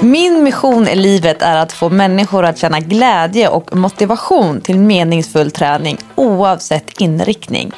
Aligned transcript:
Min 0.00 0.42
mission 0.42 0.88
i 0.88 0.96
livet 0.96 1.42
är 1.42 1.56
att 1.56 1.72
få 1.72 1.88
människor 1.88 2.44
att 2.44 2.58
känna 2.58 2.80
glädje 2.80 3.48
och 3.48 3.76
motivation 3.76 4.60
till 4.60 4.78
meningsfull 4.78 5.50
träning 5.50 5.98
oavsett 6.14 7.00
inriktning. 7.00 7.72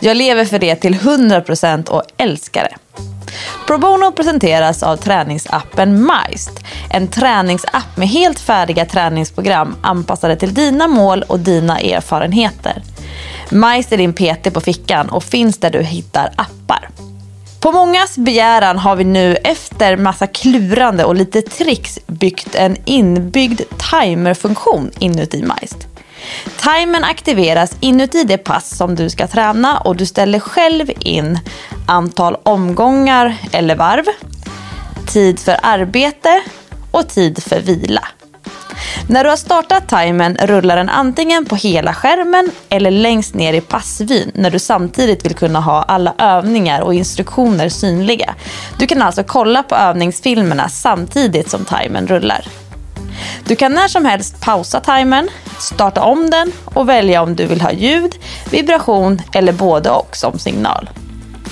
Jag 0.00 0.16
lever 0.16 0.44
för 0.44 0.58
det 0.58 0.76
till 0.76 0.94
100% 0.94 1.88
och 1.88 2.02
älskar 2.16 2.62
det. 2.62 3.02
Probono 3.66 4.12
presenteras 4.12 4.82
av 4.82 4.96
träningsappen 4.96 6.10
Mist. 6.10 6.50
En 6.90 7.08
träningsapp 7.08 7.96
med 7.96 8.08
helt 8.08 8.40
färdiga 8.40 8.84
träningsprogram 8.84 9.76
anpassade 9.82 10.36
till 10.36 10.54
dina 10.54 10.88
mål 10.88 11.24
och 11.28 11.40
dina 11.40 11.80
erfarenheter. 11.80 12.82
Mist 13.50 13.92
är 13.92 13.96
din 13.96 14.12
PT 14.12 14.54
på 14.54 14.60
fickan 14.60 15.08
och 15.08 15.24
finns 15.24 15.58
där 15.58 15.70
du 15.70 15.82
hittar 15.82 16.32
appar. 16.36 16.88
På 17.60 17.72
mångas 17.72 18.18
begäran 18.18 18.78
har 18.78 18.96
vi 18.96 19.04
nu 19.04 19.36
efter 19.36 19.96
massa 19.96 20.26
klurande 20.26 21.04
och 21.04 21.14
lite 21.14 21.42
tricks 21.42 21.98
byggt 22.06 22.54
en 22.54 22.76
inbyggd 22.84 23.60
timerfunktion 23.90 24.90
inuti 24.98 25.42
Majst. 25.42 25.91
Timern 26.56 27.04
aktiveras 27.04 27.76
inuti 27.80 28.24
det 28.24 28.38
pass 28.38 28.76
som 28.76 28.94
du 28.94 29.10
ska 29.10 29.26
träna 29.26 29.78
och 29.78 29.96
du 29.96 30.06
ställer 30.06 30.40
själv 30.40 30.90
in 30.98 31.38
antal 31.86 32.36
omgångar 32.42 33.36
eller 33.52 33.76
varv, 33.76 34.04
tid 35.06 35.38
för 35.38 35.56
arbete 35.62 36.42
och 36.90 37.08
tid 37.08 37.42
för 37.42 37.60
vila. 37.60 38.08
När 39.08 39.24
du 39.24 39.30
har 39.30 39.36
startat 39.36 39.88
timern 39.88 40.36
rullar 40.36 40.76
den 40.76 40.88
antingen 40.88 41.44
på 41.44 41.56
hela 41.56 41.94
skärmen 41.94 42.50
eller 42.68 42.90
längst 42.90 43.34
ner 43.34 43.52
i 43.52 43.60
passvyn 43.60 44.30
när 44.34 44.50
du 44.50 44.58
samtidigt 44.58 45.24
vill 45.24 45.34
kunna 45.34 45.60
ha 45.60 45.82
alla 45.82 46.14
övningar 46.18 46.80
och 46.80 46.94
instruktioner 46.94 47.68
synliga. 47.68 48.34
Du 48.78 48.86
kan 48.86 49.02
alltså 49.02 49.24
kolla 49.24 49.62
på 49.62 49.74
övningsfilmerna 49.74 50.68
samtidigt 50.68 51.50
som 51.50 51.64
timern 51.64 52.06
rullar. 52.06 52.46
Du 53.44 53.56
kan 53.56 53.72
när 53.72 53.88
som 53.88 54.04
helst 54.04 54.40
pausa 54.40 54.80
timern, 54.80 55.28
starta 55.58 56.02
om 56.02 56.30
den 56.30 56.52
och 56.64 56.88
välja 56.88 57.22
om 57.22 57.36
du 57.36 57.46
vill 57.46 57.60
ha 57.60 57.72
ljud, 57.72 58.14
vibration 58.50 59.22
eller 59.32 59.52
både 59.52 59.90
och 59.90 60.16
som 60.16 60.38
signal. 60.38 60.90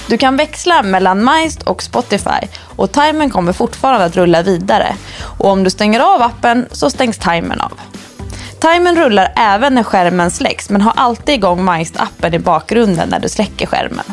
Du 0.07 0.19
kan 0.19 0.37
växla 0.37 0.83
mellan 0.83 1.25
Mist 1.25 1.63
och 1.63 1.83
Spotify 1.83 2.47
och 2.77 2.93
timern 2.93 3.31
kommer 3.31 3.53
fortfarande 3.53 4.05
att 4.05 4.17
rulla 4.17 4.43
vidare. 4.43 4.97
Och 5.23 5.51
om 5.51 5.65
du 5.65 5.71
stänger 5.71 6.01
av 6.01 6.23
appen 6.23 6.69
så 6.73 6.91
stängs 6.91 7.19
timern 7.19 7.61
av. 7.61 7.73
Timern 8.61 8.97
rullar 8.97 9.33
även 9.37 9.75
när 9.75 9.83
skärmen 9.83 10.31
släcks 10.31 10.71
men 10.71 10.81
har 10.81 10.93
alltid 10.97 11.35
igång 11.35 11.69
Mist-appen 11.69 12.35
i 12.35 12.39
bakgrunden 12.39 13.09
när 13.09 13.21
du 13.21 13.29
släcker 13.29 13.67
skärmen. 13.67 14.05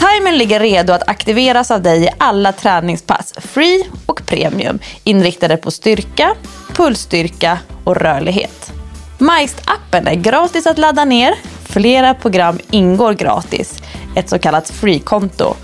Timern 0.00 0.38
ligger 0.38 0.60
redo 0.60 0.92
att 0.92 1.08
aktiveras 1.08 1.70
av 1.70 1.82
dig 1.82 2.04
i 2.04 2.08
alla 2.18 2.52
träningspass, 2.52 3.34
free 3.36 3.86
och 4.06 4.22
premium, 4.26 4.78
inriktade 5.04 5.56
på 5.56 5.70
styrka, 5.70 6.34
pulsstyrka 6.74 7.58
och 7.84 7.96
rörlighet. 7.96 8.72
Majst-appen 9.18 10.08
är 10.08 10.14
gratis 10.14 10.66
att 10.66 10.78
ladda 10.78 11.04
ner, 11.04 11.34
flera 11.64 12.14
program 12.14 12.58
ingår 12.70 13.12
gratis 13.12 13.82
ett 14.14 14.28
så 14.28 14.38
kallat 14.38 14.70
free-konto. 14.70 15.54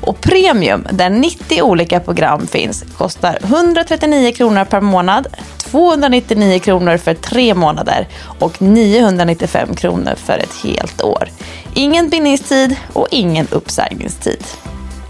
Och 0.00 0.20
premium, 0.20 0.86
där 0.90 1.10
90 1.10 1.62
olika 1.62 2.00
program 2.00 2.46
finns, 2.46 2.84
kostar 2.96 3.38
139 3.42 4.32
kronor 4.32 4.64
per 4.64 4.80
månad, 4.80 5.26
299 5.58 6.58
kronor 6.58 6.96
för 6.96 7.14
tre 7.14 7.54
månader 7.54 8.08
och 8.38 8.62
995 8.62 9.74
kronor 9.74 10.14
för 10.16 10.38
ett 10.38 10.54
helt 10.64 11.02
år. 11.02 11.28
Ingen 11.74 12.08
bindningstid 12.08 12.76
och 12.92 13.08
ingen 13.10 13.46
uppsägningstid. 13.50 14.44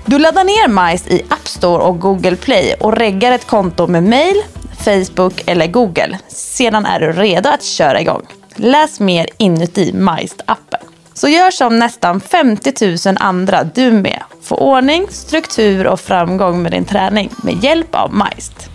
Du 0.04 0.18
laddar 0.18 0.44
ner 0.44 0.68
MICE 0.68 1.10
i 1.10 1.22
App 1.28 1.48
Store 1.48 1.82
och 1.82 2.00
Google 2.00 2.36
Play 2.36 2.74
och 2.80 2.96
reggar 2.96 3.32
ett 3.32 3.46
konto 3.46 3.86
med 3.86 4.02
mail, 4.02 4.42
Facebook 4.84 5.42
eller 5.46 5.66
Google. 5.66 6.18
Sedan 6.28 6.86
är 6.86 7.00
du 7.00 7.12
redo 7.12 7.48
att 7.48 7.64
köra 7.64 8.00
igång. 8.00 8.22
Läs 8.54 9.00
mer 9.00 9.28
inuti 9.38 9.92
MICE-appen. 9.92 10.86
Så 11.14 11.28
gör 11.28 11.50
som 11.50 11.78
nästan 11.78 12.20
50 12.20 13.08
000 13.08 13.16
andra 13.20 13.64
du 13.64 13.90
med. 13.90 14.22
Få 14.46 14.56
ordning, 14.56 15.06
struktur 15.10 15.86
och 15.86 16.00
framgång 16.00 16.62
med 16.62 16.72
din 16.72 16.84
träning 16.84 17.30
med 17.42 17.64
hjälp 17.64 17.94
av 17.94 18.14
Majst. 18.14 18.70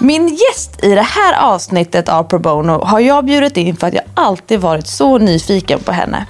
Min 0.00 0.28
gäst 0.28 0.84
i 0.84 0.94
det 0.94 1.02
här 1.02 1.34
avsnittet 1.40 2.08
av 2.08 2.22
Pro 2.22 2.38
Bono 2.38 2.84
har 2.84 3.00
jag 3.00 3.24
bjudit 3.24 3.56
in 3.56 3.76
för 3.76 3.86
att 3.86 3.94
jag 3.94 4.04
alltid 4.14 4.60
varit 4.60 4.86
så 4.86 5.18
nyfiken 5.18 5.80
på 5.80 5.92
henne. 5.92 6.26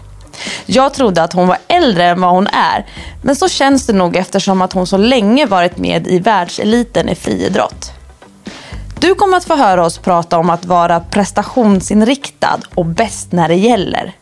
Jag 0.66 0.94
trodde 0.94 1.22
att 1.22 1.32
hon 1.32 1.48
var 1.48 1.58
äldre 1.68 2.04
än 2.04 2.20
vad 2.20 2.30
hon 2.30 2.46
är, 2.46 2.86
men 3.22 3.36
så 3.36 3.48
känns 3.48 3.86
det 3.86 3.92
nog 3.92 4.16
eftersom 4.16 4.62
att 4.62 4.72
hon 4.72 4.86
så 4.86 4.96
länge 4.96 5.46
varit 5.46 5.78
med 5.78 6.06
i 6.06 6.18
världseliten 6.18 7.08
i 7.08 7.14
friidrott. 7.14 7.92
Du 9.00 9.14
kommer 9.14 9.36
att 9.36 9.44
få 9.44 9.56
höra 9.56 9.84
oss 9.84 9.98
prata 9.98 10.38
om 10.38 10.50
att 10.50 10.64
vara 10.64 11.00
prestationsinriktad 11.00 12.60
och 12.74 12.86
bäst 12.86 13.32
när 13.32 13.48
det 13.48 13.54
gäller. 13.54 14.14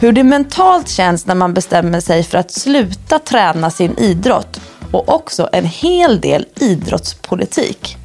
Hur 0.00 0.12
det 0.12 0.24
mentalt 0.24 0.88
känns 0.88 1.26
när 1.26 1.34
man 1.34 1.54
bestämmer 1.54 2.00
sig 2.00 2.22
för 2.22 2.38
att 2.38 2.50
sluta 2.50 3.18
träna 3.18 3.70
sin 3.70 3.98
idrott 3.98 4.60
och 4.90 5.14
också 5.14 5.48
en 5.52 5.64
hel 5.64 6.20
del 6.20 6.46
idrottspolitik. 6.60 7.96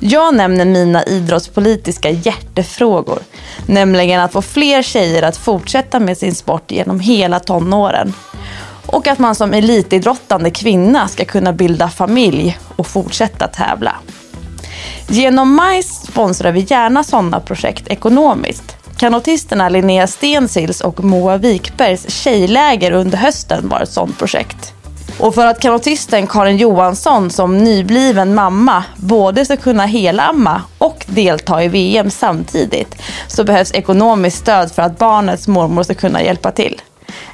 Jag 0.00 0.34
nämner 0.34 0.64
mina 0.64 1.04
idrottspolitiska 1.04 2.10
hjärtefrågor, 2.10 3.18
nämligen 3.66 4.20
att 4.20 4.32
få 4.32 4.42
fler 4.42 4.82
tjejer 4.82 5.22
att 5.22 5.36
fortsätta 5.36 6.00
med 6.00 6.18
sin 6.18 6.34
sport 6.34 6.70
genom 6.70 7.00
hela 7.00 7.40
tonåren. 7.40 8.12
Och 8.86 9.06
att 9.06 9.18
man 9.18 9.34
som 9.34 9.54
elitidrottande 9.54 10.50
kvinna 10.50 11.08
ska 11.08 11.24
kunna 11.24 11.52
bilda 11.52 11.88
familj 11.88 12.58
och 12.76 12.86
fortsätta 12.86 13.48
tävla. 13.48 13.94
Genom 15.08 15.56
MICE 15.56 16.06
sponsrar 16.06 16.52
vi 16.52 16.66
gärna 16.68 17.04
sådana 17.04 17.40
projekt 17.40 17.88
ekonomiskt. 17.88 18.77
Kanotisterna 18.98 19.68
Linnea 19.68 20.06
Stensils 20.06 20.80
och 20.80 21.04
Moa 21.04 21.36
Wikbergs 21.36 22.10
tjejläger 22.10 22.92
under 22.92 23.18
hösten 23.18 23.68
var 23.68 23.80
ett 23.80 23.92
sådant 23.92 24.18
projekt. 24.18 24.72
Och 25.18 25.34
för 25.34 25.46
att 25.46 25.60
kanotisten 25.60 26.26
Karin 26.26 26.56
Johansson 26.56 27.30
som 27.30 27.58
nybliven 27.58 28.34
mamma 28.34 28.84
både 28.96 29.44
ska 29.44 29.56
kunna 29.56 29.86
helamma 29.86 30.62
och 30.78 31.04
delta 31.08 31.64
i 31.64 31.68
VM 31.68 32.10
samtidigt 32.10 33.02
så 33.28 33.44
behövs 33.44 33.72
ekonomiskt 33.72 34.38
stöd 34.38 34.72
för 34.72 34.82
att 34.82 34.98
barnets 34.98 35.48
mormor 35.48 35.82
ska 35.82 35.94
kunna 35.94 36.22
hjälpa 36.22 36.50
till. 36.50 36.80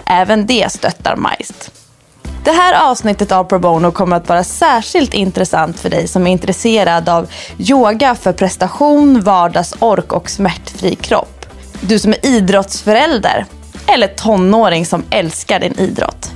Även 0.06 0.46
det 0.46 0.72
stöttar 0.72 1.16
Majst. 1.16 1.70
Det 2.44 2.52
här 2.52 2.90
avsnittet 2.90 3.32
av 3.32 3.44
Pro 3.44 3.58
Bono 3.58 3.90
kommer 3.90 4.16
att 4.16 4.28
vara 4.28 4.44
särskilt 4.44 5.14
intressant 5.14 5.80
för 5.80 5.90
dig 5.90 6.08
som 6.08 6.26
är 6.26 6.30
intresserad 6.30 7.08
av 7.08 7.30
yoga 7.58 8.14
för 8.14 8.32
prestation, 8.32 9.20
vardagsork 9.20 10.12
och 10.12 10.30
smärtfri 10.30 10.94
kropp 10.94 11.43
du 11.80 11.98
som 11.98 12.12
är 12.12 12.26
idrottsförälder 12.26 13.46
eller 13.86 14.06
tonåring 14.06 14.86
som 14.86 15.04
älskar 15.10 15.60
din 15.60 15.78
idrott. 15.78 16.30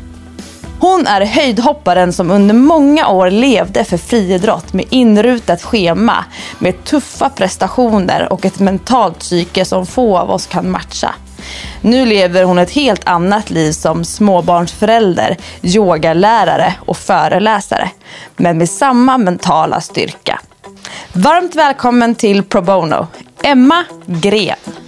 Hon 0.81 1.07
är 1.07 1.25
höjdhopparen 1.25 2.13
som 2.13 2.31
under 2.31 2.55
många 2.55 3.09
år 3.09 3.31
levde 3.31 3.85
för 3.85 3.97
friidrott 3.97 4.73
med 4.73 4.85
inrutat 4.91 5.63
schema, 5.63 6.25
med 6.59 6.85
tuffa 6.85 7.31
prestationer 7.31 8.33
och 8.33 8.45
ett 8.45 8.59
mentalt 8.59 9.19
psyke 9.19 9.65
som 9.65 9.87
få 9.87 10.19
av 10.19 10.31
oss 10.31 10.47
kan 10.47 10.71
matcha. 10.71 11.15
Nu 11.81 12.07
lever 12.07 12.45
hon 12.45 12.59
ett 12.59 12.71
helt 12.71 13.09
annat 13.09 13.51
liv 13.51 13.73
som 13.73 14.05
småbarnsförälder, 14.05 15.37
yogalärare 15.63 16.75
och 16.87 16.97
föreläsare, 16.97 17.91
men 18.37 18.59
med 18.59 18.71
samma 18.71 19.19
mentala 19.19 19.81
styrka. 19.81 20.41
Varmt 21.13 21.55
välkommen 21.55 22.15
till 22.15 22.43
Pro 22.43 22.63
Bono, 22.63 23.07
Emma 23.43 23.85
Gren. 24.07 24.88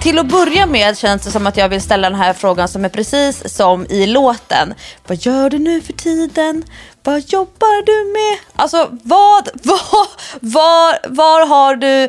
Till 0.00 0.18
att 0.18 0.26
börja 0.26 0.66
med 0.66 0.98
känns 0.98 1.22
det 1.24 1.30
som 1.30 1.46
att 1.46 1.56
jag 1.56 1.68
vill 1.68 1.80
ställa 1.80 2.10
den 2.10 2.18
här 2.18 2.32
frågan 2.32 2.68
som 2.68 2.84
är 2.84 2.88
precis 2.88 3.56
som 3.56 3.86
i 3.86 4.06
låten. 4.06 4.74
Vad 5.06 5.18
gör 5.18 5.50
du 5.50 5.58
nu 5.58 5.80
för 5.80 5.92
tiden? 5.92 6.62
Vad 7.02 7.20
jobbar 7.20 7.86
du 7.86 8.12
med? 8.12 8.38
Alltså 8.56 8.88
vad, 9.02 9.48
vad, 9.62 10.08
var, 10.40 11.08
var 11.08 11.46
har 11.46 11.76
du 11.76 12.08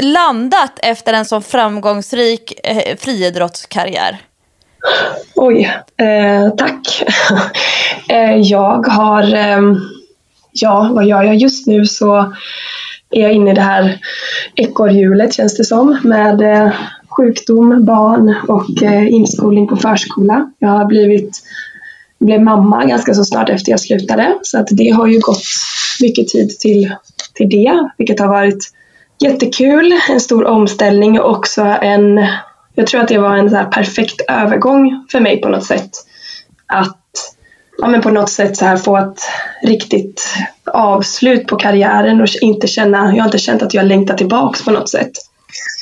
landat 0.00 0.78
efter 0.82 1.12
en 1.12 1.24
sån 1.24 1.42
framgångsrik 1.42 2.52
eh, 2.64 2.96
friidrottskarriär? 2.96 4.18
Oj, 5.34 5.76
eh, 5.96 6.48
tack. 6.56 7.02
eh, 8.08 8.36
jag 8.36 8.86
har, 8.86 9.34
eh, 9.34 9.60
ja 10.52 10.90
vad 10.94 11.04
gör 11.04 11.22
jag 11.22 11.36
just 11.36 11.66
nu 11.66 11.86
så 11.86 12.34
är 13.10 13.22
jag 13.22 13.32
inne 13.32 13.50
i 13.50 13.54
det 13.54 13.60
här 13.60 13.98
ekorrhjulet 14.54 15.34
känns 15.34 15.56
det 15.56 15.64
som 15.64 15.98
med 16.02 16.40
eh, 16.40 16.72
sjukdom, 17.16 17.84
barn 17.84 18.34
och 18.48 18.82
eh, 18.82 19.12
inskolning 19.12 19.68
på 19.68 19.76
förskola. 19.76 20.50
Jag 20.58 20.68
har 20.68 20.84
blivit 20.84 21.42
blev 22.24 22.42
mamma 22.42 22.84
ganska 22.84 23.14
så 23.14 23.24
snart 23.24 23.48
efter 23.48 23.70
jag 23.70 23.80
slutade. 23.80 24.38
Så 24.42 24.58
att 24.58 24.68
det 24.70 24.90
har 24.90 25.06
ju 25.06 25.20
gått 25.20 25.42
mycket 26.02 26.28
tid 26.28 26.58
till, 26.58 26.94
till 27.34 27.48
det, 27.48 27.88
vilket 27.98 28.20
har 28.20 28.28
varit 28.28 28.70
jättekul. 29.18 29.92
En 30.10 30.20
stor 30.20 30.44
omställning 30.44 31.20
och 31.20 31.30
också 31.30 31.62
en, 31.62 32.26
jag 32.74 32.86
tror 32.86 33.00
att 33.00 33.08
det 33.08 33.18
var 33.18 33.36
en 33.36 33.50
så 33.50 33.64
perfekt 33.72 34.20
övergång 34.28 35.06
för 35.12 35.20
mig 35.20 35.40
på 35.40 35.48
något 35.48 35.64
sätt. 35.64 35.90
Att 36.66 36.98
ja, 37.78 37.86
men 37.86 38.02
på 38.02 38.10
något 38.10 38.30
sätt 38.30 38.56
så 38.56 38.64
här 38.64 38.76
få 38.76 38.96
ett 38.96 39.20
riktigt 39.62 40.34
avslut 40.64 41.46
på 41.46 41.56
karriären 41.56 42.20
och 42.20 42.28
inte 42.40 42.66
känna, 42.66 43.16
jag 43.16 43.22
har 43.22 43.28
inte 43.28 43.38
känt 43.38 43.62
att 43.62 43.74
jag 43.74 43.86
längtar 43.86 44.16
tillbaks 44.16 44.64
på 44.64 44.70
något 44.70 44.88
sätt. 44.88 45.12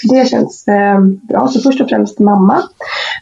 Det 0.03 0.29
känns 0.29 0.69
eh, 0.69 1.01
bra. 1.01 1.49
Så 1.49 1.61
först 1.61 1.81
och 1.81 1.89
främst 1.89 2.19
mamma. 2.19 2.63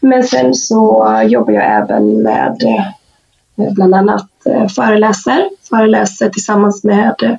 Men 0.01 0.23
sen 0.23 0.55
så 0.55 1.07
jobbar 1.27 1.53
jag 1.53 1.65
även 1.65 2.23
med 2.23 2.57
eh, 2.63 3.73
bland 3.73 3.95
annat 3.95 4.31
eh, 4.47 4.69
föreläser. 4.69 5.49
Föreläser 5.69 6.29
tillsammans 6.29 6.85
med 6.85 7.39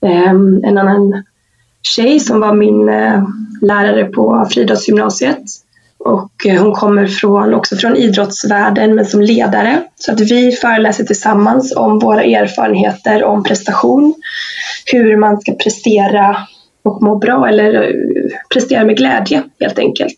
eh, 0.00 0.30
en 0.62 0.78
annan 0.78 1.24
tjej 1.82 2.20
som 2.20 2.40
var 2.40 2.54
min 2.54 2.88
eh, 2.88 3.24
lärare 3.62 4.04
på 4.04 4.46
Friidrottsgymnasiet. 4.50 5.42
Och 5.98 6.46
eh, 6.46 6.62
hon 6.62 6.74
kommer 6.74 7.06
från, 7.06 7.54
också 7.54 7.76
från 7.76 7.96
idrottsvärlden 7.96 8.94
men 8.94 9.06
som 9.06 9.20
ledare. 9.20 9.82
Så 9.96 10.12
att 10.12 10.20
vi 10.20 10.52
föreläser 10.52 11.04
tillsammans 11.04 11.76
om 11.76 11.98
våra 11.98 12.22
erfarenheter 12.22 13.24
om 13.24 13.44
prestation. 13.44 14.14
Hur 14.92 15.16
man 15.16 15.40
ska 15.40 15.52
prestera 15.52 16.36
och 16.84 17.02
må 17.02 17.16
bra 17.16 17.48
eller 17.48 17.74
eh, 17.74 17.90
prestera 18.54 18.84
med 18.84 18.96
glädje 18.96 19.42
helt 19.60 19.78
enkelt. 19.78 20.14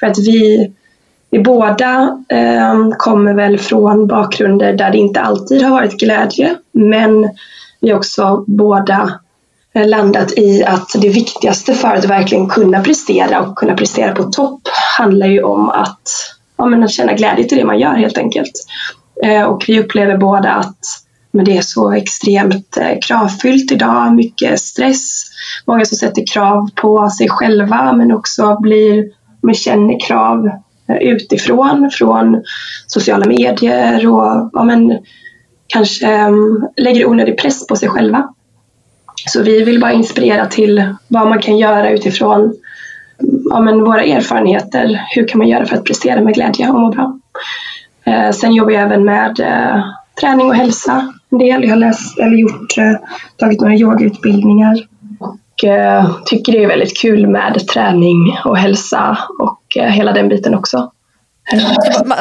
För 0.00 0.06
att 0.06 0.18
vi, 0.18 0.72
vi 1.30 1.38
båda 1.38 2.18
eh, 2.28 2.88
kommer 2.98 3.34
väl 3.34 3.58
från 3.58 4.06
bakgrunder 4.06 4.72
där 4.72 4.90
det 4.90 4.98
inte 4.98 5.20
alltid 5.20 5.62
har 5.62 5.70
varit 5.70 6.00
glädje 6.00 6.54
men 6.72 7.30
vi 7.80 7.90
har 7.90 7.98
också 7.98 8.44
båda 8.46 9.20
Eh, 9.78 9.88
landat 9.88 10.32
i 10.38 10.64
att 10.64 10.88
det 11.00 11.08
viktigaste 11.08 11.74
för 11.74 11.94
att 11.94 12.04
verkligen 12.04 12.48
kunna 12.48 12.82
prestera 12.82 13.40
och 13.40 13.58
kunna 13.58 13.74
prestera 13.74 14.12
på 14.12 14.22
topp 14.22 14.60
handlar 14.98 15.26
ju 15.26 15.42
om 15.42 15.68
att, 15.68 16.02
ja, 16.56 16.66
men 16.66 16.84
att 16.84 16.90
känna 16.90 17.12
glädje 17.12 17.44
till 17.44 17.58
det 17.58 17.64
man 17.64 17.78
gör 17.78 17.94
helt 17.94 18.18
enkelt. 18.18 18.52
Eh, 19.24 19.42
och 19.42 19.64
vi 19.68 19.80
upplever 19.80 20.16
båda 20.16 20.50
att 20.50 20.78
men 21.30 21.44
det 21.44 21.56
är 21.56 21.62
så 21.62 21.92
extremt 21.92 22.76
eh, 22.76 22.98
kravfyllt 23.06 23.72
idag, 23.72 24.14
mycket 24.14 24.60
stress, 24.60 25.22
många 25.66 25.84
som 25.84 25.96
sätter 25.96 26.24
krav 26.32 26.68
på 26.74 27.10
sig 27.10 27.28
själva 27.28 27.92
men 27.92 28.12
också 28.12 28.56
blir, 28.60 29.04
men 29.42 29.54
känner 29.54 30.00
krav 30.00 30.46
eh, 30.88 30.96
utifrån, 30.96 31.90
från 31.92 32.42
sociala 32.86 33.26
medier 33.26 34.06
och 34.06 34.50
ja, 34.52 34.64
men, 34.64 34.98
kanske 35.68 36.26
um, 36.26 36.68
lägger 36.76 37.06
onödig 37.06 37.38
press 37.38 37.66
på 37.66 37.76
sig 37.76 37.88
själva. 37.88 38.28
Så 39.26 39.42
vi 39.42 39.64
vill 39.64 39.80
bara 39.80 39.92
inspirera 39.92 40.46
till 40.46 40.94
vad 41.08 41.28
man 41.28 41.38
kan 41.38 41.58
göra 41.58 41.90
utifrån 41.90 42.40
mm, 42.40 43.42
ja, 43.50 43.60
men 43.60 43.84
våra 43.84 44.02
erfarenheter. 44.02 45.06
Hur 45.14 45.28
kan 45.28 45.38
man 45.38 45.48
göra 45.48 45.66
för 45.66 45.76
att 45.76 45.84
prestera 45.84 46.20
med 46.20 46.34
glädje 46.34 46.68
och 46.68 46.80
må 46.80 46.90
bra? 46.90 47.18
Eh, 48.04 48.30
sen 48.30 48.54
jobbar 48.54 48.72
jag 48.72 48.82
även 48.82 49.04
med 49.04 49.40
eh, 49.40 49.84
träning 50.20 50.46
och 50.46 50.54
hälsa 50.54 51.12
en 51.30 51.38
del. 51.38 51.62
Jag 51.62 51.70
har 51.70 51.76
läst, 51.76 52.18
eller 52.18 52.36
gjort, 52.36 52.78
eh, 52.78 53.08
tagit 53.36 53.60
några 53.60 53.74
yogautbildningar 53.74 54.76
tycker 56.24 56.52
det 56.52 56.64
är 56.64 56.68
väldigt 56.68 56.98
kul 56.98 57.26
med 57.26 57.68
träning 57.68 58.38
och 58.44 58.58
hälsa 58.58 59.18
och 59.38 59.76
eh, 59.76 59.90
hela 59.90 60.12
den 60.12 60.28
biten 60.28 60.54
också. 60.54 60.92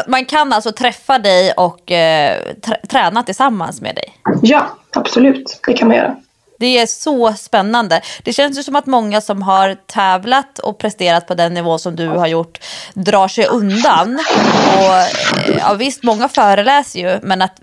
Man 0.07 0.25
kan 0.25 0.53
alltså 0.53 0.71
träffa 0.71 1.19
dig 1.19 1.51
och 1.51 1.91
eh, 1.91 2.37
träna 2.89 3.23
tillsammans 3.23 3.81
med 3.81 3.95
dig? 3.95 4.13
Ja, 4.41 4.67
absolut. 4.95 5.59
Det 5.67 5.73
kan 5.73 5.87
man 5.87 5.97
göra. 5.97 6.15
Det 6.59 6.79
är 6.79 6.85
så 6.85 7.33
spännande. 7.33 8.01
Det 8.23 8.33
känns 8.33 8.59
ju 8.59 8.63
som 8.63 8.75
att 8.75 8.85
många 8.85 9.21
som 9.21 9.41
har 9.41 9.75
tävlat 9.85 10.59
och 10.59 10.77
presterat 10.77 11.27
på 11.27 11.33
den 11.33 11.53
nivå 11.53 11.77
som 11.77 11.95
du 11.95 12.07
har 12.07 12.27
gjort 12.27 12.59
drar 12.93 13.27
sig 13.27 13.45
undan. 13.45 14.19
Och, 14.77 14.95
eh, 14.95 15.57
ja, 15.59 15.73
visst, 15.73 16.03
många 16.03 16.29
föreläser 16.29 16.99
ju, 16.99 17.19
men 17.21 17.41
att 17.41 17.59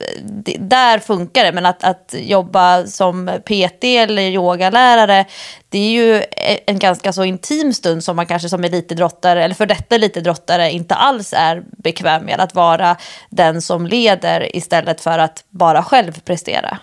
där 0.59 0.99
funkar 0.99 1.45
det. 1.45 1.53
Men 1.53 1.67
att, 1.67 1.85
att 1.85 2.15
jobba 2.19 2.87
som 2.87 3.31
PT 3.45 3.85
eller 3.85 4.23
yogalärare, 4.23 5.25
det 5.69 5.79
är 5.79 5.91
ju 5.91 6.17
e-, 6.17 6.61
en 6.67 6.79
ganska 6.79 7.13
så 7.13 7.25
intim 7.25 7.73
stund 7.73 8.05
som 8.05 8.17
man 8.17 8.27
kanske 8.27 8.49
som 8.49 8.65
elitidrottare, 8.65 9.45
eller 9.45 9.55
för 9.55 9.67
detta 9.67 9.95
elitidrottare, 9.95 10.71
inte 10.71 10.95
alls 10.95 11.33
är 11.37 11.63
bekväm 11.79 12.25
med. 12.25 12.41
Att 12.41 12.55
vara 12.55 12.97
den 13.31 13.63
som 13.63 13.87
leder 13.87 14.57
istället 14.57 15.01
för 15.01 15.19
att 15.19 15.45
bara 15.51 15.83
själv 15.83 16.21
prestera. 16.21 16.79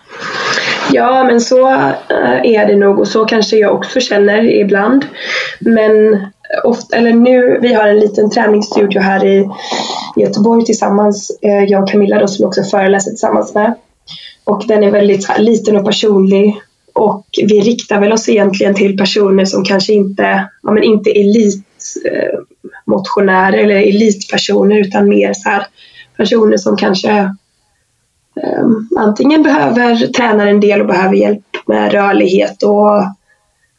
Ja, 0.93 1.23
men 1.23 1.41
så 1.41 1.69
eh, 1.69 2.41
är 2.43 2.67
det 2.67 2.75
nog 2.75 2.99
och 2.99 3.07
så 3.07 3.25
kanske 3.25 3.57
jag 3.57 3.75
också 3.75 3.99
känner 3.99 4.43
ibland. 4.43 5.05
Men 5.59 5.91
ofta, 6.63 6.97
eller 6.97 7.13
nu, 7.13 7.59
vi 7.61 7.73
har 7.73 7.88
en 7.88 7.99
liten 7.99 8.29
träningsstudio 8.29 8.99
här 8.99 9.25
i 9.25 9.49
Göteborg 10.15 10.65
tillsammans, 10.65 11.31
eh, 11.41 11.63
jag 11.63 11.83
och 11.83 11.89
Camilla 11.89 12.19
då, 12.19 12.27
som 12.27 12.45
också 12.45 12.63
föreläser 12.63 13.11
tillsammans 13.11 13.53
med. 13.53 13.73
Och 14.43 14.63
den 14.67 14.83
är 14.83 14.91
väldigt 14.91 15.27
här, 15.27 15.39
liten 15.39 15.75
och 15.75 15.85
personlig 15.85 16.61
och 16.93 17.25
vi 17.38 17.61
riktar 17.61 17.99
väl 17.99 18.11
oss 18.11 18.29
egentligen 18.29 18.75
till 18.75 18.97
personer 18.97 19.45
som 19.45 19.63
kanske 19.63 19.93
inte, 19.93 20.49
ja, 20.63 20.71
men 20.71 20.83
inte 20.83 21.11
elitmotionärer 21.11 23.57
eh, 23.57 23.63
eller 23.63 23.75
elitpersoner 23.75 24.77
utan 24.77 25.09
mer 25.09 25.33
så 25.33 25.49
här 25.49 25.67
personer 26.17 26.57
som 26.57 26.77
kanske 26.77 27.35
Ehm, 28.36 28.88
antingen 28.98 29.44
behöver 29.44 30.07
träna 30.07 30.50
en 30.50 30.60
del 30.60 30.81
och 30.81 30.88
behöver 30.88 31.16
hjälp 31.16 31.45
med 31.66 31.92
rörlighet 31.92 32.63
och 32.63 33.04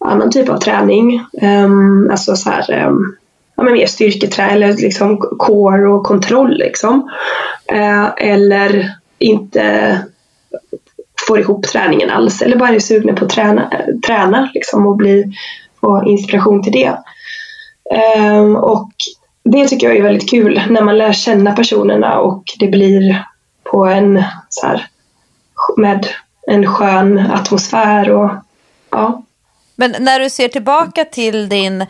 annan 0.04 0.30
typ 0.30 0.48
av 0.48 0.58
träning. 0.58 1.26
Ehm, 1.42 2.10
alltså 2.10 2.36
så 2.36 2.50
här, 2.50 2.70
ehm, 2.70 3.16
ja, 3.56 3.62
men 3.62 3.72
mer 3.72 3.86
styrketräning 3.86 4.54
eller 4.54 4.72
liksom 4.72 5.18
core 5.18 5.88
och 5.88 6.04
kontroll 6.04 6.56
liksom. 6.58 7.10
Eller 8.16 8.92
inte 9.18 9.98
får 11.28 11.40
ihop 11.40 11.66
träningen 11.66 12.10
alls 12.10 12.42
eller 12.42 12.56
bara 12.56 12.68
är 12.68 12.78
sugna 12.78 13.12
på 13.12 13.24
att 13.24 13.30
träna, 13.30 13.70
träna 14.06 14.50
liksom 14.54 14.86
och 14.86 14.96
bli, 14.96 15.32
få 15.80 16.04
inspiration 16.06 16.62
till 16.62 16.72
det. 16.72 16.98
Um, 18.18 18.56
och 18.56 18.90
det 19.44 19.68
tycker 19.68 19.86
jag 19.86 19.96
är 19.96 20.02
väldigt 20.02 20.30
kul 20.30 20.62
när 20.70 20.82
man 20.82 20.98
lär 20.98 21.12
känna 21.12 21.52
personerna 21.52 22.18
och 22.18 22.44
det 22.58 22.68
blir 22.68 23.24
på 23.62 23.84
en 23.84 24.22
så 24.52 24.66
här, 24.66 24.86
med 25.76 26.08
en 26.46 26.66
skön 26.66 27.18
atmosfär 27.18 28.10
och 28.10 28.30
ja. 28.90 29.22
Men 29.76 29.94
när 29.98 30.20
du 30.20 30.30
ser 30.30 30.48
tillbaka 30.48 31.04
till 31.04 31.48
din 31.48 31.86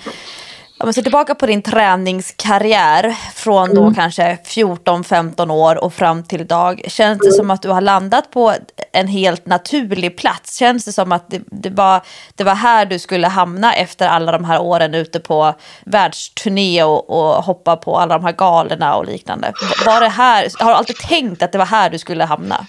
om 0.82 0.86
man 0.86 0.94
ser 0.94 1.02
tillbaka 1.02 1.34
på 1.34 1.46
din 1.46 1.62
träningskarriär 1.62 3.16
från 3.34 3.74
då 3.74 3.82
mm. 3.82 3.94
kanske 3.94 4.38
14-15 4.44 5.50
år 5.52 5.84
och 5.84 5.94
fram 5.94 6.22
till 6.24 6.40
idag. 6.40 6.82
Känns 6.88 7.18
det 7.18 7.32
som 7.32 7.50
att 7.50 7.62
du 7.62 7.68
har 7.68 7.80
landat 7.80 8.30
på 8.30 8.54
en 8.92 9.08
helt 9.08 9.46
naturlig 9.46 10.16
plats? 10.16 10.56
Känns 10.56 10.84
det 10.84 10.92
som 10.92 11.12
att 11.12 11.30
det, 11.30 11.42
det, 11.46 11.70
var, 11.70 12.00
det 12.34 12.44
var 12.44 12.54
här 12.54 12.86
du 12.86 12.98
skulle 12.98 13.26
hamna 13.26 13.74
efter 13.74 14.08
alla 14.08 14.32
de 14.32 14.44
här 14.44 14.62
åren 14.62 14.94
ute 14.94 15.20
på 15.20 15.54
världsturné 15.84 16.82
och, 16.82 17.10
och 17.10 17.44
hoppa 17.44 17.76
på 17.76 17.96
alla 17.96 18.18
de 18.18 18.24
här 18.24 18.32
galorna 18.32 18.96
och 18.96 19.06
liknande? 19.06 19.52
Var 19.86 20.00
det 20.00 20.08
här, 20.08 20.48
har 20.58 20.70
du 20.70 20.74
alltid 20.74 20.96
tänkt 20.96 21.42
att 21.42 21.52
det 21.52 21.58
var 21.58 21.66
här 21.66 21.90
du 21.90 21.98
skulle 21.98 22.24
hamna? 22.24 22.66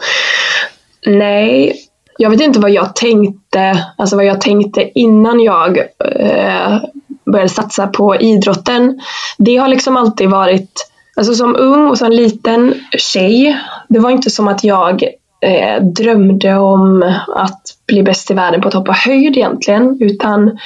Nej, 1.06 1.90
jag 2.18 2.30
vet 2.30 2.40
inte 2.40 2.60
vad 2.60 2.70
jag 2.70 2.96
tänkte, 2.96 3.86
alltså 3.96 4.16
vad 4.16 4.24
jag 4.24 4.40
tänkte 4.40 4.98
innan 4.98 5.40
jag 5.40 5.78
eh, 6.04 6.78
började 7.32 7.48
satsa 7.48 7.86
på 7.86 8.16
idrotten. 8.16 9.00
Det 9.38 9.56
har 9.56 9.68
liksom 9.68 9.96
alltid 9.96 10.30
varit, 10.30 10.90
alltså 11.16 11.34
som 11.34 11.56
ung 11.56 11.86
och 11.86 11.98
som 11.98 12.10
liten 12.10 12.74
tjej, 12.98 13.58
det 13.88 13.98
var 13.98 14.10
inte 14.10 14.30
som 14.30 14.48
att 14.48 14.64
jag 14.64 15.02
eh, 15.40 15.82
drömde 15.82 16.56
om 16.56 17.14
att 17.36 17.62
bli 17.86 18.02
bäst 18.02 18.30
i 18.30 18.34
världen 18.34 18.60
på 18.60 18.68
att 18.68 18.74
hoppa 18.74 18.92
höjd 18.92 19.36
egentligen. 19.36 19.98
Utan 20.00 20.58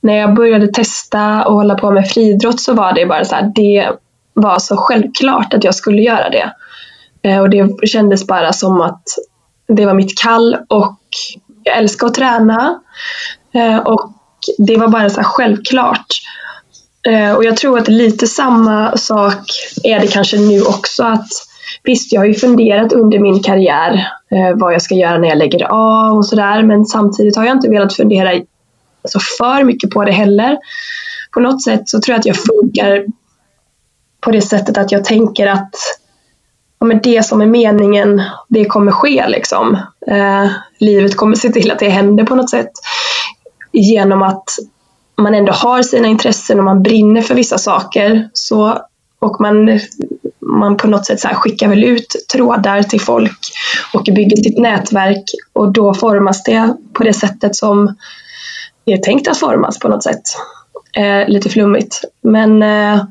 när 0.00 0.14
jag 0.14 0.34
började 0.34 0.68
testa 0.68 1.44
och 1.44 1.54
hålla 1.54 1.74
på 1.74 1.90
med 1.90 2.08
friidrott 2.08 2.60
så 2.60 2.74
var 2.74 2.92
det 2.92 3.06
bara 3.06 3.24
så 3.24 3.34
här, 3.34 3.52
det 3.54 3.90
var 4.34 4.58
så 4.58 4.76
självklart 4.76 5.54
att 5.54 5.64
jag 5.64 5.74
skulle 5.74 6.02
göra 6.02 6.30
det. 6.30 6.52
Eh, 7.22 7.40
och 7.40 7.50
det 7.50 7.88
kändes 7.88 8.26
bara 8.26 8.52
som 8.52 8.80
att 8.80 9.02
det 9.68 9.86
var 9.86 9.94
mitt 9.94 10.18
kall 10.18 10.56
och 10.68 10.98
jag 11.62 11.76
älskar 11.76 12.06
att 12.06 12.14
träna. 12.14 12.80
Eh, 13.52 13.78
och 13.78 14.15
det 14.58 14.76
var 14.76 14.88
bara 14.88 15.10
så 15.10 15.22
självklart. 15.22 16.06
Eh, 17.08 17.32
och 17.32 17.44
jag 17.44 17.56
tror 17.56 17.78
att 17.78 17.88
lite 17.88 18.26
samma 18.26 18.96
sak 18.96 19.42
är 19.84 20.00
det 20.00 20.06
kanske 20.06 20.38
nu 20.38 20.62
också. 20.62 21.04
att 21.04 21.28
Visst, 21.82 22.12
jag 22.12 22.20
har 22.20 22.26
ju 22.26 22.34
funderat 22.34 22.92
under 22.92 23.18
min 23.18 23.42
karriär 23.42 24.08
eh, 24.30 24.56
vad 24.56 24.74
jag 24.74 24.82
ska 24.82 24.94
göra 24.94 25.18
när 25.18 25.28
jag 25.28 25.38
lägger 25.38 25.64
av 25.64 26.16
och 26.16 26.26
sådär. 26.26 26.62
Men 26.62 26.84
samtidigt 26.84 27.36
har 27.36 27.44
jag 27.44 27.56
inte 27.56 27.68
velat 27.68 27.96
fundera 27.96 28.40
så 29.04 29.20
för 29.38 29.64
mycket 29.64 29.90
på 29.90 30.04
det 30.04 30.12
heller. 30.12 30.58
På 31.34 31.40
något 31.40 31.62
sätt 31.62 31.88
så 31.88 32.00
tror 32.00 32.12
jag 32.12 32.18
att 32.18 32.26
jag 32.26 32.36
funkar 32.36 33.06
på 34.20 34.30
det 34.30 34.42
sättet 34.42 34.78
att 34.78 34.92
jag 34.92 35.04
tänker 35.04 35.46
att 35.46 35.70
men 36.84 37.00
det 37.02 37.26
som 37.26 37.40
är 37.40 37.46
meningen, 37.46 38.22
det 38.48 38.64
kommer 38.64 38.92
ske 38.92 39.28
liksom. 39.28 39.74
Eh, 40.06 40.46
livet 40.78 41.16
kommer 41.16 41.36
se 41.36 41.48
till 41.48 41.70
att 41.70 41.78
det 41.78 41.88
händer 41.88 42.24
på 42.24 42.34
något 42.34 42.50
sätt. 42.50 42.70
Genom 43.78 44.22
att 44.22 44.44
man 45.16 45.34
ändå 45.34 45.52
har 45.52 45.82
sina 45.82 46.08
intressen 46.08 46.58
och 46.58 46.64
man 46.64 46.82
brinner 46.82 47.22
för 47.22 47.34
vissa 47.34 47.58
saker. 47.58 48.28
Så, 48.32 48.78
och 49.18 49.40
man, 49.40 49.80
man 50.40 50.76
på 50.76 50.86
något 50.86 51.06
sätt 51.06 51.20
så 51.20 51.28
skickar 51.28 51.68
väl 51.68 51.84
ut 51.84 52.26
trådar 52.32 52.82
till 52.82 53.00
folk 53.00 53.38
och 53.94 54.04
bygger 54.04 54.36
sitt 54.36 54.58
nätverk 54.58 55.24
och 55.52 55.72
då 55.72 55.94
formas 55.94 56.42
det 56.42 56.76
på 56.92 57.04
det 57.04 57.12
sättet 57.12 57.56
som 57.56 57.96
det 58.84 58.92
är 58.92 58.98
tänkt 58.98 59.28
att 59.28 59.38
formas 59.38 59.78
på 59.78 59.88
något 59.88 60.02
sätt. 60.02 60.22
Eh, 60.96 61.28
lite 61.28 61.48
flummigt. 61.48 62.00
Men, 62.22 62.62
eh, 62.62 63.04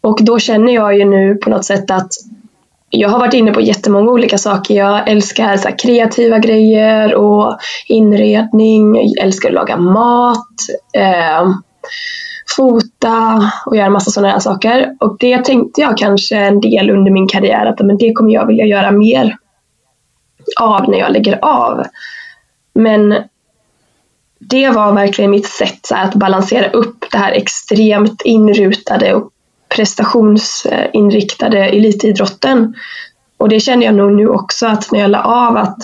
och 0.00 0.18
då 0.22 0.38
känner 0.38 0.72
jag 0.72 0.98
ju 0.98 1.04
nu 1.04 1.34
på 1.34 1.50
något 1.50 1.64
sätt 1.64 1.90
att 1.90 2.12
jag 2.90 3.08
har 3.08 3.18
varit 3.18 3.34
inne 3.34 3.52
på 3.52 3.60
jättemånga 3.60 4.10
olika 4.10 4.38
saker. 4.38 4.74
Jag 4.74 5.08
älskar 5.08 5.56
så 5.56 5.68
kreativa 5.82 6.38
grejer 6.38 7.14
och 7.14 7.58
inredning. 7.86 8.94
Jag 8.94 9.24
älskar 9.26 9.48
att 9.48 9.54
laga 9.54 9.76
mat, 9.76 10.56
eh, 10.94 11.50
fota 12.56 13.50
och 13.66 13.76
göra 13.76 13.90
massa 13.90 14.10
sådana 14.10 14.32
här 14.32 14.38
saker. 14.38 14.96
Och 15.00 15.16
det 15.20 15.44
tänkte 15.44 15.80
jag 15.80 15.98
kanske 15.98 16.36
en 16.36 16.60
del 16.60 16.90
under 16.90 17.10
min 17.10 17.28
karriär 17.28 17.66
att 17.66 17.80
men 17.80 17.98
det 17.98 18.12
kommer 18.12 18.32
jag 18.32 18.46
vilja 18.46 18.66
göra 18.66 18.90
mer 18.90 19.36
av 20.60 20.90
när 20.90 20.98
jag 20.98 21.12
lägger 21.12 21.44
av. 21.44 21.84
Men 22.74 23.14
det 24.38 24.70
var 24.70 24.92
verkligen 24.92 25.30
mitt 25.30 25.46
sätt 25.46 25.88
här, 25.90 26.04
att 26.04 26.14
balansera 26.14 26.70
upp 26.70 27.04
det 27.12 27.18
här 27.18 27.32
extremt 27.32 28.22
inrutade 28.24 29.14
och 29.14 29.30
prestationsinriktade 29.74 31.58
elitidrotten. 31.58 32.74
Och 33.36 33.48
det 33.48 33.60
känner 33.60 33.86
jag 33.86 33.94
nog 33.94 34.12
nu 34.12 34.28
också 34.28 34.66
att 34.66 34.92
när 34.92 35.00
jag 35.00 35.10
la 35.10 35.22
av 35.22 35.56
att 35.56 35.78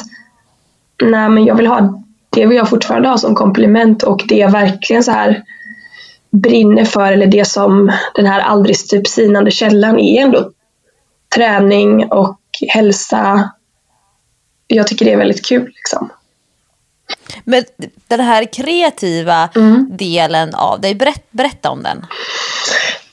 nej 1.02 1.28
men 1.28 1.44
jag 1.44 1.54
vill 1.54 1.66
ha, 1.66 2.02
det 2.30 2.46
vill 2.46 2.56
jag 2.56 2.68
fortfarande 2.68 3.08
ha 3.08 3.18
som 3.18 3.34
komplement 3.34 4.02
och 4.02 4.22
det 4.28 4.36
jag 4.36 4.50
verkligen 4.50 5.04
så 5.04 5.10
här 5.10 5.42
brinner 6.30 6.84
för 6.84 7.12
eller 7.12 7.26
det 7.26 7.44
som 7.44 7.92
den 8.14 8.26
här 8.26 8.40
aldrig 8.40 8.76
stup 8.76 9.06
sinande 9.06 9.50
källan 9.50 9.98
är 9.98 10.22
ändå 10.22 10.50
träning 11.34 12.12
och 12.12 12.40
hälsa. 12.68 13.50
Jag 14.66 14.86
tycker 14.86 15.04
det 15.04 15.12
är 15.12 15.16
väldigt 15.16 15.46
kul 15.46 15.66
liksom. 15.66 16.10
Men 17.44 17.64
den 18.08 18.20
här 18.20 18.44
kreativa 18.52 19.48
mm. 19.56 19.88
delen 19.96 20.54
av 20.54 20.80
dig, 20.80 20.94
berätt, 20.94 21.26
berätta 21.30 21.70
om 21.70 21.82
den. 21.82 22.06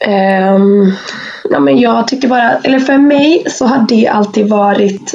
Um, 0.07 0.93
ja, 1.49 1.59
men 1.59 1.79
jag 1.79 2.07
tycker 2.07 2.27
bara, 2.27 2.57
eller 2.63 2.79
för 2.79 2.97
mig 2.97 3.43
så 3.47 3.65
har 3.65 3.85
det 3.87 4.07
alltid 4.07 4.49
varit 4.49 5.13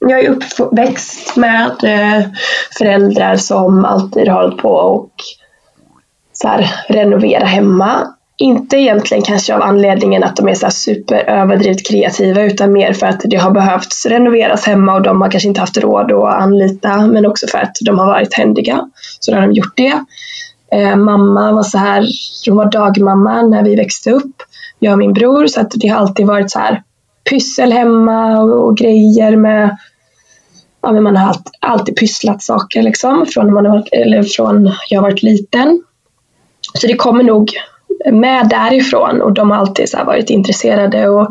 jag 0.00 0.24
är 0.24 0.30
uppväxt 0.30 1.36
med 1.36 1.84
eh, 1.84 2.26
föräldrar 2.78 3.36
som 3.36 3.84
alltid 3.84 4.28
har 4.28 4.42
hållit 4.42 4.62
på 4.62 4.70
och 4.70 5.10
så 6.32 6.48
här, 6.48 6.70
renovera 6.88 7.44
hemma. 7.44 8.14
Inte 8.36 8.76
egentligen 8.76 9.22
kanske 9.22 9.54
av 9.54 9.62
anledningen 9.62 10.24
att 10.24 10.36
de 10.36 10.48
är 10.48 10.54
så 10.54 10.66
här 10.66 10.70
super 10.70 11.16
överdrivet 11.16 11.88
kreativa 11.88 12.42
utan 12.42 12.72
mer 12.72 12.92
för 12.92 13.06
att 13.06 13.20
det 13.24 13.36
har 13.36 13.50
behövts 13.50 14.06
renoveras 14.06 14.66
hemma 14.66 14.94
och 14.94 15.02
de 15.02 15.20
har 15.20 15.30
kanske 15.30 15.48
inte 15.48 15.60
haft 15.60 15.78
råd 15.78 16.12
att 16.12 16.42
anlita 16.42 17.06
men 17.06 17.26
också 17.26 17.46
för 17.46 17.58
att 17.58 17.76
de 17.80 17.98
har 17.98 18.06
varit 18.06 18.34
händiga. 18.34 18.88
Så 19.20 19.30
då 19.30 19.36
har 19.36 19.46
de 19.46 19.52
gjort 19.52 19.76
det. 19.76 20.04
Eh, 20.72 20.96
mamma 20.96 21.52
var 21.52 21.62
så 21.62 21.78
här, 21.78 22.06
hon 22.48 22.56
var 22.56 22.70
dagmamma 22.70 23.42
när 23.42 23.62
vi 23.62 23.76
växte 23.76 24.10
upp, 24.10 24.42
jag 24.78 24.92
och 24.92 24.98
min 24.98 25.12
bror, 25.12 25.46
så 25.46 25.60
att 25.60 25.70
det 25.70 25.88
har 25.88 25.98
alltid 25.98 26.26
varit 26.26 26.50
så 26.50 26.58
här 26.58 26.82
pyssel 27.30 27.72
hemma 27.72 28.42
och, 28.42 28.68
och 28.68 28.76
grejer 28.76 29.36
med 29.36 29.76
ja, 30.82 30.92
men 30.92 31.02
man 31.02 31.16
har 31.16 31.28
alltid, 31.28 31.52
alltid 31.60 31.96
pysslat 31.96 32.42
saker 32.42 32.82
liksom 32.82 33.26
från, 33.26 33.52
man 33.52 33.66
har, 33.66 33.84
eller 33.92 34.22
från 34.22 34.72
jag 34.88 35.02
varit 35.02 35.22
liten. 35.22 35.82
Så 36.74 36.86
det 36.86 36.96
kommer 36.96 37.24
nog 37.24 37.50
med 38.12 38.48
därifrån 38.48 39.22
och 39.22 39.32
de 39.32 39.50
har 39.50 39.58
alltid 39.58 39.88
så 39.88 40.04
varit 40.04 40.30
intresserade 40.30 41.08
och 41.08 41.22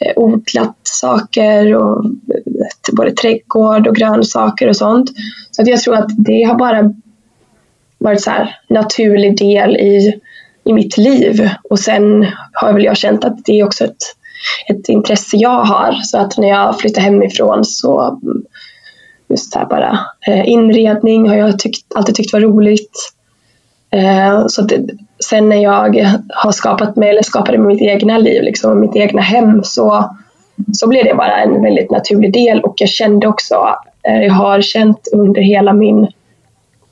eh, 0.00 0.12
odlat 0.16 0.76
saker 0.82 1.74
och 1.74 2.04
eh, 2.04 2.94
både 2.96 3.12
trädgård 3.12 3.86
och 3.86 3.96
grönsaker 3.96 4.68
och 4.68 4.76
sånt. 4.76 5.10
Så 5.50 5.62
att 5.62 5.68
jag 5.68 5.80
tror 5.80 5.94
att 5.94 6.08
det 6.16 6.42
har 6.42 6.54
bara 6.54 6.94
varit 7.98 8.22
så 8.22 8.30
här 8.30 8.56
naturlig 8.68 9.38
del 9.38 9.76
i, 9.76 10.20
i 10.64 10.72
mitt 10.72 10.96
liv. 10.96 11.50
Och 11.70 11.78
sen 11.78 12.26
har 12.52 12.72
väl 12.72 12.84
jag 12.84 12.96
känt 12.96 13.24
att 13.24 13.44
det 13.44 13.60
är 13.60 13.64
också 13.64 13.84
ett, 13.84 14.02
ett 14.68 14.88
intresse 14.88 15.36
jag 15.36 15.64
har. 15.64 15.92
Så 15.92 16.18
att 16.18 16.38
när 16.38 16.48
jag 16.48 16.80
flyttar 16.80 17.02
hemifrån 17.02 17.64
så 17.64 18.20
just 19.28 19.54
här 19.54 19.66
bara 19.66 19.98
eh, 20.26 20.48
inredning 20.48 21.28
har 21.28 21.36
jag 21.36 21.58
tyckt, 21.58 21.94
alltid 21.94 22.14
tyckt 22.14 22.32
var 22.32 22.40
roligt. 22.40 23.12
Eh, 23.90 24.46
så 24.46 24.62
det, 24.62 24.86
sen 25.24 25.48
när 25.48 25.56
jag 25.56 26.18
har 26.28 26.52
skapat 26.52 26.96
mig, 26.96 27.10
eller 27.10 27.22
skapade 27.22 27.58
mitt 27.58 27.82
egna 27.82 28.18
liv, 28.18 28.42
liksom, 28.42 28.80
mitt 28.80 28.96
egna 28.96 29.22
hem, 29.22 29.64
så, 29.64 30.14
så 30.72 30.88
blev 30.88 31.04
det 31.04 31.14
bara 31.14 31.36
en 31.36 31.62
väldigt 31.62 31.90
naturlig 31.90 32.32
del 32.32 32.60
och 32.60 32.74
jag 32.76 32.88
kände 32.88 33.26
också, 33.26 33.68
eh, 34.08 34.22
jag 34.22 34.32
har 34.32 34.60
känt 34.60 35.08
under 35.12 35.40
hela 35.40 35.72
min 35.72 36.06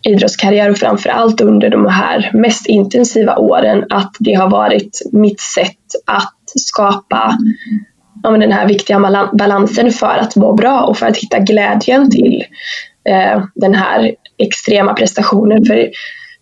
idrottskarriär 0.06 0.70
och 0.70 0.78
framförallt 0.78 1.40
under 1.40 1.70
de 1.70 1.86
här 1.86 2.30
mest 2.34 2.66
intensiva 2.66 3.36
åren 3.36 3.84
att 3.90 4.16
det 4.18 4.34
har 4.34 4.50
varit 4.50 5.00
mitt 5.12 5.40
sätt 5.40 5.76
att 6.06 6.34
skapa 6.54 7.38
ja, 8.22 8.30
den 8.30 8.52
här 8.52 8.68
viktiga 8.68 9.28
balansen 9.32 9.90
för 9.90 10.18
att 10.18 10.36
må 10.36 10.52
bra 10.52 10.82
och 10.82 10.96
för 10.96 11.06
att 11.06 11.16
hitta 11.16 11.38
glädjen 11.38 12.10
till 12.10 12.44
eh, 13.08 13.44
den 13.54 13.74
här 13.74 14.14
extrema 14.38 14.94
prestationen. 14.94 15.64
För 15.64 15.90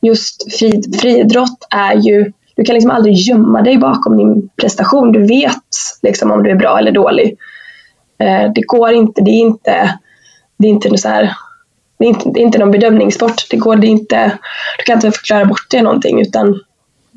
just 0.03 0.61
friidrott 1.01 1.67
är 1.71 1.95
ju, 1.95 2.33
du 2.57 2.65
kan 2.65 2.75
liksom 2.75 2.91
aldrig 2.91 3.15
gömma 3.15 3.63
dig 3.63 3.79
bakom 3.79 4.17
din 4.17 4.49
prestation. 4.61 5.13
Du 5.13 5.27
vet 5.27 5.63
liksom 6.03 6.31
om 6.31 6.43
du 6.43 6.51
är 6.51 6.57
bra 6.57 6.79
eller 6.79 6.93
dålig. 6.93 7.37
Eh, 8.19 8.53
det 8.55 8.61
går 8.61 8.93
inte, 8.93 9.21
det 9.21 9.31
är 9.31 9.41
inte, 9.41 9.99
det 10.59 10.67
är 10.67 10.71
inte 10.71 10.99
så 10.99 11.09
här 11.09 11.35
det 11.99 12.05
är 12.05 12.09
inte, 12.09 12.31
det 12.31 12.41
är 12.41 12.45
inte 12.45 12.59
någon 12.59 12.71
bedömningssport. 12.71 13.51
Det 13.51 13.57
går 13.57 13.77
det 13.77 13.87
inte, 13.87 14.39
du 14.79 14.85
kan 14.85 14.97
inte 14.97 15.13
förklara 15.13 15.45
bort 15.45 15.67
det 15.71 15.83
någonting. 15.83 16.21
Utan, 16.21 16.61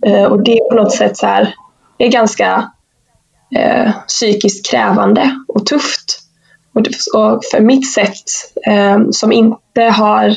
eh, 0.05 0.23
och 0.23 0.43
det 0.43 0.57
är 0.57 0.69
på 0.69 0.75
något 0.75 0.91
sätt 0.91 1.17
så 1.17 1.27
här, 1.27 1.53
det 1.97 2.05
är 2.05 2.11
ganska 2.11 2.71
eh, 3.55 3.91
psykiskt 4.07 4.71
krävande 4.71 5.31
och 5.47 5.65
tufft. 5.65 6.19
Och, 6.73 6.83
det, 6.83 6.89
och 7.13 7.41
för 7.51 7.59
mitt 7.59 7.93
sätt 7.93 8.23
eh, 8.67 8.99
som 9.11 9.31
inte 9.31 9.81
har 9.81 10.35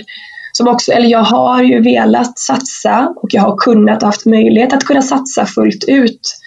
som 0.52 0.68
också, 0.68 0.92
eller 0.92 1.08
jag 1.08 1.22
har 1.22 1.62
ju 1.62 1.82
velat 1.82 2.38
satsa 2.38 3.12
och 3.16 3.28
jag 3.32 3.42
har 3.42 3.56
kunnat 3.56 4.02
haft 4.02 4.26
möjlighet 4.26 4.72
att 4.72 4.84
kunna 4.84 5.02
satsa 5.02 5.46
fullt 5.46 5.84
ut 5.88 6.38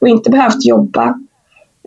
och 0.00 0.08
inte 0.08 0.30
behövt 0.30 0.64
jobba 0.64 1.14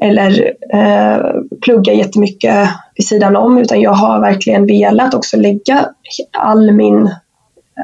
eller 0.02 0.54
eh, 0.74 1.20
plugga 1.62 1.94
jättemycket 1.94 2.70
vid 2.96 3.08
sidan 3.08 3.36
om 3.36 3.58
utan 3.58 3.82
jag 3.82 3.92
har 3.92 4.20
verkligen 4.20 4.66
velat 4.66 5.14
också 5.14 5.38
lägga 5.38 5.90
all 6.38 6.72
min, 6.72 7.16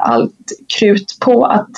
allt 0.01 0.51
krut 0.79 1.17
på 1.20 1.46
att 1.46 1.70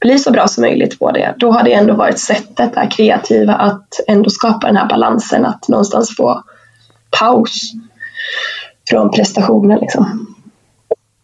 bli 0.00 0.18
så 0.18 0.30
bra 0.30 0.48
som 0.48 0.62
möjligt 0.62 0.98
på 0.98 1.10
det. 1.10 1.34
Då 1.36 1.52
har 1.52 1.62
det 1.62 1.72
ändå 1.72 1.94
varit 1.94 2.18
sättet, 2.18 2.74
det 2.74 2.80
här 2.80 2.90
kreativa, 2.90 3.54
att 3.54 4.00
ändå 4.08 4.30
skapa 4.30 4.66
den 4.66 4.76
här 4.76 4.88
balansen, 4.88 5.46
att 5.46 5.68
någonstans 5.68 6.16
få 6.16 6.42
paus 7.20 7.72
från 8.90 9.10
prestationen. 9.10 9.78
Liksom. 9.78 10.34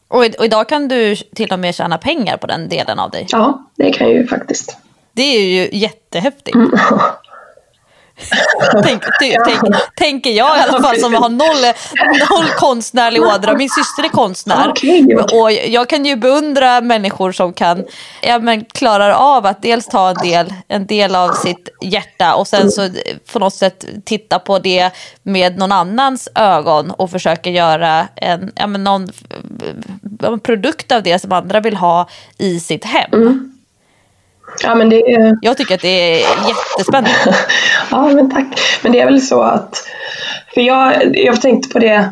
Och, 0.08 0.24
och 0.38 0.44
idag 0.44 0.68
kan 0.68 0.88
du 0.88 1.16
till 1.16 1.52
och 1.52 1.58
med 1.58 1.74
tjäna 1.74 1.98
pengar 1.98 2.36
på 2.36 2.46
den 2.46 2.68
delen 2.68 2.98
av 2.98 3.10
dig? 3.10 3.26
Ja, 3.30 3.62
det 3.76 3.92
kan 3.92 4.08
jag 4.08 4.16
ju 4.16 4.26
faktiskt. 4.26 4.76
Det 5.12 5.22
är 5.22 5.40
ju 5.40 5.78
jättehäftigt. 5.78 6.54
Mm. 6.54 6.70
Tänk, 8.82 9.02
ty, 9.20 9.36
tänk, 9.44 9.60
tänker 9.96 10.30
jag 10.30 10.58
i 10.58 10.60
alla 10.60 10.82
fall 10.82 10.96
som 10.96 11.14
har 11.14 11.28
noll, 11.28 11.74
noll 12.30 12.50
konstnärlig 12.56 13.22
ådra. 13.22 13.56
Min 13.56 13.68
syster 13.68 14.04
är 14.04 14.08
konstnär. 14.08 14.72
Och 15.40 15.52
jag 15.52 15.88
kan 15.88 16.04
ju 16.04 16.16
beundra 16.16 16.80
människor 16.80 17.32
som 17.32 17.52
kan, 17.52 17.84
ja, 18.22 18.38
men 18.38 18.64
klarar 18.64 19.10
av 19.10 19.46
att 19.46 19.62
dels 19.62 19.86
ta 19.86 20.10
en 20.10 20.28
del, 20.28 20.54
en 20.68 20.86
del 20.86 21.14
av 21.14 21.32
sitt 21.32 21.68
hjärta 21.82 22.34
och 22.34 22.48
sen 22.48 22.70
så 22.70 22.88
på 23.32 23.38
något 23.38 23.54
sätt 23.54 23.84
titta 24.04 24.38
på 24.38 24.58
det 24.58 24.90
med 25.22 25.58
någon 25.58 25.72
annans 25.72 26.28
ögon 26.34 26.90
och 26.90 27.10
försöka 27.10 27.50
göra 27.50 28.08
en, 28.16 28.52
ja, 28.56 28.66
men 28.66 28.84
någon, 28.84 29.08
en 30.22 30.40
produkt 30.40 30.92
av 30.92 31.02
det 31.02 31.18
som 31.18 31.32
andra 31.32 31.60
vill 31.60 31.76
ha 31.76 32.08
i 32.38 32.60
sitt 32.60 32.84
hem. 32.84 33.10
Mm. 33.12 33.53
Ja, 34.62 34.74
men 34.74 34.88
det 34.88 35.12
är... 35.12 35.38
Jag 35.42 35.56
tycker 35.56 35.74
att 35.74 35.80
det 35.80 36.22
är 36.22 36.26
jättespännande. 36.48 37.10
ja, 37.90 38.08
men 38.08 38.30
tack. 38.30 38.60
Men 38.82 38.92
det 38.92 39.00
är 39.00 39.04
väl 39.04 39.22
så 39.22 39.42
att, 39.42 39.88
för 40.54 40.60
jag, 40.60 41.16
jag 41.16 41.40
tänkte 41.40 41.68
på 41.68 41.78
det 41.78 42.10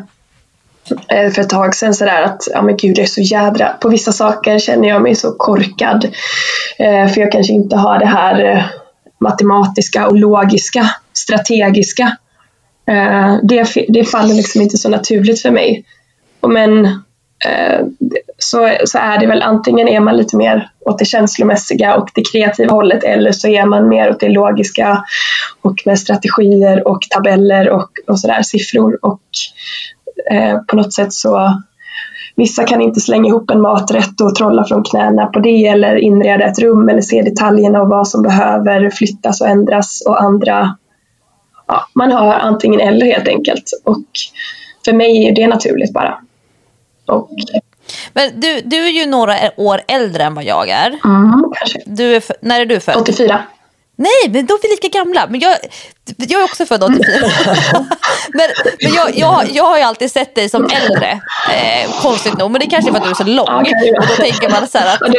eh, 1.07 1.31
för 1.31 1.41
ett 1.41 1.49
tag 1.49 1.75
sedan 1.75 1.93
sådär 1.93 2.21
att, 2.21 2.41
ja 2.51 2.61
men 2.61 2.77
gud 2.77 2.97
jag 2.97 3.03
är 3.03 3.07
så 3.07 3.21
jädra, 3.21 3.69
på 3.69 3.89
vissa 3.89 4.11
saker 4.11 4.59
känner 4.59 4.89
jag 4.89 5.01
mig 5.01 5.15
så 5.15 5.31
korkad. 5.31 6.05
Eh, 6.79 7.07
för 7.07 7.21
jag 7.21 7.31
kanske 7.31 7.53
inte 7.53 7.75
har 7.75 7.99
det 7.99 8.05
här 8.05 8.45
eh, 8.45 8.63
matematiska 9.19 10.07
och 10.07 10.17
logiska, 10.17 10.89
strategiska 11.13 12.17
det, 13.43 13.67
det 13.87 14.03
faller 14.03 14.33
liksom 14.33 14.61
inte 14.61 14.77
så 14.77 14.89
naturligt 14.89 15.41
för 15.41 15.51
mig. 15.51 15.85
Men 16.47 17.03
så, 18.43 18.77
så 18.85 18.97
är 18.97 19.19
det 19.19 19.27
väl 19.27 19.41
antingen 19.41 19.87
är 19.87 19.99
man 19.99 20.17
lite 20.17 20.37
mer 20.37 20.69
åt 20.85 20.99
det 20.99 21.05
känslomässiga 21.05 21.95
och 21.95 22.09
det 22.15 22.23
kreativa 22.31 22.73
hållet 22.73 23.03
eller 23.03 23.31
så 23.31 23.47
är 23.47 23.65
man 23.65 23.87
mer 23.87 24.09
åt 24.09 24.19
det 24.19 24.29
logiska 24.29 25.03
och 25.61 25.75
med 25.85 25.99
strategier 25.99 26.87
och 26.87 27.01
tabeller 27.09 27.69
och, 27.69 27.89
och 28.07 28.19
sådär, 28.19 28.41
siffror. 28.41 28.99
Och 29.01 29.21
eh, 30.31 30.59
på 30.67 30.75
något 30.75 30.93
sätt 30.93 31.13
så 31.13 31.61
Vissa 32.35 32.63
kan 32.63 32.81
inte 32.81 32.99
slänga 32.99 33.27
ihop 33.27 33.49
en 33.49 33.61
maträtt 33.61 34.21
och 34.21 34.35
trolla 34.35 34.65
från 34.65 34.83
knäna 34.83 35.25
på 35.25 35.39
det 35.39 35.67
eller 35.67 35.95
inreda 35.95 36.45
ett 36.45 36.59
rum 36.59 36.89
eller 36.89 37.01
se 37.01 37.21
detaljerna 37.21 37.81
och 37.81 37.89
vad 37.89 38.07
som 38.07 38.23
behöver 38.23 38.89
flyttas 38.89 39.41
och 39.41 39.47
ändras 39.47 40.03
och 40.07 40.21
andra 40.23 40.77
ja, 41.67 41.87
man 41.95 42.11
har 42.11 42.33
antingen 42.33 42.79
eller 42.79 43.05
helt 43.05 43.27
enkelt. 43.27 43.71
Och 43.83 44.05
för 44.85 44.93
mig 44.93 45.27
är 45.27 45.35
det 45.35 45.47
naturligt 45.47 45.93
bara. 45.93 46.17
Och, 47.05 47.29
men 48.13 48.39
du, 48.39 48.61
du 48.61 48.85
är 48.85 48.91
ju 48.91 49.05
några 49.05 49.35
år 49.57 49.81
äldre 49.87 50.23
än 50.23 50.35
vad 50.35 50.43
jag 50.43 50.69
är. 50.69 50.87
Mm, 50.87 51.43
kanske. 51.55 51.81
Du 51.85 52.15
är, 52.15 52.23
när 52.41 52.61
är 52.61 52.65
du 52.65 52.79
född? 52.79 52.97
84. 52.97 53.43
Nej, 53.95 54.29
men 54.29 54.45
då 54.45 54.53
är 54.53 54.61
vi 54.61 54.67
lika 54.67 54.87
gamla. 54.87 55.27
Men 55.29 55.39
jag, 55.39 55.57
jag 56.17 56.41
är 56.41 56.45
också 56.45 56.65
född 56.65 56.83
84. 56.83 57.03
men 58.33 58.49
men 58.81 58.93
jag, 58.93 59.17
jag, 59.17 59.49
jag 59.51 59.63
har 59.63 59.77
ju 59.77 59.83
alltid 59.83 60.11
sett 60.11 60.35
dig 60.35 60.49
som 60.49 60.63
äldre. 60.63 61.21
Eh, 61.51 62.01
konstigt 62.01 62.37
nog. 62.37 62.51
Men 62.51 62.61
det 62.61 62.67
kanske 62.67 62.89
är 62.89 62.91
för 62.91 62.99
att 62.99 63.03
du 63.03 63.09
är 63.09 63.13
så 63.13 63.23
lång. 63.23 63.65
Och 63.97 64.07
då 64.07 64.15
tänker 64.15 64.49
man 64.49 64.67
så 64.67 64.77
här 64.77 64.93
att... 64.93 65.01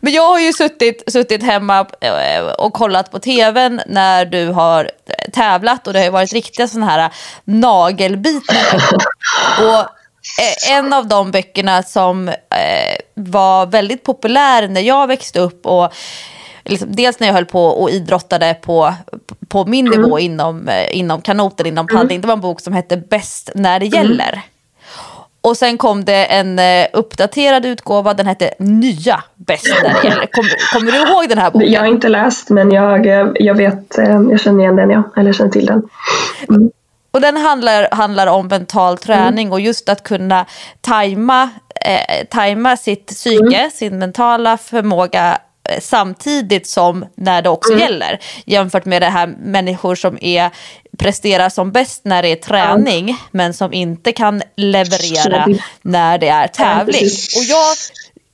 men 0.00 0.12
jag 0.12 0.30
har 0.30 0.38
ju 0.38 0.52
suttit, 0.52 1.12
suttit 1.12 1.42
hemma 1.42 1.86
eh, 2.00 2.44
och 2.44 2.72
kollat 2.72 3.10
på 3.10 3.18
tvn 3.18 3.80
när 3.86 4.24
du 4.24 4.48
har 4.48 4.90
tävlat. 5.32 5.86
Och 5.86 5.92
det 5.92 5.98
har 5.98 6.04
ju 6.04 6.10
varit 6.10 6.32
riktiga 6.32 6.68
sådana 6.68 6.90
här 6.90 7.12
nagelbitningar. 7.44 8.82
Och 9.58 9.74
eh, 9.74 9.86
en 10.70 10.92
av 10.92 11.08
de 11.08 11.30
böckerna 11.30 11.82
som 11.82 12.28
eh, 12.28 12.34
var 13.14 13.66
väldigt 13.66 14.02
populär 14.02 14.68
när 14.68 14.80
jag 14.80 15.06
växte 15.06 15.40
upp 15.40 15.66
och 15.66 15.92
liksom, 16.64 16.88
dels 16.96 17.20
när 17.20 17.26
jag 17.26 17.34
höll 17.34 17.44
på 17.44 17.66
och 17.66 17.90
idrottade 17.90 18.54
på, 18.54 18.94
på 19.48 19.66
min 19.66 19.86
mm. 19.86 20.00
nivå 20.00 20.18
inom, 20.18 20.68
eh, 20.68 20.98
inom 20.98 21.20
kanoten, 21.20 21.66
inom 21.66 21.86
paddling. 21.86 22.16
Mm. 22.16 22.20
Det 22.20 22.26
var 22.26 22.34
en 22.34 22.40
bok 22.40 22.60
som 22.60 22.72
hette 22.72 22.96
Bäst 22.96 23.50
när 23.54 23.80
det 23.80 23.86
mm. 23.86 23.98
gäller. 23.98 24.32
Mm. 24.32 24.40
Och 25.44 25.56
sen 25.56 25.78
kom 25.78 26.04
det 26.04 26.24
en 26.24 26.58
uh, 26.58 26.86
uppdaterad 26.92 27.66
utgåva, 27.66 28.14
den 28.14 28.26
hette 28.26 28.50
Nya 28.58 29.24
bäst 29.34 29.74
när 29.82 30.02
det 30.02 30.08
gäller. 30.08 30.26
Kom, 30.26 30.44
kommer 30.72 30.92
du 30.92 30.98
ihåg 30.98 31.28
den 31.28 31.38
här 31.38 31.50
boken? 31.50 31.72
Jag 31.72 31.80
har 31.80 31.86
inte 31.86 32.08
läst 32.08 32.50
men 32.50 32.70
jag, 32.70 33.06
eh, 33.06 33.28
jag 33.34 33.54
vet, 33.54 33.98
jag 34.30 34.40
känner 34.40 34.60
igen 34.60 34.76
den 34.76 34.90
ja, 34.90 35.02
eller 35.16 35.32
känner 35.32 35.50
till 35.50 35.66
den. 35.66 35.82
Mm. 36.48 36.70
Och 37.12 37.20
den 37.20 37.36
handlar, 37.36 37.88
handlar 37.92 38.26
om 38.26 38.46
mental 38.46 38.98
träning 38.98 39.46
mm. 39.46 39.52
och 39.52 39.60
just 39.60 39.88
att 39.88 40.02
kunna 40.02 40.46
tajma, 40.80 41.50
eh, 41.84 42.26
tajma 42.30 42.76
sitt 42.76 43.06
psyke, 43.06 43.58
mm. 43.58 43.70
sin 43.70 43.98
mentala 43.98 44.58
förmåga 44.58 45.38
Eh, 45.68 45.80
samtidigt 45.80 46.66
som 46.66 47.06
när 47.14 47.42
det 47.42 47.48
också 47.48 47.72
mm. 47.72 47.82
gäller. 47.82 48.20
Jämfört 48.44 48.84
med 48.84 49.02
det 49.02 49.08
här 49.08 49.26
människor 49.26 49.94
som 49.94 50.18
är, 50.20 50.50
presterar 50.98 51.48
som 51.48 51.72
bäst 51.72 52.04
när 52.04 52.22
det 52.22 52.28
är 52.28 52.36
träning 52.36 53.04
mm. 53.04 53.16
men 53.30 53.54
som 53.54 53.72
inte 53.72 54.12
kan 54.12 54.42
leverera 54.56 55.46
när 55.82 56.18
det 56.18 56.28
är 56.28 56.48
tävling. 56.48 57.04
Och 57.36 57.44
jag, 57.44 57.76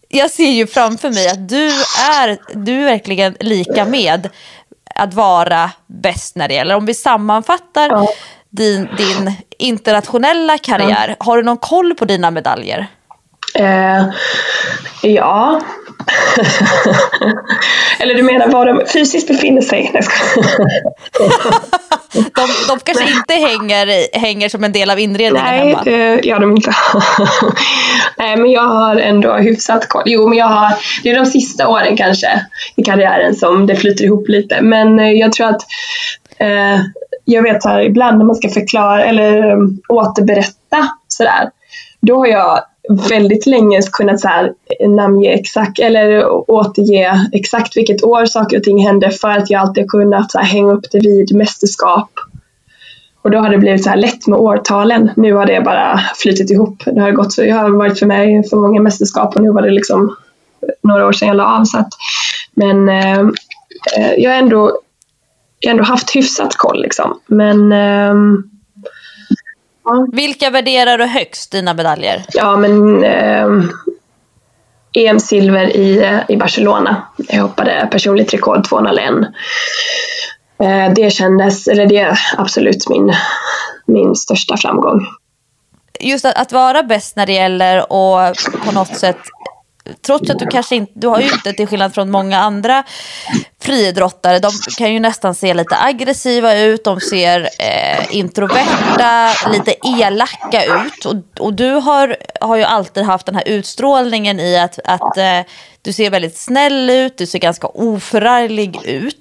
jag 0.08 0.30
ser 0.30 0.50
ju 0.50 0.66
framför 0.66 1.10
mig 1.10 1.28
att 1.28 1.48
du 1.48 1.66
är, 2.12 2.38
du 2.54 2.80
är 2.80 2.84
verkligen 2.84 3.36
lika 3.40 3.84
med 3.84 4.28
att 4.94 5.14
vara 5.14 5.70
bäst 5.86 6.36
när 6.36 6.48
det 6.48 6.54
gäller. 6.54 6.74
Om 6.76 6.86
vi 6.86 6.94
sammanfattar 6.94 7.88
ja. 7.88 8.08
Din, 8.50 8.88
din 8.96 9.32
internationella 9.58 10.58
karriär, 10.58 11.08
ja. 11.18 11.24
har 11.24 11.36
du 11.36 11.42
någon 11.42 11.58
koll 11.58 11.94
på 11.94 12.04
dina 12.04 12.30
medaljer? 12.30 12.86
Eh, 13.54 14.04
ja, 15.02 15.60
Eller 17.98 18.14
du 18.14 18.22
menar 18.22 18.48
var 18.48 18.66
de 18.66 18.86
fysiskt 18.92 19.28
befinner 19.28 19.62
sig? 19.62 19.92
de, 22.12 22.48
de 22.68 22.78
kanske 22.84 23.10
inte 23.10 23.34
hänger, 23.34 24.18
hänger 24.18 24.48
som 24.48 24.64
en 24.64 24.72
del 24.72 24.90
av 24.90 24.98
inredningen 24.98 25.46
Nej, 25.46 25.58
hemma? 25.58 25.82
Nej, 25.86 26.16
det 26.16 26.28
gör 26.28 26.38
de 26.38 26.50
inte. 26.56 26.72
Nej, 28.18 28.36
men 28.36 28.50
jag 28.50 28.62
har 28.62 28.96
ändå 28.96 29.34
hyfsat 29.34 29.88
koll. 29.88 30.02
Jo, 30.06 30.28
men 30.28 30.38
jag 30.38 30.46
har, 30.46 30.72
det 31.02 31.10
är 31.10 31.16
de 31.16 31.26
sista 31.26 31.68
åren 31.68 31.96
kanske 31.96 32.46
i 32.76 32.82
karriären 32.82 33.34
som 33.34 33.66
det 33.66 33.76
flyter 33.76 34.04
ihop 34.04 34.28
lite. 34.28 34.62
Men 34.62 34.98
eh, 35.00 35.12
jag 35.12 35.32
tror 35.32 35.48
att 35.48 35.62
eh, 36.40 36.80
jag 37.24 37.42
vet 37.42 37.64
här, 37.64 37.80
ibland 37.80 38.18
när 38.18 38.24
man 38.24 38.36
ska 38.36 38.48
förklara 38.48 39.04
eller 39.04 39.52
um, 39.52 39.80
återberätta 39.88 40.88
sådär, 41.08 41.50
då 42.00 42.18
har 42.18 42.26
jag 42.26 42.60
väldigt 43.08 43.46
länge 43.46 43.80
kunnat 43.92 44.20
så 44.20 44.28
här, 44.28 44.52
namnge 44.88 45.30
exakt 45.30 45.78
eller 45.78 46.28
återge 46.50 47.28
exakt 47.32 47.76
vilket 47.76 48.04
år 48.04 48.26
saker 48.26 48.56
och 48.56 48.62
ting 48.62 48.86
hände 48.86 49.10
för 49.10 49.28
att 49.28 49.50
jag 49.50 49.60
alltid 49.60 49.90
kunnat 49.90 50.32
så 50.32 50.38
här, 50.38 50.46
hänga 50.46 50.72
upp 50.72 50.84
det 50.92 50.98
vid 50.98 51.36
mästerskap. 51.36 52.10
Och 53.22 53.30
då 53.30 53.38
har 53.38 53.50
det 53.50 53.58
blivit 53.58 53.84
så 53.84 53.90
här 53.90 53.96
lätt 53.96 54.26
med 54.26 54.38
årtalen. 54.38 55.10
Nu 55.16 55.32
har 55.32 55.46
det 55.46 55.60
bara 55.60 56.00
flytit 56.16 56.50
ihop. 56.50 56.82
Det 56.86 57.00
har 57.00 57.12
gått 57.12 57.32
så, 57.32 57.44
jag 57.44 57.56
har 57.56 57.70
varit 57.70 57.98
för 57.98 58.06
mig 58.06 58.48
för 58.48 58.56
många 58.56 58.80
mästerskap 58.80 59.36
och 59.36 59.42
nu 59.42 59.50
var 59.50 59.62
det 59.62 59.70
liksom 59.70 60.16
några 60.82 61.06
år 61.06 61.12
sedan 61.12 61.28
jag 61.28 61.36
la 61.36 61.58
av. 61.58 61.64
Så 61.64 61.78
att, 61.78 61.88
men 62.54 62.88
eh, 62.88 63.20
eh 63.96 64.12
jag 64.18 64.30
har 64.30 64.38
ändå, 64.38 64.80
jag 65.60 65.70
ändå 65.70 65.84
haft 65.84 66.16
hyfsat 66.16 66.56
koll 66.56 66.82
liksom. 66.82 67.20
Men 67.26 67.72
eh, 67.72 68.14
vilka 70.12 70.50
värderar 70.50 70.98
du 70.98 71.04
högst, 71.04 71.52
dina 71.52 71.74
medaljer? 71.74 72.24
Ja, 72.32 72.56
men 72.56 73.04
eh, 73.04 73.64
EM-silver 74.92 75.76
i, 75.76 76.20
i 76.28 76.36
Barcelona. 76.36 77.02
Jag 77.16 77.42
hoppade 77.42 77.88
personligt 77.90 78.34
rekord 78.34 78.68
201. 78.68 79.14
Eh, 80.62 80.92
det 80.94 81.10
kändes, 81.10 81.68
eller 81.68 81.86
det 81.86 81.98
är 81.98 82.18
absolut 82.36 82.88
min, 82.88 83.12
min 83.86 84.14
största 84.14 84.56
framgång. 84.56 85.06
Just 86.00 86.24
att, 86.24 86.38
att 86.38 86.52
vara 86.52 86.82
bäst 86.82 87.16
när 87.16 87.26
det 87.26 87.32
gäller 87.32 87.92
och 87.92 88.36
på 88.64 88.72
något 88.72 88.96
sätt 88.96 89.18
trots 90.06 90.30
att 90.30 90.38
du 90.38 90.46
kanske 90.46 90.76
inte, 90.76 90.92
du 90.94 91.06
har 91.06 91.20
ju 91.20 91.32
inte 91.32 91.52
till 91.52 91.66
skillnad 91.66 91.94
från 91.94 92.10
många 92.10 92.38
andra 92.38 92.84
friidrottare, 93.62 94.38
de 94.38 94.50
kan 94.78 94.92
ju 94.92 95.00
nästan 95.00 95.34
se 95.34 95.54
lite 95.54 95.76
aggressiva 95.76 96.58
ut, 96.58 96.84
de 96.84 97.00
ser 97.00 97.48
eh, 97.58 98.16
introverta, 98.16 99.32
lite 99.52 99.74
elaka 99.98 100.64
ut. 100.64 101.04
Och, 101.04 101.46
och 101.46 101.54
du 101.54 101.70
har, 101.70 102.16
har 102.40 102.56
ju 102.56 102.62
alltid 102.62 103.04
haft 103.04 103.26
den 103.26 103.34
här 103.34 103.48
utstrålningen 103.48 104.40
i 104.40 104.58
att, 104.58 104.78
att 104.84 105.16
eh, 105.16 105.40
du 105.82 105.92
ser 105.92 106.10
väldigt 106.10 106.36
snäll 106.36 106.90
ut, 106.90 107.18
du 107.18 107.26
ser 107.26 107.38
ganska 107.38 107.66
oförarglig 107.66 108.84
ut. 108.84 109.20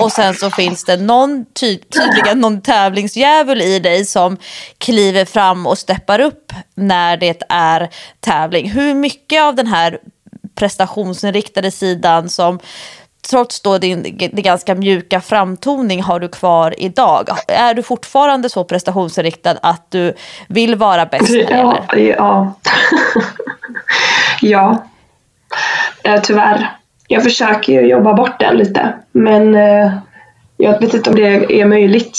Och 0.00 0.12
sen 0.12 0.34
så 0.34 0.50
finns 0.50 0.84
det 0.84 0.96
någon 0.96 1.44
ty 1.60 1.78
tydligen 1.78 2.40
någon 2.40 2.60
tävlingsdjävul 2.60 3.62
i 3.62 3.78
dig 3.78 4.04
som 4.04 4.36
kliver 4.78 5.24
fram 5.24 5.66
och 5.66 5.78
steppar 5.78 6.20
upp 6.20 6.52
när 6.74 7.16
det 7.16 7.42
är 7.48 7.90
tävling. 8.20 8.70
Hur 8.70 8.94
mycket 8.94 9.42
av 9.42 9.54
den 9.54 9.66
här 9.66 9.98
prestationsinriktade 10.54 11.70
sidan 11.70 12.28
som 12.28 12.58
trots 13.30 13.60
då 13.60 13.78
din, 13.78 14.02
din 14.02 14.30
ganska 14.32 14.74
mjuka 14.74 15.20
framtoning 15.20 16.02
har 16.02 16.20
du 16.20 16.28
kvar 16.28 16.74
idag? 16.78 17.28
Är 17.48 17.74
du 17.74 17.82
fortfarande 17.82 18.48
så 18.48 18.64
prestationsinriktad 18.64 19.56
att 19.62 19.90
du 19.90 20.14
vill 20.48 20.74
vara 20.74 21.06
bäst? 21.06 21.34
Ja, 21.50 21.84
ja. 21.96 22.54
ja. 24.40 24.84
Tyvärr. 26.22 26.76
Jag 27.08 27.22
försöker 27.22 27.72
ju 27.72 27.80
jobba 27.80 28.14
bort 28.14 28.40
den 28.40 28.56
lite, 28.56 28.92
men 29.12 29.54
eh, 29.54 29.92
jag 30.56 30.80
vet 30.80 30.94
inte 30.94 31.10
om 31.10 31.16
det 31.16 31.60
är 31.60 31.64
möjligt. 31.64 32.18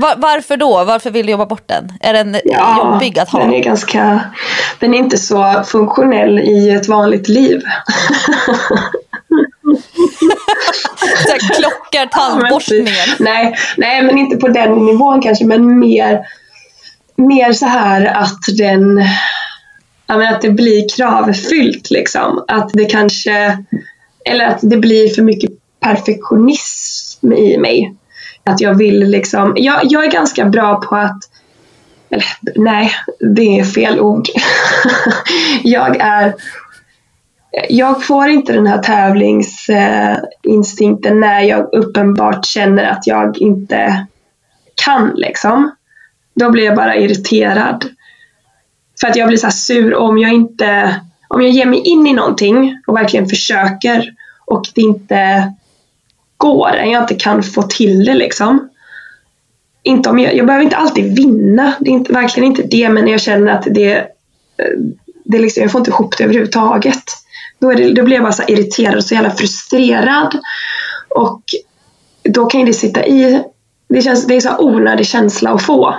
Var, 0.00 0.14
varför 0.16 0.56
då? 0.56 0.84
Varför 0.84 1.10
vill 1.10 1.26
du 1.26 1.32
jobba 1.32 1.46
bort 1.46 1.68
den? 1.68 1.92
Är 2.00 2.12
den 2.12 2.36
ja, 2.44 2.78
jobbig 2.78 3.18
att 3.18 3.28
ha? 3.28 3.38
Den 3.38 3.54
är, 3.54 3.62
ganska, 3.62 4.20
den 4.78 4.94
är 4.94 4.98
inte 4.98 5.18
så 5.18 5.62
funktionell 5.66 6.38
i 6.38 6.70
ett 6.70 6.88
vanligt 6.88 7.28
liv. 7.28 7.62
så 11.26 11.54
klockar 11.54 12.06
tandborstningen. 12.06 13.08
nej, 13.18 13.56
nej, 13.76 14.02
men 14.02 14.18
inte 14.18 14.36
på 14.36 14.48
den 14.48 14.86
nivån 14.86 15.22
kanske, 15.22 15.44
men 15.44 15.78
mer, 15.78 16.20
mer 17.16 17.52
så 17.52 17.66
här 17.66 18.06
att 18.06 18.40
den 18.58 19.04
att 20.06 20.40
det 20.40 20.50
blir 20.50 20.96
kravfyllt 20.96 21.90
liksom. 21.90 22.44
Att 22.48 22.70
det 22.72 22.84
kanske, 22.84 23.58
eller 24.24 24.44
att 24.44 24.58
det 24.62 24.76
blir 24.76 25.08
för 25.08 25.22
mycket 25.22 25.50
perfektionism 25.80 27.32
i 27.32 27.58
mig. 27.58 27.94
Att 28.44 28.60
jag 28.60 28.74
vill 28.74 28.98
liksom, 28.98 29.52
jag, 29.56 29.80
jag 29.82 30.04
är 30.04 30.10
ganska 30.10 30.44
bra 30.44 30.80
på 30.80 30.96
att 30.96 31.20
eller, 32.10 32.26
nej, 32.54 32.92
det 33.34 33.58
är 33.58 33.64
fel 33.64 34.00
ord. 34.00 34.26
jag 35.62 36.00
är 36.00 36.34
jag 37.68 38.06
får 38.06 38.28
inte 38.28 38.52
den 38.52 38.66
här 38.66 38.78
tävlingsinstinkten 38.78 41.20
när 41.20 41.40
jag 41.40 41.74
uppenbart 41.74 42.46
känner 42.46 42.84
att 42.84 43.06
jag 43.06 43.38
inte 43.38 44.06
kan 44.84 45.12
liksom. 45.16 45.70
Då 46.34 46.50
blir 46.50 46.64
jag 46.64 46.76
bara 46.76 46.96
irriterad. 46.96 47.84
För 49.00 49.08
att 49.08 49.16
jag 49.16 49.28
blir 49.28 49.38
så 49.38 49.50
sur 49.50 49.94
om 49.94 50.18
jag 50.18 50.32
inte, 50.32 51.00
om 51.28 51.42
jag 51.42 51.50
ger 51.50 51.66
mig 51.66 51.80
in 51.80 52.06
i 52.06 52.12
någonting 52.12 52.82
och 52.86 52.96
verkligen 52.96 53.26
försöker 53.26 54.14
och 54.46 54.64
det 54.74 54.80
inte 54.80 55.52
går, 56.36 56.70
jag 56.76 57.02
inte 57.02 57.14
kan 57.14 57.42
få 57.42 57.62
till 57.62 58.04
det 58.04 58.14
liksom. 58.14 58.68
Inte 59.82 60.10
om 60.10 60.18
jag, 60.18 60.34
jag 60.34 60.46
behöver 60.46 60.64
inte 60.64 60.76
alltid 60.76 61.16
vinna, 61.16 61.74
det 61.80 61.90
är 61.90 61.92
inte, 61.92 62.12
verkligen 62.12 62.46
inte 62.46 62.62
det, 62.62 62.88
men 62.88 63.08
jag 63.08 63.20
känner 63.20 63.52
att 63.52 63.66
det, 63.70 63.94
eh, 63.94 64.04
det 65.24 65.38
liksom, 65.38 65.62
jag 65.62 65.72
får 65.72 65.78
inte 65.78 65.90
ihop 65.90 66.18
det 66.18 66.24
överhuvudtaget. 66.24 67.04
Då, 67.60 67.70
är 67.70 67.76
det, 67.76 67.92
då 67.92 68.02
blir 68.02 68.16
jag 68.16 68.22
bara 68.22 68.32
så 68.32 68.42
irriterad 68.48 68.96
och 68.96 69.04
så 69.04 69.14
jävla 69.14 69.30
frustrerad. 69.30 70.38
Och 71.08 71.42
då 72.22 72.46
kan 72.46 72.64
det 72.64 72.72
sitta 72.72 73.06
i, 73.06 73.42
det, 73.88 74.02
känns, 74.02 74.26
det 74.26 74.36
är 74.36 74.40
så 74.40 74.58
onödig 74.58 75.06
känsla 75.06 75.50
att 75.50 75.62
få. 75.62 75.94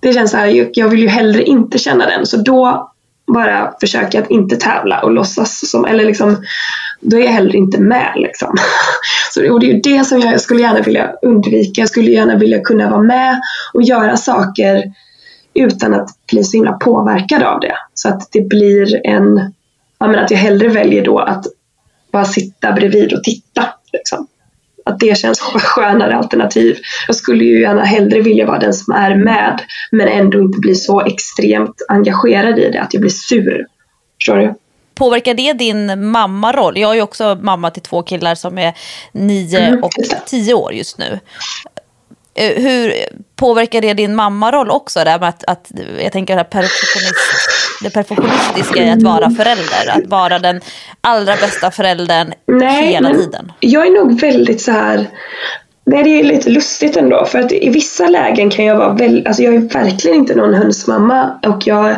Det 0.00 0.12
känns 0.12 0.30
så 0.30 0.36
här, 0.36 0.70
jag 0.72 0.88
vill 0.88 1.00
ju 1.00 1.08
hellre 1.08 1.42
inte 1.42 1.78
känna 1.78 2.06
den, 2.06 2.26
så 2.26 2.36
då 2.36 2.92
bara 3.34 3.72
försöker 3.80 4.18
jag 4.18 4.24
att 4.24 4.30
inte 4.30 4.56
tävla 4.56 5.02
och 5.02 5.12
låtsas 5.12 5.70
som, 5.70 5.84
eller 5.84 6.04
liksom, 6.04 6.36
då 7.00 7.16
är 7.16 7.20
jag 7.20 7.32
heller 7.32 7.56
inte 7.56 7.80
med 7.80 8.12
liksom. 8.16 8.54
Så, 9.32 9.52
och 9.52 9.60
det 9.60 9.66
är 9.66 9.74
ju 9.74 9.80
det 9.80 10.04
som 10.04 10.20
jag 10.20 10.40
skulle 10.40 10.60
gärna 10.60 10.80
vilja 10.80 11.12
undvika. 11.22 11.80
Jag 11.80 11.88
skulle 11.88 12.10
gärna 12.10 12.38
vilja 12.38 12.60
kunna 12.60 12.90
vara 12.90 13.02
med 13.02 13.40
och 13.74 13.82
göra 13.82 14.16
saker 14.16 14.84
utan 15.54 15.94
att 15.94 16.08
bli 16.30 16.44
så 16.44 16.56
himla 16.56 16.72
påverkad 16.72 17.42
av 17.42 17.60
det. 17.60 17.74
Så 17.94 18.08
att 18.08 18.28
det 18.32 18.40
blir 18.40 19.06
en, 19.06 19.52
ja 19.98 20.06
men 20.06 20.18
att 20.24 20.30
jag 20.30 20.38
hellre 20.38 20.68
väljer 20.68 21.04
då 21.04 21.18
att 21.18 21.44
bara 22.12 22.24
sitta 22.24 22.72
bredvid 22.72 23.12
och 23.12 23.24
titta. 23.24 23.68
Liksom. 23.92 24.26
Att 24.84 24.98
det 24.98 25.18
känns 25.18 25.40
skönare 25.40 26.16
alternativ. 26.16 26.78
Jag 27.06 27.16
skulle 27.16 27.44
ju 27.44 27.60
gärna 27.60 27.84
hellre 27.84 28.20
vilja 28.20 28.46
vara 28.46 28.58
den 28.58 28.74
som 28.74 28.94
är 28.94 29.14
med 29.14 29.60
men 29.90 30.08
ändå 30.08 30.38
inte 30.38 30.58
bli 30.58 30.74
så 30.74 31.00
extremt 31.00 31.82
engagerad 31.88 32.58
i 32.58 32.70
det 32.70 32.80
att 32.80 32.94
jag 32.94 33.00
blir 33.00 33.10
sur. 33.10 33.66
Förstår 34.18 34.36
du? 34.36 34.54
Påverkar 34.94 35.34
det 35.34 35.52
din 35.52 36.10
mammaroll? 36.10 36.78
Jag 36.78 36.90
är 36.90 36.94
ju 36.94 37.02
också 37.02 37.38
mamma 37.42 37.70
till 37.70 37.82
två 37.82 38.02
killar 38.02 38.34
som 38.34 38.58
är 38.58 38.74
nio 39.12 39.58
mm, 39.60 39.84
och 39.84 39.90
tio 40.26 40.54
år 40.54 40.72
just 40.72 40.98
nu. 40.98 41.20
Eh, 42.36 42.62
hur 42.62 42.94
påverkar 43.36 43.80
det 43.80 43.94
din 43.94 44.14
mammaroll 44.14 44.70
också? 44.70 45.04
Det, 45.04 45.14
att, 45.14 45.44
att, 45.46 45.72
jag 46.02 46.12
tänker 46.12 46.36
det, 46.36 46.44
perfektionist, 46.44 47.48
det 47.82 47.90
perfektionistiska 47.90 48.84
i 48.84 48.90
att 48.90 49.02
vara 49.02 49.30
förälder. 49.30 49.98
Att 49.98 50.06
vara 50.06 50.38
den 50.38 50.60
allra 51.00 51.36
bästa 51.36 51.70
föräldern 51.70 52.32
Nej, 52.46 52.86
hela 52.86 53.10
tiden. 53.10 53.52
Jag 53.60 53.86
är 53.86 53.90
nog 53.90 54.20
väldigt 54.20 54.60
så 54.60 54.72
här 54.72 55.06
Nej, 55.88 56.04
det 56.04 56.10
är 56.10 56.24
lite 56.24 56.50
lustigt 56.50 56.96
ändå 56.96 57.24
för 57.24 57.38
att 57.38 57.52
i 57.52 57.68
vissa 57.68 58.08
lägen 58.08 58.50
kan 58.50 58.64
jag 58.64 58.76
vara 58.76 58.92
väldigt, 58.92 59.26
alltså 59.26 59.42
jag 59.42 59.54
är 59.54 59.58
verkligen 59.58 60.16
inte 60.16 60.34
någon 60.34 60.54
hönsmamma 60.54 61.40
och 61.46 61.66
jag, 61.66 61.96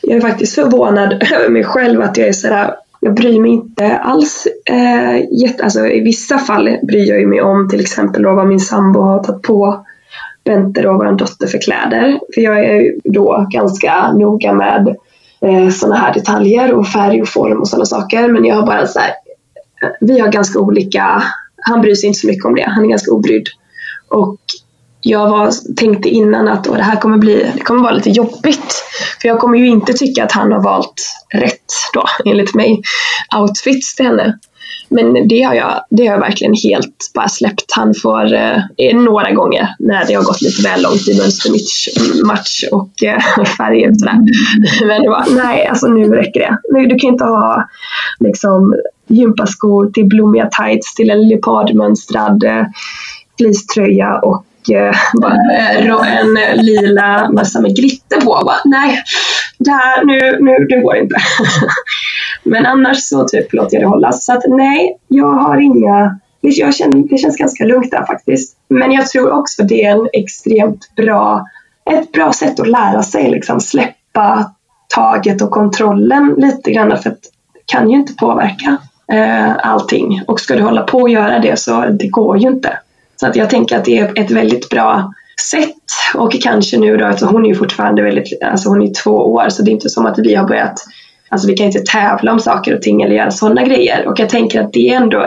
jag 0.00 0.16
är 0.16 0.20
faktiskt 0.20 0.54
förvånad 0.54 1.12
över 1.34 1.48
mig 1.48 1.64
själv 1.64 2.02
att 2.02 2.16
jag 2.16 2.28
är 2.28 2.32
sådär 2.32 2.74
jag 3.00 3.14
bryr 3.14 3.40
mig 3.40 3.50
inte 3.50 3.98
alls. 3.98 4.46
Eh, 4.70 5.42
jätte, 5.42 5.64
alltså, 5.64 5.86
I 5.86 6.00
vissa 6.00 6.38
fall 6.38 6.78
bryr 6.82 7.08
jag 7.08 7.28
mig 7.28 7.42
om 7.42 7.68
till 7.68 7.80
exempel 7.80 8.22
då 8.22 8.34
vad 8.34 8.48
min 8.48 8.60
sambo 8.60 9.00
har 9.00 9.24
tagit 9.24 9.42
på 9.42 9.86
Bente 10.44 10.88
och 10.88 10.96
vår 10.96 11.12
dotter 11.12 11.46
för 11.46 11.58
kläder. 11.58 12.20
För 12.34 12.40
jag 12.40 12.64
är 12.64 12.94
då 13.04 13.46
ganska 13.50 14.12
noga 14.12 14.52
med 14.52 14.96
eh, 15.40 15.68
sådana 15.68 15.96
här 15.96 16.14
detaljer 16.14 16.72
och 16.72 16.86
färg 16.86 17.22
och 17.22 17.28
form 17.28 17.60
och 17.60 17.68
sådana 17.68 17.84
saker. 17.84 18.28
Men 18.28 18.44
jag 18.44 18.56
har 18.56 18.66
bara 18.66 18.86
så 18.86 18.98
här, 18.98 19.10
eh, 19.82 19.88
vi 20.00 20.20
har 20.20 20.28
ganska 20.28 20.60
olika 20.60 21.22
han 21.60 21.80
bryr 21.80 21.94
sig 21.94 22.06
inte 22.06 22.18
så 22.18 22.26
mycket 22.26 22.44
om 22.44 22.54
det. 22.54 22.64
Han 22.68 22.84
är 22.84 22.88
ganska 22.88 23.12
obrydd. 23.12 23.46
Och 24.08 24.40
jag 25.00 25.28
var, 25.28 25.74
tänkte 25.76 26.08
innan 26.08 26.48
att 26.48 26.64
det 26.64 26.82
här 26.82 26.96
kommer, 26.96 27.18
bli, 27.18 27.52
det 27.54 27.62
kommer 27.62 27.82
vara 27.82 27.92
lite 27.92 28.10
jobbigt. 28.10 28.84
För 29.20 29.28
jag 29.28 29.38
kommer 29.38 29.58
ju 29.58 29.68
inte 29.68 29.92
tycka 29.92 30.24
att 30.24 30.32
han 30.32 30.52
har 30.52 30.62
valt 30.62 31.14
rätt 31.34 31.72
då, 31.94 32.04
enligt 32.24 32.54
mig, 32.54 32.82
outfits 33.36 33.94
till 33.94 34.06
henne. 34.06 34.38
Men 34.88 35.28
det 35.28 35.42
har 35.42 35.54
jag, 35.54 35.84
det 35.90 36.06
har 36.06 36.14
jag 36.14 36.20
verkligen 36.20 36.54
helt 36.54 37.10
bara 37.14 37.28
släppt. 37.28 37.72
Han 37.72 37.94
får 37.94 38.34
eh, 38.34 38.62
några 38.94 39.32
gånger 39.32 39.68
när 39.78 40.06
det 40.06 40.14
har 40.14 40.22
gått 40.22 40.42
lite 40.42 40.62
väl 40.62 40.82
långt 40.82 41.08
i 41.08 41.18
mönstermatch 41.18 42.64
och 42.72 43.02
eh, 43.02 43.44
färger 43.56 43.90
och 43.90 43.98
sådär. 43.98 44.18
Men 44.86 45.02
det 45.02 45.08
var, 45.08 45.24
nej, 45.44 45.66
alltså 45.66 45.86
nu 45.86 46.08
räcker 46.08 46.40
det. 46.40 46.58
Nu, 46.72 46.86
du 46.86 46.96
kan 46.96 47.10
inte 47.10 47.24
ha 47.24 47.68
liksom 48.20 48.74
gympaskor 49.08 49.90
till 49.90 50.06
blommiga 50.06 50.48
tights 50.48 50.94
till 50.94 51.10
en 51.10 51.28
leopardmönstrad 51.28 52.44
eh, 52.44 52.64
fleecetröja 53.38 54.18
och 54.18 54.44
Eh, 54.70 54.96
en 56.20 56.56
lila 56.56 57.30
massa 57.30 57.60
med 57.60 57.76
glitter 57.76 58.20
på. 58.20 58.42
Bara, 58.44 58.56
nej, 58.64 59.02
det 59.58 59.70
här, 59.70 60.04
nu, 60.04 60.38
nu, 60.40 60.66
det 60.68 60.80
går 60.80 60.96
inte. 60.96 61.16
Men 62.42 62.66
annars 62.66 62.98
så 62.98 63.24
typ 63.24 63.52
låter 63.52 63.76
jag 63.76 63.82
det 63.82 63.88
hållas. 63.88 64.24
Så 64.24 64.32
att 64.32 64.42
nej, 64.46 64.96
jag 65.08 65.30
har 65.30 65.56
inga 65.56 66.18
jag 66.40 66.74
känner, 66.74 67.08
det 67.08 67.18
känns 67.18 67.36
ganska 67.36 67.64
lugnt 67.64 67.90
där 67.90 68.06
faktiskt. 68.06 68.56
Men 68.68 68.92
jag 68.92 69.06
tror 69.06 69.30
också 69.32 69.62
det 69.62 69.84
är 69.84 69.90
en 69.90 70.08
extremt 70.12 70.94
bra, 70.96 71.46
ett 71.90 72.12
bra 72.12 72.32
sätt 72.32 72.60
att 72.60 72.68
lära 72.68 73.02
sig 73.02 73.30
liksom 73.30 73.60
släppa 73.60 74.52
taget 74.94 75.42
och 75.42 75.50
kontrollen 75.50 76.34
lite 76.36 76.72
grann 76.72 76.98
för 76.98 77.10
att 77.10 77.22
det 77.52 77.60
kan 77.66 77.90
ju 77.90 77.96
inte 77.96 78.14
påverka 78.14 78.76
eh, 79.12 79.56
allting. 79.62 80.22
Och 80.26 80.40
ska 80.40 80.56
du 80.56 80.62
hålla 80.62 80.82
på 80.82 80.98
och 80.98 81.10
göra 81.10 81.38
det 81.38 81.58
så 81.58 81.86
det 81.86 82.08
går 82.08 82.38
ju 82.38 82.48
inte. 82.48 82.78
Så 83.20 83.26
att 83.26 83.36
jag 83.36 83.50
tänker 83.50 83.76
att 83.76 83.84
det 83.84 83.98
är 83.98 84.18
ett 84.18 84.30
väldigt 84.30 84.68
bra 84.68 85.12
sätt 85.50 85.74
och 86.14 86.32
kanske 86.42 86.78
nu 86.78 86.96
då, 86.96 87.06
alltså 87.06 87.26
hon 87.26 87.44
är 87.44 87.48
ju 87.48 87.54
fortfarande 87.54 88.02
väldigt, 88.02 88.42
alltså 88.42 88.68
hon 88.68 88.82
är 88.82 88.94
två 88.94 89.10
år 89.10 89.48
så 89.48 89.62
det 89.62 89.70
är 89.70 89.72
inte 89.72 89.88
som 89.88 90.06
att 90.06 90.18
vi 90.18 90.34
har 90.34 90.48
börjat 90.48 90.84
Alltså 91.30 91.48
vi 91.48 91.56
kan 91.56 91.66
inte 91.66 91.82
tävla 91.92 92.32
om 92.32 92.40
saker 92.40 92.74
och 92.74 92.82
ting 92.82 93.02
eller 93.02 93.16
göra 93.16 93.30
sådana 93.30 93.62
grejer. 93.62 94.08
Och 94.08 94.20
jag 94.20 94.28
tänker 94.28 94.60
att 94.60 94.72
det 94.72 94.88
är 94.88 94.96
ändå, 94.96 95.18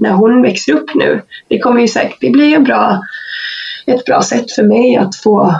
när 0.00 0.10
hon 0.10 0.42
växer 0.42 0.72
upp 0.72 0.94
nu, 0.94 1.22
det 1.48 1.58
kommer 1.58 1.80
ju 1.80 1.88
säkert, 1.88 2.20
det 2.20 2.30
blir 2.30 2.56
en 2.56 2.64
bra, 2.64 3.00
ett 3.86 4.04
bra 4.04 4.22
sätt 4.22 4.52
för 4.52 4.62
mig 4.62 4.96
att 4.96 5.16
få, 5.16 5.54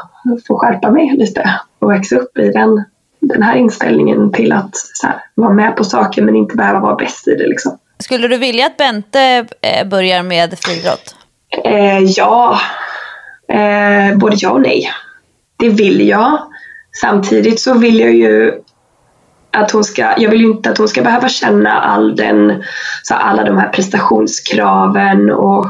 få 0.46 0.58
skärpa 0.58 0.90
mig 0.90 1.16
lite 1.16 1.60
och 1.78 1.90
växa 1.90 2.16
upp 2.16 2.38
i 2.38 2.48
den 2.48 2.84
den 3.22 3.42
här 3.42 3.56
inställningen 3.56 4.32
till 4.32 4.52
att 4.52 4.70
här, 5.02 5.24
vara 5.34 5.52
med 5.52 5.76
på 5.76 5.84
saker 5.84 6.22
men 6.22 6.36
inte 6.36 6.56
behöva 6.56 6.80
vara 6.80 6.94
bäst 6.94 7.28
i 7.28 7.34
det. 7.34 7.46
Liksom. 7.46 7.78
Skulle 7.98 8.28
du 8.28 8.38
vilja 8.38 8.66
att 8.66 8.76
Bente 8.76 9.46
eh, 9.60 9.88
börjar 9.88 10.22
med 10.22 10.58
friidrott? 10.58 11.16
Eh, 11.64 11.98
ja, 11.98 12.60
eh, 13.48 14.18
både 14.18 14.36
ja 14.38 14.50
och 14.50 14.60
nej. 14.60 14.90
Det 15.56 15.68
vill 15.68 16.08
jag. 16.08 16.38
Samtidigt 17.00 17.60
så 17.60 17.74
vill 17.74 18.00
jag 18.00 18.14
ju 18.14 18.52
att 19.50 19.70
hon 19.70 19.84
ska, 19.84 20.14
jag 20.16 20.30
vill 20.30 20.40
ju 20.40 20.46
inte 20.46 20.70
att 20.70 20.78
hon 20.78 20.88
ska 20.88 21.02
behöva 21.02 21.28
känna 21.28 21.80
all 21.80 22.16
den, 22.16 22.62
så 23.02 23.14
alla 23.14 23.44
de 23.44 23.58
här 23.58 23.68
prestationskraven 23.68 25.30
och 25.30 25.66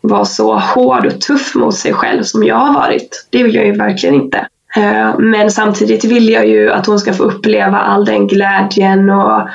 vara 0.00 0.24
så 0.24 0.58
hård 0.58 1.06
och 1.06 1.20
tuff 1.20 1.54
mot 1.54 1.74
sig 1.74 1.92
själv 1.92 2.22
som 2.22 2.44
jag 2.44 2.56
har 2.56 2.74
varit. 2.74 3.26
Det 3.30 3.42
vill 3.42 3.54
jag 3.54 3.66
ju 3.66 3.72
verkligen 3.72 4.14
inte. 4.14 4.46
Eh, 4.76 5.18
men 5.18 5.50
samtidigt 5.50 6.04
vill 6.04 6.28
jag 6.28 6.46
ju 6.46 6.72
att 6.72 6.86
hon 6.86 6.98
ska 6.98 7.12
få 7.12 7.22
uppleva 7.22 7.78
all 7.78 8.04
den 8.04 8.26
glädjen 8.26 9.10
och 9.10 9.48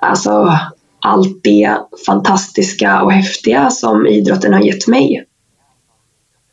alltså 0.00 0.58
allt 1.00 1.42
det 1.42 1.76
fantastiska 2.06 3.02
och 3.02 3.12
häftiga 3.12 3.70
som 3.70 4.06
idrotten 4.06 4.52
har 4.52 4.60
gett 4.60 4.86
mig. 4.86 5.24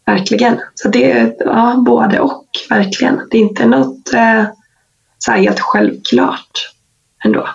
Verkligen. 0.05 0.61
Så 0.75 0.87
det 0.87 1.11
är 1.11 1.35
ja, 1.39 1.83
både 1.85 2.19
och, 2.19 2.45
verkligen. 2.69 3.21
Det 3.31 3.37
är 3.37 3.41
inte 3.41 3.65
något 3.65 4.13
eh, 4.13 4.43
så 5.17 5.31
helt 5.31 5.59
självklart 5.59 6.71
ändå. 7.25 7.47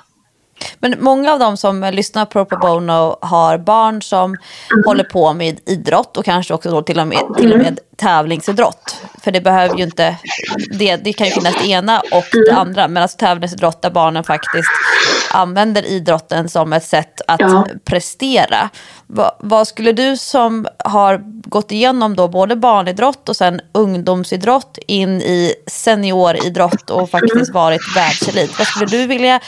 Men 0.79 0.94
många 1.00 1.33
av 1.33 1.38
de 1.38 1.57
som 1.57 1.90
lyssnar 1.92 2.24
på 2.24 2.44
Pro 2.44 2.59
Bono 2.59 3.16
har 3.20 3.59
barn 3.59 4.03
som 4.03 4.24
mm. 4.24 4.38
håller 4.87 5.05
på 5.05 5.33
med 5.33 5.61
idrott 5.66 6.16
och 6.16 6.24
kanske 6.24 6.55
också 6.55 6.70
då 6.70 6.83
till 6.83 7.00
och 7.00 7.07
med, 7.07 7.18
till 7.38 7.53
och 7.53 7.59
med 7.59 7.79
tävlingsidrott. 8.00 9.02
För 9.22 9.30
det 9.30 9.40
behöver 9.40 9.76
ju 9.76 9.84
inte, 9.84 10.16
det, 10.78 10.96
det 10.96 11.12
kan 11.12 11.26
ju 11.26 11.32
finnas 11.32 11.54
det 11.62 11.68
ena 11.68 12.00
och 12.00 12.24
det 12.32 12.50
mm. 12.50 12.60
andra. 12.60 12.88
Men 12.88 13.02
alltså 13.02 13.18
tävlingsidrott 13.18 13.82
där 13.82 13.90
barnen 13.90 14.24
faktiskt 14.24 14.70
använder 15.30 15.86
idrotten 15.86 16.48
som 16.48 16.72
ett 16.72 16.84
sätt 16.84 17.20
att 17.26 17.40
ja. 17.40 17.66
prestera. 17.84 18.70
Va, 19.06 19.36
vad 19.40 19.68
skulle 19.68 19.92
du 19.92 20.16
som 20.16 20.66
har 20.84 21.22
gått 21.48 21.72
igenom 21.72 22.16
då 22.16 22.28
både 22.28 22.56
barnidrott 22.56 23.28
och 23.28 23.36
sen 23.36 23.60
ungdomsidrott 23.72 24.78
in 24.86 25.22
i 25.22 25.54
senioridrott 25.66 26.90
och 26.90 27.10
faktiskt 27.10 27.54
varit 27.54 27.96
världselit. 27.96 28.58
Vad 28.58 28.66
skulle 28.66 28.86
du 28.86 29.06
vilja 29.06 29.40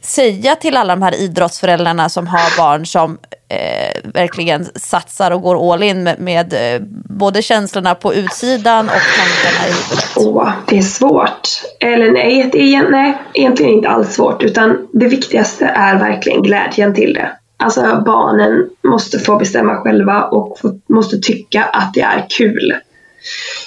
säga 0.00 0.56
till 0.56 0.76
alla 0.76 0.96
de 0.96 1.02
här 1.02 1.14
idrottsföräldrarna 1.14 2.08
som 2.08 2.26
har 2.26 2.56
barn 2.56 2.86
som 2.86 3.18
eh, 3.50 4.10
verkligen 4.14 4.66
satsar 4.74 5.30
och 5.30 5.42
går 5.42 5.72
all 5.72 5.82
in 5.82 6.02
med, 6.02 6.20
med 6.20 6.52
eh, 6.52 6.80
både 7.18 7.42
känslorna 7.42 7.94
på 7.94 8.14
utsidan 8.14 8.86
och 8.86 8.92
tankarna 8.92 9.68
i 9.68 9.72
huvudet? 9.72 10.12
Åh, 10.16 10.52
det 10.66 10.78
är 10.78 10.82
svårt. 10.82 11.48
Eller 11.80 12.12
nej, 12.12 12.48
det 12.52 12.74
är 12.74 12.90
nej, 12.90 13.18
egentligen 13.34 13.72
inte 13.72 13.88
alls 13.88 14.14
svårt. 14.14 14.42
Utan 14.42 14.88
det 14.92 15.06
viktigaste 15.06 15.64
är 15.64 15.98
verkligen 15.98 16.42
glädjen 16.42 16.94
till 16.94 17.14
det. 17.14 17.30
Alltså 17.56 18.02
barnen 18.06 18.70
måste 18.84 19.18
få 19.18 19.36
bestämma 19.36 19.76
själva 19.76 20.22
och 20.22 20.58
få, 20.58 20.80
måste 20.88 21.18
tycka 21.18 21.64
att 21.64 21.94
det 21.94 22.00
är 22.00 22.26
kul. 22.38 22.74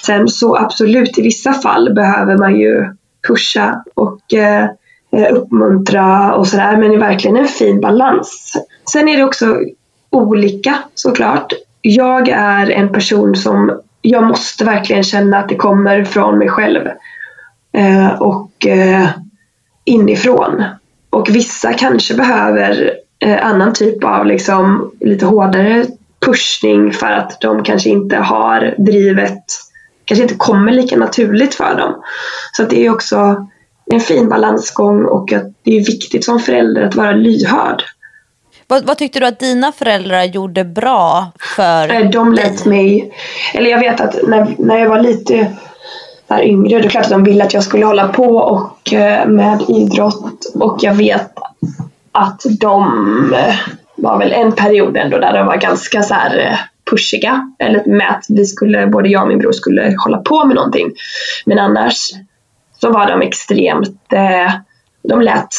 Sen 0.06 0.28
så 0.28 0.56
absolut, 0.56 1.18
i 1.18 1.22
vissa 1.22 1.52
fall 1.52 1.94
behöver 1.94 2.38
man 2.38 2.60
ju 2.60 2.94
pusha 3.28 3.84
och 3.94 4.34
eh, 4.34 4.64
eh 5.16 5.34
uppmuntra 5.34 6.34
och 6.34 6.46
sådär. 6.46 6.76
Men 6.76 6.90
det 6.90 6.96
är 6.96 7.00
verkligen 7.00 7.36
en 7.36 7.48
fin 7.48 7.80
balans. 7.80 8.52
Sen 8.92 9.08
är 9.08 9.16
det 9.16 9.24
också 9.24 9.60
olika 10.10 10.78
såklart. 10.94 11.52
Jag 11.80 12.28
är 12.28 12.70
en 12.70 12.88
person 12.88 13.36
som 13.36 13.80
jag 14.02 14.24
måste 14.24 14.64
verkligen 14.64 15.02
känna 15.02 15.38
att 15.38 15.48
det 15.48 15.56
kommer 15.56 16.04
från 16.04 16.38
mig 16.38 16.48
själv. 16.48 16.88
Eh, 17.72 18.22
och 18.22 18.66
eh, 18.66 19.08
inifrån. 19.84 20.64
Och 21.10 21.28
vissa 21.30 21.72
kanske 21.72 22.14
behöver 22.14 22.92
eh, 23.18 23.46
annan 23.46 23.72
typ 23.72 24.04
av 24.04 24.26
liksom, 24.26 24.92
lite 25.00 25.26
hårdare 25.26 25.86
pushning 26.26 26.92
för 26.92 27.10
att 27.10 27.40
de 27.40 27.62
kanske 27.62 27.90
inte 27.90 28.16
har 28.16 28.74
drivet, 28.78 29.44
kanske 30.04 30.22
inte 30.22 30.34
kommer 30.34 30.72
lika 30.72 30.96
naturligt 30.96 31.54
för 31.54 31.74
dem. 31.78 32.02
Så 32.52 32.62
det 32.62 32.86
är 32.86 32.90
också 32.90 33.46
en 33.92 34.00
fin 34.00 34.28
balansgång 34.28 35.04
och 35.04 35.32
att 35.32 35.44
det 35.62 35.76
är 35.76 35.84
viktigt 35.84 36.24
som 36.24 36.40
förälder 36.40 36.82
att 36.82 36.94
vara 36.94 37.12
lyhörd. 37.12 37.82
Vad, 38.66 38.84
vad, 38.84 38.98
tyckte 38.98 39.20
du 39.20 39.26
att 39.26 39.38
dina 39.38 39.72
föräldrar 39.72 40.24
gjorde 40.24 40.64
bra 40.64 41.32
för 41.56 41.92
eh, 41.92 42.10
De 42.10 42.32
lät 42.32 42.64
mig, 42.64 43.12
eller 43.54 43.70
jag 43.70 43.78
vet 43.78 44.00
att 44.00 44.16
när, 44.28 44.54
när 44.58 44.78
jag 44.78 44.88
var 44.88 44.98
lite 44.98 45.52
där 46.26 46.42
yngre, 46.42 46.78
det 46.78 46.84
är 46.84 46.90
klart 46.90 47.04
att 47.04 47.10
de 47.10 47.24
ville 47.24 47.44
att 47.44 47.54
jag 47.54 47.62
skulle 47.62 47.86
hålla 47.86 48.08
på 48.08 48.36
och 48.36 48.92
eh, 48.92 49.26
med 49.26 49.62
idrott 49.68 50.52
och 50.54 50.78
jag 50.80 50.94
vet 50.94 51.30
att 52.12 52.42
de 52.60 52.82
eh, 53.34 53.54
var 53.96 54.18
väl 54.18 54.32
en 54.32 54.52
period 54.52 54.96
ändå 54.96 55.18
där 55.18 55.32
de 55.32 55.46
var 55.46 55.56
ganska 55.56 56.02
så 56.02 56.14
här 56.14 56.60
pushiga. 56.90 57.52
Eller 57.58 57.84
med 57.86 58.10
att 58.10 58.24
vi 58.28 58.44
skulle, 58.44 58.86
både 58.86 59.08
jag 59.08 59.22
och 59.22 59.28
min 59.28 59.38
bror 59.38 59.52
skulle 59.52 59.94
hålla 59.98 60.18
på 60.18 60.44
med 60.44 60.56
någonting. 60.56 60.90
Men 61.46 61.58
annars 61.58 62.10
så 62.80 62.90
var 62.92 63.06
de 63.06 63.22
extremt, 63.22 64.12
de 65.02 65.20
lät 65.20 65.54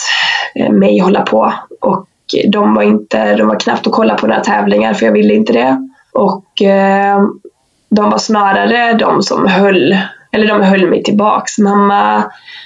mig 0.72 1.00
hålla 1.00 1.22
på 1.22 1.54
och 1.82 2.08
de 2.52 2.74
var, 2.74 2.84
inte, 2.84 3.36
de 3.36 3.48
var 3.48 3.60
knappt 3.60 3.88
att 3.88 3.94
kolla 3.94 4.16
på 4.16 4.28
några 4.28 4.42
tävlingar 4.42 4.94
för 4.94 5.06
jag 5.06 5.14
ville 5.14 5.34
inte 5.34 5.54
det. 5.54 5.90
Och 6.14 6.62
eh, 6.62 7.20
de 7.90 8.10
var 8.10 8.18
snarare 8.18 8.94
de 8.94 9.22
som 9.22 9.48
höll, 9.48 9.98
eller 10.32 10.48
de 10.48 10.62
höll 10.62 10.90
mig 10.90 11.04
tillbaks. 11.04 11.58
Mamma 11.58 12.24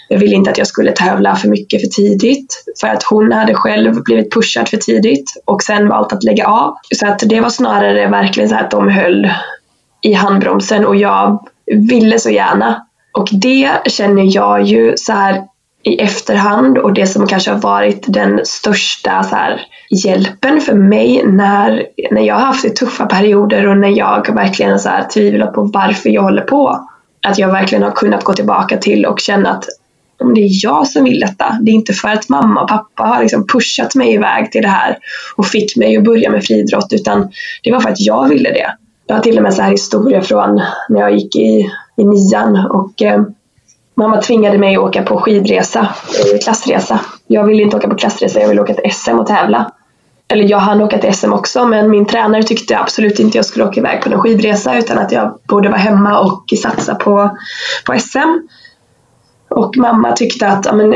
ville 0.09 0.35
inte 0.35 0.51
att 0.51 0.57
jag 0.57 0.67
skulle 0.67 0.91
tävla 0.91 1.35
för 1.35 1.49
mycket 1.49 1.81
för 1.81 1.87
tidigt 1.87 2.63
för 2.81 2.87
att 2.87 3.03
hon 3.03 3.31
hade 3.31 3.53
själv 3.53 4.03
blivit 4.03 4.33
pushad 4.33 4.69
för 4.69 4.77
tidigt 4.77 5.41
och 5.45 5.63
sen 5.63 5.89
valt 5.89 6.13
att 6.13 6.23
lägga 6.23 6.47
av. 6.47 6.75
Så 6.95 7.07
att 7.07 7.19
det 7.25 7.41
var 7.41 7.49
snarare 7.49 8.07
verkligen 8.07 8.49
så 8.49 8.55
att 8.55 8.71
de 8.71 8.89
höll 8.89 9.31
i 10.01 10.13
handbromsen 10.13 10.85
och 10.85 10.95
jag 10.95 11.47
ville 11.65 12.19
så 12.19 12.29
gärna. 12.29 12.85
Och 13.11 13.27
det 13.31 13.71
känner 13.85 14.35
jag 14.35 14.63
ju 14.63 14.93
så 14.97 15.13
här 15.13 15.43
i 15.83 15.99
efterhand 15.99 16.77
och 16.77 16.93
det 16.93 17.07
som 17.07 17.27
kanske 17.27 17.51
har 17.51 17.59
varit 17.59 18.03
den 18.07 18.41
största 18.43 19.23
så 19.23 19.35
här, 19.35 19.61
hjälpen 19.89 20.61
för 20.61 20.73
mig 20.73 21.23
när, 21.25 21.85
när 22.11 22.21
jag 22.21 22.35
har 22.35 22.45
haft 22.45 22.75
tuffa 22.75 23.05
perioder 23.05 23.67
och 23.67 23.77
när 23.77 23.97
jag 23.97 24.35
verkligen 24.35 24.71
har 24.71 25.09
tvivlat 25.13 25.53
på 25.53 25.63
varför 25.63 26.09
jag 26.09 26.21
håller 26.21 26.41
på. 26.41 26.87
Att 27.27 27.37
jag 27.37 27.51
verkligen 27.51 27.83
har 27.83 27.91
kunnat 27.91 28.23
gå 28.23 28.33
tillbaka 28.33 28.77
till 28.77 29.05
och 29.05 29.19
känna 29.19 29.49
att 29.49 29.65
det 30.35 30.41
är 30.41 30.63
jag 30.63 30.87
som 30.87 31.03
vill 31.03 31.19
detta. 31.19 31.57
Det 31.61 31.71
är 31.71 31.75
inte 31.75 31.93
för 31.93 32.09
att 32.09 32.29
mamma 32.29 32.61
och 32.61 32.69
pappa 32.69 33.03
har 33.03 33.21
liksom 33.21 33.47
pushat 33.47 33.95
mig 33.95 34.13
iväg 34.13 34.51
till 34.51 34.61
det 34.61 34.67
här 34.67 34.97
och 35.35 35.45
fick 35.45 35.77
mig 35.77 35.97
att 35.97 36.03
börja 36.03 36.31
med 36.31 36.43
friidrott 36.43 36.93
utan 36.93 37.31
det 37.63 37.71
var 37.71 37.79
för 37.79 37.89
att 37.89 37.99
jag 37.99 38.29
ville 38.29 38.49
det. 38.49 38.75
Jag 39.07 39.15
har 39.15 39.21
till 39.21 39.37
och 39.37 39.43
med 39.43 39.53
så 39.53 39.61
här 39.61 39.71
historia 39.71 40.21
från 40.21 40.61
när 40.89 40.99
jag 40.99 41.13
gick 41.13 41.35
i, 41.35 41.69
i 41.97 42.03
nian 42.03 42.65
och 42.65 43.01
eh, 43.01 43.23
Mamma 43.99 44.21
tvingade 44.21 44.57
mig 44.57 44.75
att 44.75 44.81
åka 44.81 45.03
på 45.03 45.17
skidresa, 45.17 45.79
eh, 45.79 46.39
klassresa. 46.43 46.99
Jag 47.27 47.43
ville 47.43 47.63
inte 47.63 47.77
åka 47.77 47.89
på 47.89 47.95
klassresa, 47.95 48.39
jag 48.39 48.47
ville 48.47 48.61
åka 48.61 48.73
till 48.73 48.91
SM 48.91 49.19
och 49.19 49.27
tävla. 49.27 49.71
Eller 50.27 50.49
jag 50.49 50.57
hann 50.57 50.81
åka 50.81 50.97
till 50.97 51.13
SM 51.13 51.33
också 51.33 51.65
men 51.65 51.89
min 51.89 52.05
tränare 52.05 52.43
tyckte 52.43 52.79
absolut 52.79 53.19
inte 53.19 53.37
jag 53.37 53.45
skulle 53.45 53.65
åka 53.65 53.79
iväg 53.79 54.01
på 54.01 54.09
någon 54.09 54.19
skidresa 54.19 54.77
utan 54.77 54.97
att 54.97 55.11
jag 55.11 55.39
borde 55.47 55.69
vara 55.69 55.79
hemma 55.79 56.19
och 56.19 56.43
satsa 56.61 56.95
på, 56.95 57.37
på 57.85 57.99
SM. 57.99 58.47
Och 59.49 59.77
mamma 59.77 60.11
tyckte 60.11 60.47
att 60.47 60.65
ja, 60.65 60.73
men, 60.73 60.95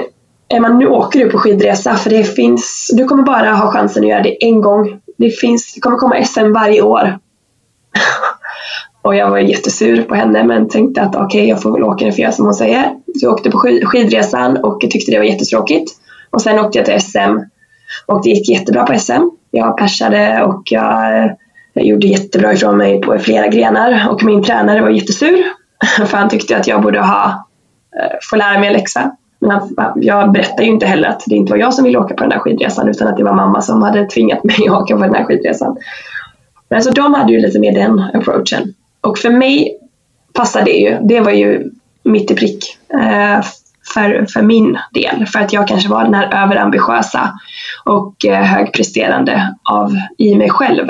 Emma, 0.50 0.68
nu 0.68 0.88
åker 0.88 1.20
du 1.20 1.30
på 1.30 1.38
skidresa 1.38 1.96
för 1.96 2.10
det 2.10 2.24
finns, 2.24 2.90
du 2.94 3.06
kommer 3.06 3.24
bara 3.24 3.52
ha 3.52 3.72
chansen 3.72 4.04
att 4.04 4.10
göra 4.10 4.24
det 4.24 4.44
en 4.46 4.62
gång. 4.62 5.00
Det, 5.18 5.30
finns, 5.30 5.74
det 5.74 5.82
kommer 5.82 5.98
komma 5.98 6.24
SM 6.24 6.52
varje 6.54 6.82
år. 6.82 7.18
Och 9.04 9.16
jag 9.16 9.30
var 9.30 9.38
jättesur 9.38 10.04
på 10.04 10.16
henne 10.16 10.44
men 10.44 10.70
tänkte 10.70 11.02
att 11.02 11.16
okej, 11.16 11.26
okay, 11.26 11.46
jag 11.46 11.62
får 11.62 11.72
väl 11.72 11.84
åka 11.84 12.06
den 12.06 12.14
för 12.14 12.22
jag 12.22 12.34
som 12.34 12.46
hon 12.46 12.54
säger. 12.54 12.84
Så 12.84 13.26
jag 13.26 13.34
åkte 13.34 13.52
på 13.52 13.58
skidresan 13.58 14.58
och 14.58 14.82
tyckte 14.82 15.12
det 15.12 15.18
var 15.18 15.26
jättetråkigt. 15.26 15.92
Och 16.30 16.42
sen 16.42 16.60
åkte 16.60 16.78
jag 16.78 16.86
till 16.86 17.02
SM 17.02 17.40
och 18.06 18.24
det 18.24 18.30
gick 18.30 18.50
jättebra 18.50 18.84
på 18.84 19.00
SM. 19.00 19.30
Jag 19.52 19.78
persade 19.78 20.44
och 20.44 20.62
jag, 20.66 21.30
jag 21.74 21.86
gjorde 21.86 22.08
jättebra 22.08 22.54
ifrån 22.54 22.78
mig 22.78 23.02
på 23.02 23.20
flera 23.20 23.48
grenar 23.48 24.08
och 24.10 24.24
min 24.24 24.44
tränare 24.44 24.82
var 24.82 24.90
jättesur 24.90 25.44
för 26.08 26.18
han 26.18 26.30
tyckte 26.30 26.58
att 26.58 26.68
jag 26.68 26.82
borde 26.82 27.00
ha 27.00 27.48
eh, 28.00 28.18
få 28.30 28.36
lära 28.36 28.60
mig 28.60 28.68
en 28.68 28.74
läxa. 28.74 29.12
Men 29.40 29.52
han, 29.52 29.94
jag 29.96 30.32
berättade 30.32 30.64
ju 30.64 30.70
inte 30.70 30.86
heller 30.86 31.08
att 31.08 31.24
det 31.28 31.36
inte 31.36 31.52
var 31.52 31.60
jag 31.60 31.74
som 31.74 31.84
ville 31.86 31.98
åka 31.98 32.14
på 32.14 32.24
den 32.24 32.30
där 32.30 32.40
skidresan 32.40 32.90
utan 32.90 33.08
att 33.08 33.18
det 33.18 33.24
var 33.24 33.34
mamma 33.34 33.62
som 33.62 33.82
hade 33.82 34.06
tvingat 34.06 34.44
mig 34.44 34.68
att 34.68 34.82
åka 34.82 34.98
på 34.98 35.04
den 35.04 35.16
här 35.16 35.24
skidresan. 35.24 35.78
Men 36.70 36.78
alltså 36.78 36.92
de 36.92 37.14
hade 37.14 37.34
ju 37.34 37.40
lite 37.40 37.60
mer 37.60 37.72
den 37.72 38.00
approachen. 38.00 38.74
Och 39.04 39.18
för 39.18 39.30
mig 39.30 39.78
passade 40.34 40.66
det 40.66 40.78
ju. 40.78 40.98
Det 41.02 41.20
var 41.20 41.32
ju 41.32 41.72
mitt 42.04 42.32
i 42.32 42.36
prick 42.36 42.78
eh, 42.94 43.42
för, 43.94 44.26
för 44.34 44.42
min 44.42 44.78
del. 44.94 45.26
För 45.26 45.40
att 45.40 45.54
jag 45.54 45.68
kanske 45.68 45.90
var 45.90 46.04
den 46.04 46.14
här 46.14 46.44
överambitiösa 46.44 47.40
och 47.86 48.26
eh, 48.26 48.44
högpresterande 48.44 49.56
av, 49.72 49.96
i 50.18 50.36
mig 50.36 50.50
själv. 50.50 50.88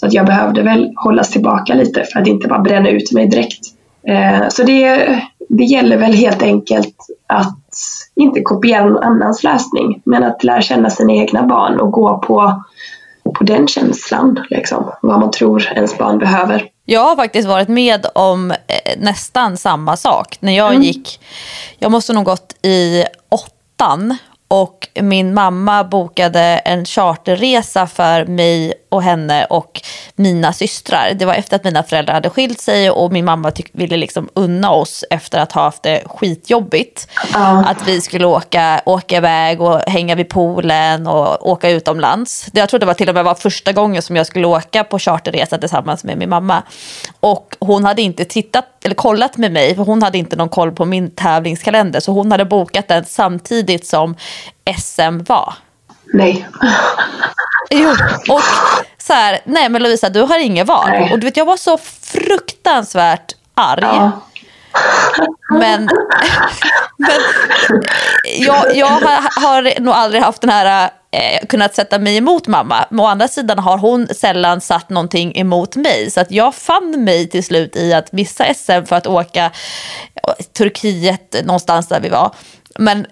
Så 0.00 0.06
att 0.06 0.12
jag 0.12 0.26
behövde 0.26 0.62
väl 0.62 0.92
hållas 0.96 1.30
tillbaka 1.30 1.74
lite 1.74 2.04
för 2.04 2.20
att 2.20 2.26
inte 2.26 2.48
bara 2.48 2.58
bränna 2.58 2.88
ut 2.88 3.12
mig 3.12 3.26
direkt. 3.26 3.60
Eh, 4.08 4.48
så 4.48 4.62
det, 4.62 5.06
det 5.48 5.64
gäller 5.64 5.96
väl 5.96 6.14
helt 6.14 6.42
enkelt 6.42 6.96
att 7.26 7.58
inte 8.16 8.40
kopiera 8.40 8.84
någon 8.84 9.02
annans 9.02 9.44
lösning 9.44 10.02
men 10.04 10.24
att 10.24 10.44
lära 10.44 10.60
känna 10.60 10.90
sina 10.90 11.12
egna 11.12 11.42
barn 11.42 11.80
och 11.80 11.92
gå 11.92 12.18
på, 12.18 12.62
på 13.34 13.44
den 13.44 13.68
känslan. 13.68 14.40
Liksom, 14.50 14.90
vad 15.02 15.20
man 15.20 15.30
tror 15.30 15.62
ens 15.74 15.98
barn 15.98 16.18
behöver. 16.18 16.62
Jag 16.88 17.00
har 17.04 17.16
faktiskt 17.16 17.48
varit 17.48 17.68
med 17.68 18.06
om 18.14 18.50
eh, 18.50 18.56
nästan 18.96 19.56
samma 19.56 19.96
sak. 19.96 20.36
När 20.40 20.52
jag 20.52 20.70
mm. 20.70 20.82
gick, 20.82 21.20
jag 21.78 21.90
måste 21.90 22.12
nog 22.12 22.24
gått 22.24 22.66
i 22.66 23.04
åttan 23.28 24.16
och 24.48 24.88
min 25.00 25.34
mamma 25.34 25.84
bokade 25.84 26.40
en 26.40 26.84
charterresa 26.84 27.86
för 27.86 28.26
mig 28.26 28.72
och 28.88 29.02
henne 29.02 29.44
och 29.44 29.80
mina 30.14 30.52
systrar. 30.52 31.12
Det 31.14 31.24
var 31.24 31.34
efter 31.34 31.56
att 31.56 31.64
mina 31.64 31.82
föräldrar 31.82 32.14
hade 32.14 32.30
skilt 32.30 32.60
sig 32.60 32.90
och 32.90 33.12
min 33.12 33.24
mamma 33.24 33.52
ville 33.72 33.96
liksom 33.96 34.28
unna 34.34 34.70
oss 34.70 35.04
efter 35.10 35.38
att 35.38 35.52
ha 35.52 35.62
haft 35.62 35.82
det 35.82 36.02
skitjobbigt. 36.06 37.08
Uh. 37.36 37.70
Att 37.70 37.88
vi 37.88 38.00
skulle 38.00 38.26
åka, 38.26 38.80
åka 38.86 39.16
iväg 39.16 39.60
och 39.60 39.80
hänga 39.80 40.14
vid 40.14 40.28
poolen 40.28 41.06
och 41.06 41.48
åka 41.48 41.70
utomlands. 41.70 42.48
Jag 42.52 42.68
tror 42.68 42.80
det 42.80 42.86
var 42.86 42.94
till 42.94 43.08
och 43.08 43.14
med 43.14 43.24
var 43.24 43.34
första 43.34 43.72
gången 43.72 44.02
som 44.02 44.16
jag 44.16 44.26
skulle 44.26 44.46
åka 44.46 44.84
på 44.84 44.98
charterresa 44.98 45.58
tillsammans 45.58 46.04
med 46.04 46.18
min 46.18 46.28
mamma. 46.28 46.62
Och 47.20 47.56
hon 47.60 47.84
hade 47.84 48.02
inte 48.02 48.24
tittat 48.24 48.75
eller 48.86 48.94
kollat 48.94 49.36
med 49.36 49.52
mig, 49.52 49.76
för 49.76 49.82
hon 49.82 50.02
hade 50.02 50.18
inte 50.18 50.36
någon 50.36 50.48
koll 50.48 50.72
på 50.72 50.84
min 50.84 51.10
tävlingskalender. 51.10 52.00
Så 52.00 52.12
hon 52.12 52.32
hade 52.32 52.44
bokat 52.44 52.88
den 52.88 53.04
samtidigt 53.04 53.86
som 53.86 54.16
SM 54.78 55.18
var. 55.28 55.54
Nej. 56.12 56.48
Jo, 57.70 57.90
och 58.28 58.40
så 58.98 59.12
här, 59.12 59.38
nej 59.44 59.68
men 59.68 59.82
Lovisa 59.82 60.08
du 60.08 60.20
har 60.20 60.38
inget 60.38 60.66
val. 60.66 60.90
Nej. 60.90 61.12
Och 61.12 61.18
du 61.18 61.24
vet 61.24 61.36
jag 61.36 61.44
var 61.44 61.56
så 61.56 61.78
fruktansvärt 62.02 63.32
arg. 63.54 63.80
Ja. 63.82 64.10
Men, 65.50 65.82
men 66.96 67.20
jag, 68.38 68.76
jag 68.76 68.86
har, 68.86 69.40
har 69.42 69.80
nog 69.80 69.94
aldrig 69.94 70.22
haft 70.22 70.40
den 70.40 70.50
här 70.50 70.90
eh, 71.10 71.46
kunnat 71.46 71.74
sätta 71.74 71.98
mig 71.98 72.16
emot 72.16 72.46
mamma. 72.46 72.86
Men 72.90 73.00
å 73.00 73.06
andra 73.06 73.28
sidan 73.28 73.58
har 73.58 73.78
hon 73.78 74.06
sällan 74.06 74.60
satt 74.60 74.90
någonting 74.90 75.36
emot 75.36 75.76
mig. 75.76 76.10
Så 76.10 76.20
att 76.20 76.30
jag 76.30 76.54
fann 76.54 77.04
mig 77.04 77.28
till 77.28 77.44
slut 77.44 77.76
i 77.76 77.92
att 77.92 78.12
missa 78.12 78.54
SM 78.54 78.84
för 78.86 78.96
att 78.96 79.06
åka 79.06 79.44
eh, 79.44 80.44
Turkiet 80.58 81.36
någonstans 81.44 81.88
där 81.88 82.00
vi 82.00 82.08
var. 82.08 82.34
Men 82.78 83.06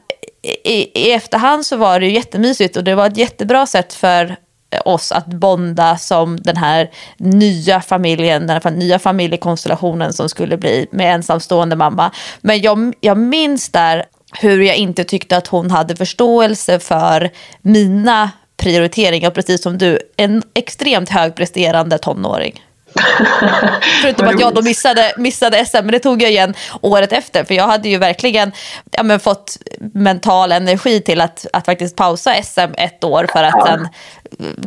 i, 0.64 1.00
i 1.00 1.12
efterhand 1.12 1.66
så 1.66 1.76
var 1.76 2.00
det 2.00 2.06
ju 2.06 2.12
jättemysigt 2.12 2.76
och 2.76 2.84
det 2.84 2.94
var 2.94 3.06
ett 3.06 3.16
jättebra 3.16 3.66
sätt 3.66 3.94
för 3.94 4.36
oss 4.80 5.12
att 5.12 5.26
bonda 5.26 5.98
som 5.98 6.40
den 6.40 6.56
här 6.56 6.90
nya 7.16 7.80
familjen, 7.80 8.46
den 8.46 8.60
här 8.64 8.70
nya 8.70 8.98
familjekonstellationen 8.98 10.12
som 10.12 10.28
skulle 10.28 10.56
bli 10.56 10.86
med 10.90 11.14
ensamstående 11.14 11.76
mamma. 11.76 12.10
Men 12.40 12.60
jag, 12.60 12.94
jag 13.00 13.18
minns 13.18 13.68
där 13.68 14.04
hur 14.40 14.62
jag 14.62 14.76
inte 14.76 15.04
tyckte 15.04 15.36
att 15.36 15.46
hon 15.46 15.70
hade 15.70 15.96
förståelse 15.96 16.78
för 16.78 17.30
mina 17.62 18.30
prioriteringar, 18.56 19.30
precis 19.30 19.62
som 19.62 19.78
du, 19.78 19.98
en 20.16 20.42
extremt 20.54 21.10
högpresterande 21.10 21.98
tonåring. 21.98 22.60
Förutom 24.02 24.28
att 24.28 24.40
jag 24.40 24.54
då 24.54 24.62
missade, 24.62 25.14
missade 25.16 25.64
SM, 25.64 25.76
men 25.76 25.86
det 25.86 25.98
tog 25.98 26.22
jag 26.22 26.30
igen 26.30 26.54
året 26.80 27.12
efter. 27.12 27.44
För 27.44 27.54
jag 27.54 27.66
hade 27.66 27.88
ju 27.88 27.98
verkligen 27.98 28.52
ja, 28.90 29.02
men 29.02 29.20
fått 29.20 29.58
mental 29.94 30.52
energi 30.52 31.00
till 31.00 31.20
att, 31.20 31.46
att 31.52 31.66
faktiskt 31.66 31.96
pausa 31.96 32.42
SM 32.42 32.74
ett 32.78 33.04
år 33.04 33.26
för 33.32 33.42
att 33.42 33.54
ja. 33.58 33.66
sen 33.66 33.88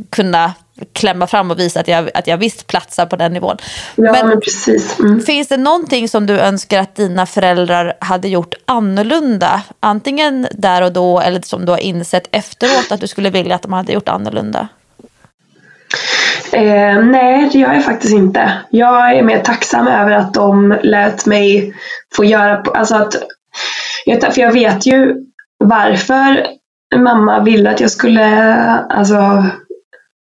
kunna 0.09 0.53
klämma 0.93 1.27
fram 1.27 1.51
och 1.51 1.59
visa 1.59 1.79
att 1.79 1.87
jag, 1.87 2.09
att 2.13 2.27
jag 2.27 2.37
visst 2.37 2.67
platsar 2.67 3.05
på 3.05 3.15
den 3.15 3.33
nivån. 3.33 3.57
Ja, 3.95 4.11
men, 4.11 4.27
men 4.27 4.41
precis. 4.41 4.99
Mm. 4.99 5.21
Finns 5.21 5.47
det 5.47 5.57
någonting 5.57 6.09
som 6.09 6.25
du 6.25 6.39
önskar 6.39 6.79
att 6.79 6.95
dina 6.95 7.25
föräldrar 7.25 7.93
hade 8.01 8.27
gjort 8.27 8.53
annorlunda? 8.65 9.61
Antingen 9.79 10.47
där 10.51 10.81
och 10.81 10.93
då 10.93 11.19
eller 11.19 11.41
som 11.41 11.65
du 11.65 11.71
har 11.71 11.79
insett 11.79 12.27
efteråt 12.31 12.91
att 12.91 13.01
du 13.01 13.07
skulle 13.07 13.29
vilja 13.29 13.55
att 13.55 13.61
de 13.61 13.73
hade 13.73 13.93
gjort 13.93 14.09
annorlunda? 14.09 14.67
Eh, 16.51 17.03
nej, 17.03 17.49
det 17.51 17.59
gör 17.59 17.73
jag 17.73 17.85
faktiskt 17.85 18.13
inte. 18.13 18.51
Jag 18.69 19.17
är 19.17 19.23
mer 19.23 19.39
tacksam 19.39 19.87
över 19.87 20.11
att 20.11 20.33
de 20.33 20.77
lät 20.83 21.25
mig 21.25 21.73
få 22.15 22.25
göra... 22.25 22.63
Alltså 22.73 22.95
att, 22.95 23.15
för 24.33 24.41
jag 24.41 24.51
vet 24.51 24.85
ju 24.85 25.15
varför 25.57 26.47
mamma 26.95 27.43
ville 27.43 27.69
att 27.69 27.79
jag 27.79 27.91
skulle 27.91 28.45
alltså, 28.89 29.45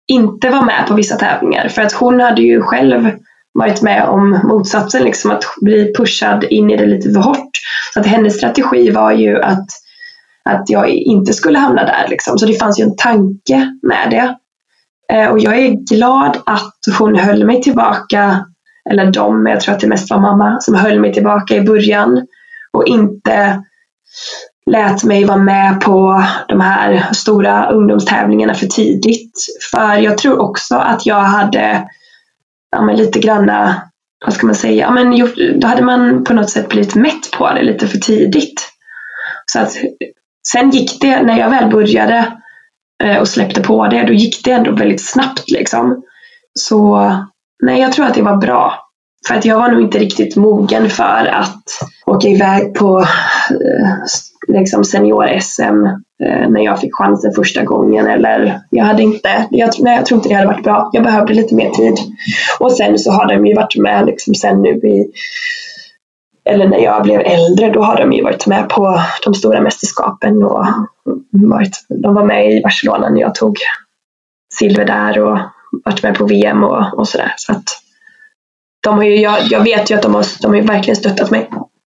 inte 0.07 0.51
vara 0.51 0.63
med 0.63 0.85
på 0.89 0.95
vissa 0.95 1.17
tävlingar. 1.17 1.69
För 1.69 1.83
att 1.83 1.93
hon 1.93 2.21
hade 2.21 2.43
ju 2.43 2.63
själv 2.63 3.11
varit 3.55 3.83
med 3.83 4.05
om 4.05 4.41
motsatsen, 4.45 5.03
liksom 5.03 5.31
att 5.31 5.45
bli 5.61 5.93
pushad 5.97 6.45
in 6.45 6.71
i 6.71 6.77
det 6.77 6.87
lite 6.87 7.11
för 7.13 7.21
hårt. 7.21 7.51
Så 7.95 8.01
att 8.01 8.07
hennes 8.07 8.37
strategi 8.37 8.91
var 8.91 9.13
ju 9.13 9.43
att, 9.43 9.67
att 10.45 10.71
jag 10.71 10.89
inte 10.89 11.33
skulle 11.33 11.59
hamna 11.59 11.85
där. 11.85 12.07
Liksom. 12.09 12.39
Så 12.39 12.47
det 12.47 12.55
fanns 12.55 12.81
ju 12.81 12.85
en 12.85 12.97
tanke 12.97 13.73
med 13.83 14.11
det. 14.11 14.37
Eh, 15.13 15.29
och 15.29 15.39
jag 15.39 15.59
är 15.59 15.71
glad 15.71 16.37
att 16.47 16.75
hon 16.99 17.17
höll 17.17 17.45
mig 17.45 17.63
tillbaka, 17.63 18.47
eller 18.91 19.13
de, 19.13 19.47
jag 19.47 19.61
tror 19.61 19.75
att 19.75 19.81
det 19.81 19.87
mest 19.87 20.11
var 20.11 20.21
mamma, 20.21 20.61
som 20.61 20.75
höll 20.75 21.01
mig 21.01 21.13
tillbaka 21.13 21.57
i 21.57 21.61
början 21.61 22.27
och 22.73 22.87
inte 22.87 23.63
lät 24.71 25.05
mig 25.05 25.25
vara 25.25 25.39
med 25.39 25.81
på 25.81 26.25
de 26.49 26.61
här 26.61 27.13
stora 27.13 27.71
ungdomstävlingarna 27.71 28.55
för 28.55 28.67
tidigt. 28.67 29.47
För 29.71 29.95
jag 29.95 30.19
tror 30.19 30.41
också 30.41 30.77
att 30.77 31.07
jag 31.07 31.21
hade 31.21 31.89
ja, 32.71 32.83
men 32.83 32.97
lite 32.97 33.19
granna, 33.19 33.83
vad 34.25 34.35
ska 34.35 34.47
man 34.47 34.55
säga, 34.55 34.87
ja, 34.87 34.91
men 34.91 35.13
gjort, 35.13 35.35
då 35.57 35.67
hade 35.67 35.83
man 35.83 36.25
på 36.25 36.35
något 36.35 36.51
sätt 36.51 36.69
blivit 36.69 36.95
mätt 36.95 37.31
på 37.39 37.53
det 37.53 37.63
lite 37.63 37.87
för 37.87 37.99
tidigt. 37.99 38.73
Så 39.53 39.59
att, 39.59 39.77
sen 40.49 40.71
gick 40.71 41.01
det, 41.01 41.23
när 41.23 41.39
jag 41.39 41.51
väl 41.51 41.71
började 41.71 42.33
Eh, 43.05 43.19
och 43.19 43.29
släppte 43.29 43.61
på 43.61 43.87
det, 43.87 44.03
då 44.03 44.13
gick 44.13 44.45
det 44.45 44.51
ändå 44.51 44.73
väldigt 44.73 45.07
snabbt. 45.07 45.51
Liksom. 45.51 46.03
Så 46.55 47.13
nej, 47.63 47.81
jag 47.81 47.93
tror 47.93 48.07
att 48.07 48.15
det 48.15 48.23
var 48.23 48.37
bra. 48.37 48.83
För 49.29 49.35
att 49.35 49.45
jag 49.45 49.59
var 49.59 49.69
nog 49.69 49.81
inte 49.81 49.99
riktigt 49.99 50.37
mogen 50.37 50.91
för 50.91 51.27
att 51.33 51.65
åka 52.07 52.29
iväg 52.29 52.75
på 52.75 53.01
eh, 53.51 53.91
liksom 54.49 54.85
senior-SM 54.85 55.87
eh, 56.25 56.49
när 56.49 56.61
jag 56.61 56.81
fick 56.81 56.95
chansen 56.95 57.33
första 57.33 57.65
gången. 57.65 58.07
Eller 58.07 58.61
jag 58.71 58.85
hade 58.85 59.03
inte, 59.03 59.47
jag, 59.51 59.71
nej, 59.79 59.97
jag 59.97 60.07
tror 60.07 60.19
inte 60.19 60.29
det 60.29 60.35
hade 60.35 60.47
varit 60.47 60.65
bra. 60.65 60.91
Jag 60.93 61.05
behövde 61.05 61.35
lite 61.35 61.55
mer 61.55 61.71
tid. 61.71 61.95
Och 62.61 62.73
sen 62.73 62.99
så 62.99 63.11
har 63.11 63.29
de 63.29 63.47
ju 63.47 63.55
varit 63.55 63.77
med 63.77 64.07
liksom 64.07 64.35
sen 64.35 64.63
nu 64.63 64.71
i 64.71 65.13
eller 66.47 66.69
när 66.69 66.79
jag 66.79 67.03
blev 67.03 67.21
äldre, 67.21 67.71
då 67.71 67.83
har 67.83 67.97
de 67.97 68.13
ju 68.13 68.23
varit 68.23 68.47
med 68.47 68.69
på 68.69 69.01
de 69.25 69.35
stora 69.35 69.61
mästerskapen 69.61 70.43
och 70.43 70.67
varit, 71.31 71.87
de 71.89 72.15
var 72.15 72.25
med 72.25 72.53
i 72.53 72.61
Barcelona 72.63 73.09
när 73.09 73.21
jag 73.21 73.35
tog 73.35 73.57
silver 74.55 74.85
där 74.85 75.19
och 75.19 75.39
varit 75.85 76.03
med 76.03 76.15
på 76.15 76.27
VM 76.27 76.65
och, 76.65 76.99
och 76.99 77.09
sådär. 77.09 77.35
Så 77.37 77.53
att 77.53 77.65
de 78.83 78.97
har 78.97 79.05
ju, 79.05 79.17
jag, 79.17 79.39
jag 79.51 79.61
vet 79.61 79.91
ju 79.91 79.95
att 79.95 80.03
de 80.03 80.15
har, 80.15 80.25
de 80.43 80.55
har 80.55 80.63
verkligen 80.63 80.97
stöttat 80.97 81.31
mig 81.31 81.51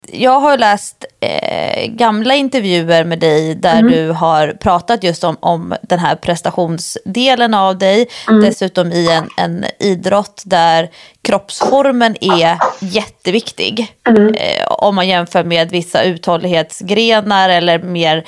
jag 0.09 0.41
har 0.41 0.59
läst 0.59 1.05
eh, 1.21 1.87
gamla 1.87 2.35
intervjuer 2.35 3.05
med 3.05 3.19
dig 3.19 3.55
där 3.55 3.79
mm. 3.79 3.93
du 3.93 4.11
har 4.11 4.49
pratat 4.49 5.05
just 5.05 5.25
om, 5.25 5.37
om 5.41 5.75
den 5.83 5.99
här 5.99 6.17
prestationsdelen 6.17 7.55
av 7.55 7.79
dig. 7.79 8.09
Mm. 8.29 8.41
Dessutom 8.43 8.93
i 8.93 9.11
en, 9.11 9.29
en 9.37 9.65
idrott 9.79 10.43
där 10.47 10.91
kroppsformen 11.23 12.17
är 12.21 12.59
jätteviktig. 12.81 13.95
Mm. 14.09 14.35
Eh, 14.35 14.67
om 14.69 14.95
man 14.95 15.09
jämför 15.09 15.45
med 15.45 15.71
vissa 15.71 16.03
uthållighetsgrenar 16.03 17.49
eller 17.49 17.79
mer 17.79 18.25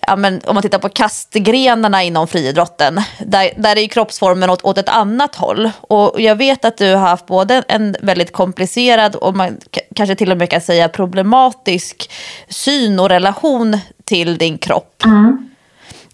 ja, 0.00 0.16
men 0.16 0.40
om 0.44 0.54
man 0.54 0.62
tittar 0.62 0.78
på 0.78 0.88
kastgrenarna 0.88 2.02
inom 2.02 2.28
friidrotten, 2.28 3.00
där, 3.26 3.50
där 3.56 3.78
är 3.78 3.86
kroppsformen 3.86 4.50
åt, 4.50 4.64
åt 4.64 4.78
ett 4.78 4.88
annat 4.88 5.34
håll. 5.34 5.70
Och 5.80 6.20
jag 6.20 6.36
vet 6.36 6.64
att 6.64 6.76
du 6.76 6.94
har 6.94 7.08
haft 7.08 7.26
både 7.26 7.62
en 7.68 7.96
väldigt 8.00 8.32
komplicerad 8.32 9.16
och 9.16 9.36
man 9.36 9.58
kanske 9.94 10.14
till 10.14 10.30
och 10.30 10.38
med 10.38 10.50
kan 10.50 10.60
säga 10.60 10.88
problematisk 10.88 12.10
syn 12.48 13.00
och 13.00 13.08
relation 13.08 13.78
till 14.04 14.38
din 14.38 14.58
kropp. 14.58 15.04
Mm. 15.04 15.48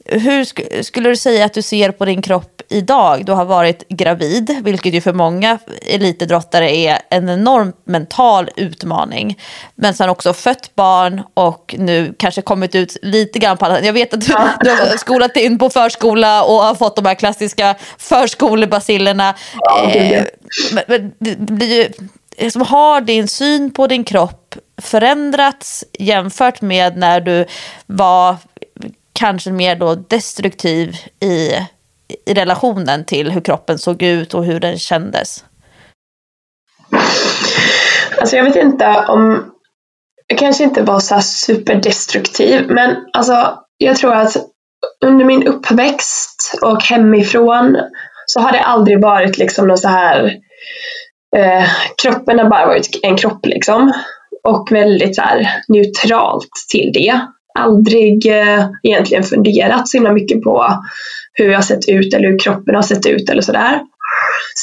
Hur 0.04 0.44
sk 0.44 0.60
skulle 0.82 1.08
du 1.08 1.16
säga 1.16 1.44
att 1.44 1.54
du 1.54 1.62
ser 1.62 1.90
på 1.90 2.04
din 2.04 2.22
kropp 2.22 2.57
idag? 2.68 3.24
Du 3.24 3.32
har 3.32 3.44
varit 3.44 3.88
gravid, 3.88 4.60
vilket 4.62 4.94
ju 4.94 5.00
för 5.00 5.12
många 5.12 5.58
elitidrottare 5.86 6.76
är 6.76 6.98
en 7.10 7.28
enorm 7.28 7.72
mental 7.84 8.50
utmaning. 8.56 9.38
Men 9.74 9.94
sen 9.94 10.08
också 10.08 10.32
fött 10.32 10.74
barn 10.74 11.22
och 11.34 11.74
nu 11.78 12.14
kanske 12.18 12.42
kommit 12.42 12.74
ut 12.74 12.96
lite 13.02 13.38
grann 13.38 13.56
på 13.56 13.64
alla... 13.64 13.80
Jag 13.80 13.92
vet 13.92 14.14
att 14.14 14.20
du, 14.20 14.26
du 14.60 14.70
har 14.70 14.96
skolat 14.96 15.36
in 15.36 15.58
på 15.58 15.70
förskola 15.70 16.44
och 16.44 16.54
har 16.54 16.74
fått 16.74 16.96
de 16.96 17.06
här 17.06 17.14
klassiska 17.14 17.74
förskolebacillerna. 17.98 19.34
Ja, 19.60 19.90
eh, 19.90 20.24
men, 20.72 20.84
men 20.88 21.12
det 21.18 21.52
blir 21.52 21.76
ju, 21.76 21.88
liksom, 22.38 22.62
har 22.62 23.00
din 23.00 23.28
syn 23.28 23.70
på 23.70 23.86
din 23.86 24.04
kropp 24.04 24.54
förändrats 24.82 25.84
jämfört 25.98 26.60
med 26.60 26.96
när 26.96 27.20
du 27.20 27.46
var 27.86 28.36
kanske 29.12 29.50
mer 29.50 29.76
då 29.76 29.94
destruktiv 29.94 30.96
i, 31.20 31.52
i 32.26 32.34
relationen 32.34 33.04
till 33.04 33.30
hur 33.30 33.40
kroppen 33.40 33.78
såg 33.78 34.02
ut 34.02 34.34
och 34.34 34.44
hur 34.44 34.60
den 34.60 34.78
kändes? 34.78 35.44
Alltså 38.20 38.36
jag 38.36 38.44
vet 38.44 38.56
inte 38.56 39.04
om 39.08 39.52
jag 40.26 40.38
kanske 40.38 40.64
inte 40.64 40.82
var 40.82 41.00
så 41.00 41.20
superdestruktiv 41.20 42.66
men 42.68 42.96
alltså 43.12 43.58
jag 43.78 43.96
tror 43.96 44.14
att 44.14 44.36
under 45.04 45.24
min 45.24 45.46
uppväxt 45.46 46.58
och 46.62 46.82
hemifrån 46.82 47.76
så 48.26 48.40
har 48.40 48.52
det 48.52 48.60
aldrig 48.60 49.02
varit 49.02 49.38
liksom 49.38 49.68
någon 49.68 49.78
så 49.78 49.88
här 49.88 50.38
eh, 51.36 51.64
kroppen 52.02 52.38
har 52.38 52.48
bara 52.48 52.66
varit 52.66 53.00
en 53.02 53.16
kropp 53.16 53.46
liksom 53.46 53.92
och 54.44 54.68
väldigt 54.70 55.16
så 55.16 55.22
här 55.22 55.62
neutralt 55.68 56.50
till 56.70 56.90
det 56.94 57.20
aldrig 57.58 58.26
eh, 58.26 58.66
egentligen 58.82 59.24
funderat 59.24 59.88
så 59.88 59.96
himla 59.96 60.12
mycket 60.12 60.42
på 60.42 60.84
hur 61.32 61.50
jag 61.50 61.64
sett 61.64 61.88
ut 61.88 62.14
eller 62.14 62.28
hur 62.28 62.38
kroppen 62.38 62.74
har 62.74 62.82
sett 62.82 63.06
ut 63.06 63.30
eller 63.30 63.42
sådär. 63.42 63.80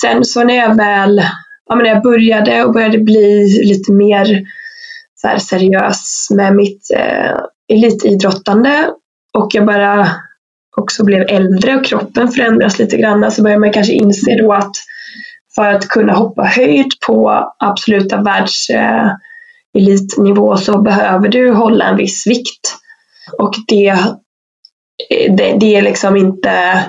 Sen 0.01 0.25
så 0.25 0.43
när 0.43 0.55
jag 0.55 0.75
väl 0.75 1.21
ja, 1.69 1.75
när 1.75 1.85
jag 1.85 2.03
började 2.03 2.63
och 2.63 2.73
började 2.73 2.97
bli 2.97 3.47
lite 3.65 3.91
mer 3.91 4.45
så 5.15 5.27
här, 5.27 5.37
seriös 5.37 6.27
med 6.31 6.55
mitt 6.55 6.91
eh, 6.95 7.35
elitidrottande 7.73 8.89
och 9.37 9.49
jag 9.53 9.65
bara 9.65 10.09
också 10.77 11.05
blev 11.05 11.25
äldre 11.29 11.75
och 11.75 11.85
kroppen 11.85 12.27
förändras 12.27 12.79
lite 12.79 12.97
grann 12.97 13.31
så 13.31 13.43
börjar 13.43 13.59
man 13.59 13.73
kanske 13.73 13.93
inse 13.93 14.35
då 14.35 14.53
att 14.53 14.75
för 15.55 15.73
att 15.73 15.87
kunna 15.87 16.13
hoppa 16.13 16.43
höjd 16.43 16.91
på 17.07 17.51
absoluta 17.59 18.21
världselitnivå 18.21 20.53
eh, 20.53 20.57
så 20.57 20.81
behöver 20.81 21.29
du 21.29 21.51
hålla 21.51 21.85
en 21.85 21.97
viss 21.97 22.27
vikt. 22.27 22.75
Och 23.37 23.53
det, 23.67 23.87
eh, 23.87 25.35
det, 25.35 25.57
det 25.59 25.75
är 25.75 25.81
liksom 25.81 26.17
inte 26.17 26.83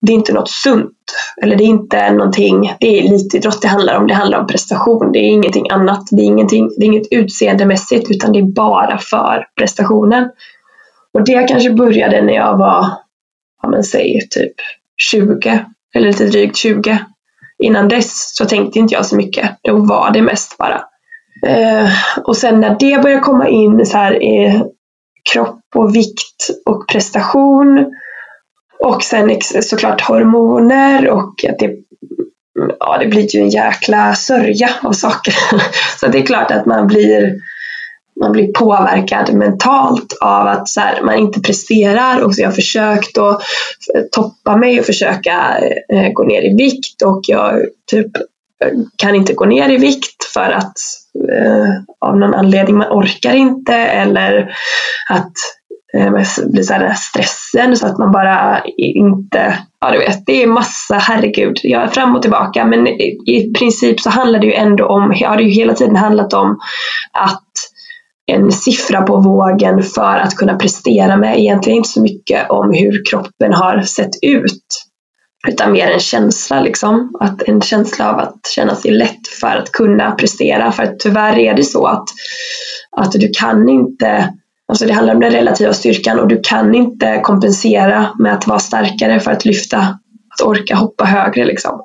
det 0.00 0.12
är 0.12 0.14
inte 0.14 0.32
något 0.32 0.50
sunt. 0.50 0.94
Eller 1.42 1.56
det 1.56 1.64
är 1.64 1.66
inte 1.66 2.12
någonting, 2.12 2.76
det 2.80 2.86
är 2.86 3.04
elitidrott 3.04 3.62
det 3.62 3.68
handlar 3.68 3.96
om. 3.96 4.06
Det 4.06 4.14
handlar 4.14 4.38
om 4.38 4.46
prestation. 4.46 5.12
Det 5.12 5.18
är 5.18 5.30
ingenting 5.30 5.70
annat. 5.70 6.06
Det 6.10 6.22
är, 6.22 6.26
ingenting, 6.26 6.70
det 6.76 6.84
är 6.84 6.86
inget 6.86 7.12
utseendemässigt 7.12 8.10
utan 8.10 8.32
det 8.32 8.38
är 8.38 8.52
bara 8.54 8.98
för 8.98 9.46
prestationen. 9.56 10.30
Och 11.14 11.24
det 11.24 11.48
kanske 11.48 11.70
började 11.70 12.22
när 12.22 12.32
jag 12.32 12.56
var, 12.56 12.86
ja 13.62 13.68
men 13.68 13.84
säg 13.84 14.28
typ 14.30 14.52
20 14.96 15.64
eller 15.94 16.06
lite 16.06 16.24
drygt 16.24 16.56
20. 16.56 16.98
Innan 17.62 17.88
dess 17.88 18.36
så 18.36 18.44
tänkte 18.44 18.78
inte 18.78 18.94
jag 18.94 19.06
så 19.06 19.16
mycket. 19.16 19.50
Då 19.62 19.76
var 19.76 20.10
det 20.10 20.22
mest 20.22 20.58
bara. 20.58 20.82
Eh, 21.46 21.90
och 22.24 22.36
sen 22.36 22.60
när 22.60 22.76
det 22.80 23.02
började 23.02 23.22
komma 23.22 23.48
in 23.48 23.86
så 23.86 23.98
här, 23.98 24.18
eh, 24.22 24.62
kropp 25.32 25.60
och 25.74 25.94
vikt 25.94 26.50
och 26.66 26.88
prestation 26.88 27.94
Och 28.80 29.02
sen 29.02 29.40
såklart 29.62 30.00
hormoner 30.00 31.08
och 31.08 31.44
att 31.48 31.58
det, 31.58 31.74
ja, 32.80 32.98
det 32.98 33.06
blir 33.06 33.36
ju 33.36 33.40
en 33.40 33.48
jäkla 33.48 34.14
sörja 34.14 34.70
av 34.82 34.92
saker. 34.92 35.34
Så 36.00 36.06
det 36.06 36.18
är 36.18 36.26
klart 36.26 36.50
att 36.50 36.66
man 36.66 36.86
blir, 36.86 37.34
man 38.20 38.32
blir 38.32 38.52
påverkad 38.52 39.34
mentalt 39.34 40.12
av 40.20 40.46
att 40.46 40.68
så 40.68 40.80
här, 40.80 41.02
man 41.02 41.18
inte 41.18 41.40
presterar. 41.40 42.20
Och 42.20 42.34
så 42.34 42.40
jag 42.40 42.48
har 42.48 42.54
försökt 42.54 43.18
att 43.18 43.42
toppa 44.12 44.56
mig 44.56 44.80
och 44.80 44.86
försöka 44.86 45.58
eh, 45.92 46.12
gå 46.12 46.22
ner 46.22 46.42
i 46.42 46.56
vikt 46.56 47.02
och 47.02 47.20
jag 47.26 47.62
typ 47.90 48.16
eh, 48.64 48.72
kan 48.96 49.14
inte 49.14 49.34
gå 49.34 49.44
ner 49.44 49.68
i 49.68 49.76
vikt 49.76 50.24
för 50.24 50.50
att 50.50 50.78
Eh, 51.32 51.70
av 52.08 52.16
någon 52.16 52.34
anledning. 52.34 52.76
Man 52.76 52.92
orkar 52.92 53.34
inte 53.34 53.74
eller 53.74 54.50
att 55.10 55.32
eh, 55.94 56.10
blir 56.46 56.62
så 56.62 56.72
här 56.72 56.94
stressen 56.94 57.76
så 57.76 57.86
att 57.86 57.98
man 57.98 58.12
bara 58.12 58.62
inte, 58.76 59.58
ja 59.80 59.90
du 59.90 59.98
vet, 59.98 60.26
det 60.26 60.42
är 60.42 60.46
massa, 60.46 60.94
herregud, 60.94 61.60
jag 61.62 61.82
är 61.82 61.86
fram 61.86 62.16
och 62.16 62.22
tillbaka 62.22 62.64
men 62.64 62.86
i 63.28 63.52
princip 63.58 64.00
så 64.00 64.10
handlar 64.10 64.38
det 64.38 64.46
ju 64.46 64.54
ändå 64.54 64.86
om, 64.86 65.02
har 65.26 65.36
det 65.36 65.42
ju 65.42 65.50
hela 65.50 65.74
tiden 65.74 65.96
handlat 65.96 66.32
om 66.32 66.58
att 67.12 67.44
en 68.26 68.52
siffra 68.52 69.02
på 69.02 69.16
vågen 69.16 69.82
för 69.82 70.16
att 70.16 70.34
kunna 70.34 70.56
prestera 70.56 71.16
med 71.16 71.38
egentligen 71.38 71.76
inte 71.76 71.88
så 71.88 72.02
mycket 72.02 72.50
om 72.50 72.72
hur 72.72 73.04
kroppen 73.10 73.52
har 73.52 73.82
sett 73.82 74.10
ut 74.22 74.87
utan 75.48 75.72
mer 75.72 75.90
en 75.90 76.00
känsla 76.00 76.60
liksom. 76.60 77.16
Att 77.20 77.42
en 77.42 77.60
känsla 77.60 78.10
av 78.10 78.18
att 78.18 78.46
känna 78.54 78.74
sig 78.74 78.90
lätt 78.90 79.28
för 79.40 79.56
att 79.56 79.72
kunna 79.72 80.10
prestera. 80.10 80.72
För 80.72 80.82
att 80.82 80.98
tyvärr 80.98 81.38
är 81.38 81.54
det 81.54 81.64
så 81.64 81.86
att, 81.86 82.08
att 82.96 83.12
du 83.12 83.30
kan 83.38 83.68
inte 83.68 84.34
Alltså 84.68 84.86
det 84.86 84.92
handlar 84.92 85.14
om 85.14 85.20
den 85.20 85.32
relativa 85.32 85.72
styrkan 85.72 86.20
och 86.20 86.28
du 86.28 86.40
kan 86.42 86.74
inte 86.74 87.20
kompensera 87.22 88.06
med 88.18 88.32
att 88.32 88.46
vara 88.46 88.58
starkare 88.58 89.20
för 89.20 89.30
att 89.30 89.44
lyfta, 89.44 89.78
att 89.78 90.46
orka 90.46 90.76
hoppa 90.76 91.04
högre 91.04 91.44
liksom. 91.44 91.80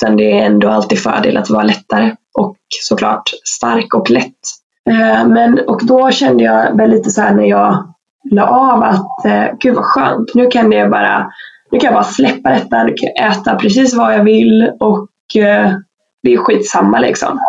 Sen 0.00 0.16
det 0.16 0.32
är 0.32 0.46
ändå 0.46 0.68
alltid 0.68 0.98
fördel 0.98 1.36
att 1.36 1.50
vara 1.50 1.62
lättare 1.62 2.14
och 2.38 2.56
såklart 2.82 3.30
stark 3.44 3.94
och 3.94 4.10
lätt. 4.10 4.34
Eh, 4.90 5.26
men, 5.26 5.58
och 5.58 5.86
då 5.86 6.10
kände 6.10 6.44
jag 6.44 6.76
väl 6.76 6.90
lite 6.90 7.10
så 7.10 7.20
här 7.20 7.34
när 7.34 7.44
jag 7.44 7.94
la 8.30 8.46
av 8.46 8.82
att 8.82 9.24
eh, 9.24 9.44
gud 9.60 9.74
vad 9.74 9.84
skönt, 9.84 10.34
nu 10.34 10.46
kan 10.46 10.70
det 10.70 10.88
bara 10.88 11.32
nu 11.70 11.78
kan 11.78 11.86
jag 11.86 11.94
bara 11.94 12.04
släppa 12.04 12.50
detta, 12.50 12.84
nu 12.84 12.94
kan 12.94 13.10
jag 13.14 13.32
äta 13.32 13.56
precis 13.56 13.94
vad 13.94 14.14
jag 14.14 14.24
vill 14.24 14.72
och 14.80 15.36
eh, 15.36 15.72
det 16.22 16.32
är 16.32 16.36
skitsamma 16.36 16.98
liksom. 16.98 17.40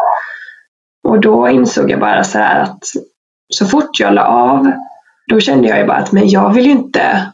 Och 1.03 1.19
då 1.19 1.49
insåg 1.49 1.91
jag 1.91 1.99
bara 1.99 2.23
så 2.23 2.37
här 2.37 2.59
att 2.59 2.83
så 3.53 3.65
fort 3.65 3.99
jag 3.99 4.13
la 4.13 4.23
av, 4.23 4.71
då 5.27 5.39
kände 5.39 5.67
jag 5.67 5.79
ju 5.79 5.85
bara 5.85 5.97
att 5.97 6.11
men 6.11 6.29
jag 6.29 6.53
vill 6.53 6.65
ju 6.65 6.71
inte 6.71 7.31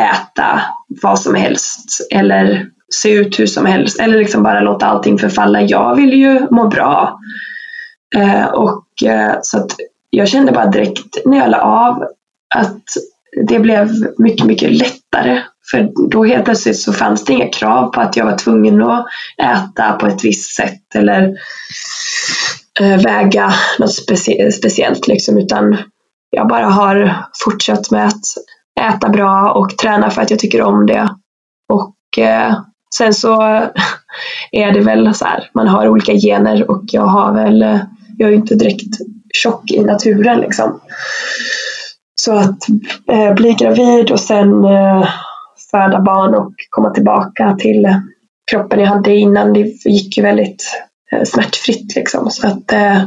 äta 0.00 0.60
vad 1.02 1.18
som 1.18 1.34
helst 1.34 2.08
eller 2.10 2.66
se 2.94 3.12
ut 3.12 3.40
hur 3.40 3.46
som 3.46 3.66
helst 3.66 4.00
eller 4.00 4.18
liksom 4.18 4.42
bara 4.42 4.60
låta 4.60 4.86
allting 4.86 5.18
förfalla. 5.18 5.60
Jag 5.62 5.96
vill 5.96 6.12
ju 6.12 6.46
må 6.50 6.68
bra. 6.68 7.18
Eh, 8.16 8.46
och 8.46 8.84
eh, 9.04 9.38
så 9.42 9.58
att 9.58 9.76
jag 10.10 10.28
kände 10.28 10.52
bara 10.52 10.66
direkt 10.66 11.16
när 11.24 11.38
jag 11.38 11.50
la 11.50 11.60
av 11.60 12.04
att 12.54 12.82
det 13.48 13.58
blev 13.58 13.90
mycket, 14.18 14.46
mycket 14.46 14.70
lättare. 14.70 15.42
För 15.70 16.08
då 16.10 16.24
helt 16.24 16.44
plötsligt 16.44 16.80
så 16.80 16.92
fanns 16.92 17.24
det 17.24 17.32
inga 17.32 17.48
krav 17.48 17.92
på 17.92 18.00
att 18.00 18.16
jag 18.16 18.24
var 18.24 18.36
tvungen 18.36 18.82
att 18.82 19.06
äta 19.42 19.92
på 19.92 20.06
ett 20.06 20.24
visst 20.24 20.56
sätt 20.56 20.94
eller 20.94 21.36
eh, 22.80 23.02
väga 23.02 23.52
något 23.78 23.94
specie 23.94 24.52
speciellt 24.52 25.08
liksom, 25.08 25.38
utan 25.38 25.76
jag 26.30 26.48
bara 26.48 26.66
har 26.66 27.26
fortsatt 27.44 27.90
med 27.90 28.06
att 28.06 28.22
äta 28.80 29.08
bra 29.08 29.52
och 29.52 29.78
träna 29.78 30.10
för 30.10 30.22
att 30.22 30.30
jag 30.30 30.38
tycker 30.38 30.62
om 30.62 30.86
det. 30.86 31.08
Och 31.72 32.18
eh, 32.18 32.54
sen 32.96 33.14
så 33.14 33.42
är 34.52 34.72
det 34.72 34.80
väl 34.80 35.14
så 35.14 35.24
här, 35.24 35.50
man 35.54 35.68
har 35.68 35.88
olika 35.88 36.12
gener 36.12 36.70
och 36.70 36.82
jag 36.86 37.06
har 37.06 37.34
väl, 37.34 37.62
eh, 37.62 37.80
jag 38.18 38.26
är 38.26 38.30
ju 38.30 38.36
inte 38.36 38.54
direkt 38.54 38.98
tjock 39.34 39.70
i 39.70 39.84
naturen 39.84 40.40
liksom. 40.40 40.80
Så 42.20 42.32
att 42.32 42.68
eh, 43.12 43.34
bli 43.34 43.52
gravid 43.52 44.10
och 44.10 44.20
sen 44.20 44.64
eh, 44.64 45.08
föda 45.70 46.00
barn 46.00 46.34
och 46.34 46.52
komma 46.70 46.90
tillbaka 46.90 47.56
till 47.58 48.00
kroppen 48.50 48.80
jag 48.80 48.86
hade 48.86 49.16
innan, 49.16 49.52
det 49.52 49.60
gick 49.84 50.16
ju 50.16 50.22
väldigt 50.22 50.82
eh, 51.12 51.24
smärtfritt 51.24 51.94
liksom. 51.96 52.30
Så 52.30 52.46
att 52.46 52.72
eh, 52.72 53.04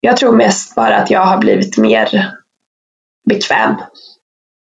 jag 0.00 0.16
tror 0.16 0.32
mest 0.32 0.74
bara 0.74 0.96
att 0.96 1.10
jag 1.10 1.24
har 1.24 1.38
blivit 1.38 1.78
mer 1.78 2.34
bekväm 3.28 3.74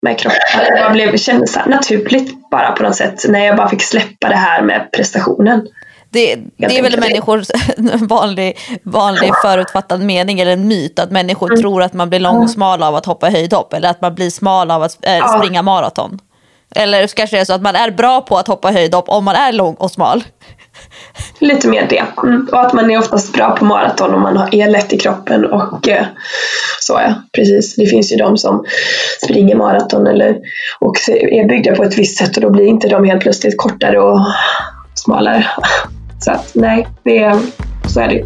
med 0.01 0.19
kroppen. 0.19 0.39
Det 0.75 0.89
blev, 0.91 1.17
kändes 1.17 1.55
naturligt 1.65 2.49
bara 2.51 2.71
på 2.71 2.83
något 2.83 2.95
sätt 2.95 3.25
när 3.29 3.45
jag 3.45 3.57
bara 3.57 3.69
fick 3.69 3.81
släppa 3.81 4.29
det 4.29 4.35
här 4.35 4.61
med 4.61 4.91
prestationen. 4.91 5.67
Det, 6.09 6.35
det 6.57 6.77
är 6.77 6.83
väl 6.83 6.99
människors 6.99 7.47
vanlig, 8.09 8.57
vanlig 8.83 9.31
förutfattad 9.41 10.01
mening 10.01 10.39
eller 10.39 10.53
en 10.53 10.67
myt 10.67 10.99
att 10.99 11.11
människor 11.11 11.47
mm. 11.47 11.61
tror 11.61 11.83
att 11.83 11.93
man 11.93 12.09
blir 12.09 12.19
lång 12.19 12.43
och 12.43 12.49
smal 12.49 12.83
av 12.83 12.95
att 12.95 13.05
hoppa 13.05 13.29
höjdhopp 13.29 13.73
eller 13.73 13.89
att 13.89 14.01
man 14.01 14.15
blir 14.15 14.29
smal 14.29 14.71
av 14.71 14.83
att 14.83 15.05
äh, 15.05 15.37
springa 15.37 15.61
maraton. 15.61 16.19
Eller 16.75 17.07
kanske 17.07 17.35
det 17.35 17.41
är 17.41 17.45
så 17.45 17.53
att 17.53 17.61
man 17.61 17.75
är 17.75 17.91
bra 17.91 18.21
på 18.21 18.37
att 18.37 18.47
hoppa 18.47 18.71
höjdhopp 18.71 19.09
om 19.09 19.23
man 19.23 19.35
är 19.35 19.51
lång 19.51 19.75
och 19.75 19.91
smal. 19.91 20.23
Lite 21.39 21.67
mer 21.67 21.87
det. 21.89 22.03
Mm. 22.23 22.49
Och 22.51 22.61
att 22.61 22.73
man 22.73 22.91
är 22.91 22.99
oftast 22.99 23.33
bra 23.33 23.55
på 23.55 23.65
maraton 23.65 24.13
om 24.13 24.21
man 24.21 24.49
är 24.51 24.69
lätt 24.69 24.93
i 24.93 24.97
kroppen 24.97 25.45
och 25.45 25.87
eh, 25.87 26.05
så 26.79 26.93
ja, 26.93 27.13
precis. 27.35 27.75
Det 27.75 27.85
finns 27.85 28.11
ju 28.13 28.15
de 28.15 28.37
som 28.37 28.65
springer 29.23 29.55
maraton 29.55 30.07
eller 30.07 30.37
och 30.79 30.95
är 31.09 31.47
byggda 31.47 31.75
på 31.75 31.83
ett 31.83 31.97
visst 31.97 32.17
sätt 32.17 32.35
och 32.35 32.41
då 32.41 32.49
blir 32.49 32.65
inte 32.65 32.87
de 32.87 33.05
helt 33.05 33.21
plötsligt 33.21 33.57
kortare 33.57 33.99
och 33.99 34.19
smalare. 34.93 35.47
Så 36.19 36.31
att, 36.31 36.51
nej, 36.55 36.87
det 37.03 37.39
så 37.87 37.99
är 37.99 38.07
det 38.07 38.23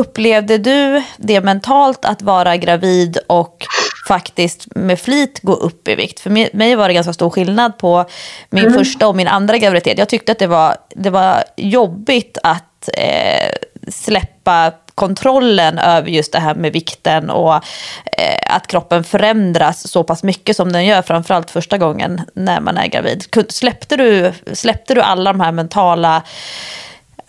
upplevde 0.00 0.58
du 0.58 1.02
det 1.16 1.40
mentalt 1.40 2.04
att 2.04 2.22
vara 2.22 2.56
gravid 2.56 3.18
och 3.26 3.66
faktiskt 4.08 4.66
med 4.74 5.00
flit 5.00 5.40
gå 5.42 5.52
upp 5.52 5.88
i 5.88 5.94
vikt. 5.94 6.20
För 6.20 6.56
mig 6.56 6.74
var 6.74 6.88
det 6.88 6.94
ganska 6.94 7.12
stor 7.12 7.30
skillnad 7.30 7.78
på 7.78 8.04
min 8.50 8.66
mm. 8.66 8.78
första 8.78 9.08
och 9.08 9.16
min 9.16 9.28
andra 9.28 9.58
graviditet. 9.58 9.98
Jag 9.98 10.08
tyckte 10.08 10.32
att 10.32 10.38
det 10.38 10.46
var, 10.46 10.76
det 10.88 11.10
var 11.10 11.44
jobbigt 11.56 12.38
att 12.42 12.88
eh, 12.96 13.50
släppa 13.88 14.72
kontrollen 14.94 15.78
över 15.78 16.08
just 16.08 16.32
det 16.32 16.38
här 16.38 16.54
med 16.54 16.72
vikten 16.72 17.30
och 17.30 17.54
eh, 17.54 18.54
att 18.56 18.66
kroppen 18.66 19.04
förändras 19.04 19.90
så 19.90 20.04
pass 20.04 20.22
mycket 20.22 20.56
som 20.56 20.72
den 20.72 20.84
gör, 20.84 21.02
framförallt 21.02 21.50
första 21.50 21.78
gången 21.78 22.20
när 22.34 22.60
man 22.60 22.76
är 22.76 22.86
gravid. 22.86 23.24
Släppte 23.48 23.96
du, 23.96 24.32
släppte 24.52 24.94
du 24.94 25.00
alla 25.00 25.32
de 25.32 25.40
här 25.40 25.52
mentala 25.52 26.22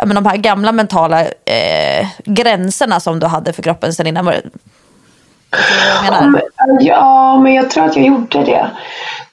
men 0.06 0.16
de 0.16 0.26
här 0.26 0.38
gamla 0.38 0.72
mentala 0.72 1.22
eh, 1.22 2.08
gränserna 2.26 3.00
som 3.00 3.20
du 3.20 3.28
hade 3.28 3.54
för 3.54 3.64
kroppen 3.64 3.94
sen 3.94 4.08
innan? 4.08 4.34
Ja, 6.80 7.40
men 7.40 7.54
jag 7.54 7.70
tror 7.70 7.86
att 7.86 7.96
jag 7.96 8.06
gjorde 8.06 8.44
det. 8.44 8.72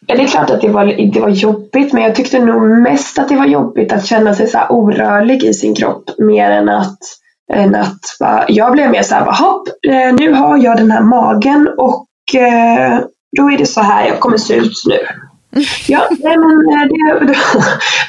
Det 0.01 0.13
är 0.13 0.27
klart 0.27 0.51
att 0.51 0.61
det 0.61 0.69
var, 0.69 1.13
det 1.13 1.21
var 1.21 1.29
jobbigt, 1.29 1.93
men 1.93 2.03
jag 2.03 2.15
tyckte 2.15 2.39
nog 2.39 2.63
mest 2.63 3.19
att 3.19 3.29
det 3.29 3.37
var 3.37 3.47
jobbigt 3.47 3.93
att 3.93 4.07
känna 4.07 4.35
sig 4.35 4.49
så 4.49 4.59
orörlig 4.69 5.45
i 5.45 5.55
sin 5.55 5.75
kropp 5.75 6.11
mer 6.19 6.51
än 6.51 6.69
att, 6.69 6.99
än 7.53 7.75
att 7.75 8.01
va, 8.21 8.45
jag 8.49 8.73
blev 8.73 8.91
mer 8.91 9.03
så 9.03 9.15
här, 9.15 9.25
hopp, 9.25 9.69
eh, 9.89 10.15
nu 10.15 10.33
har 10.33 10.59
jag 10.59 10.77
den 10.77 10.91
här 10.91 11.03
magen 11.03 11.69
och 11.79 12.07
eh, 12.41 13.01
då 13.37 13.51
är 13.51 13.59
det 13.59 13.67
så 13.67 13.81
här 13.81 14.07
jag 14.07 14.21
kommer 14.21 14.39
se 14.39 14.55
ut 14.55 14.83
nu. 14.87 14.99
Ja, 15.89 16.09
nej 16.11 16.37
men 16.39 16.51
eh, 16.51 16.89
det 16.89 17.27
det, 17.27 17.39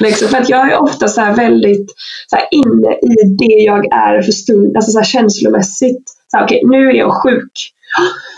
liksom, 0.00 0.28
för 0.28 0.38
att 0.38 0.48
jag 0.48 0.72
är 0.72 0.82
ofta 0.82 1.08
så 1.08 1.20
väldigt 1.20 1.94
så 2.26 2.36
inne 2.50 2.92
i 2.92 3.36
det 3.38 3.62
jag 3.64 3.92
är 3.92 4.22
för 4.22 4.32
stund, 4.32 4.76
alltså 4.76 4.90
så 4.90 4.98
här 4.98 5.04
känslomässigt. 5.04 6.02
Så 6.30 6.44
okay, 6.44 6.60
nu 6.64 6.88
är 6.90 6.94
jag 6.94 7.22
sjuk. 7.22 7.52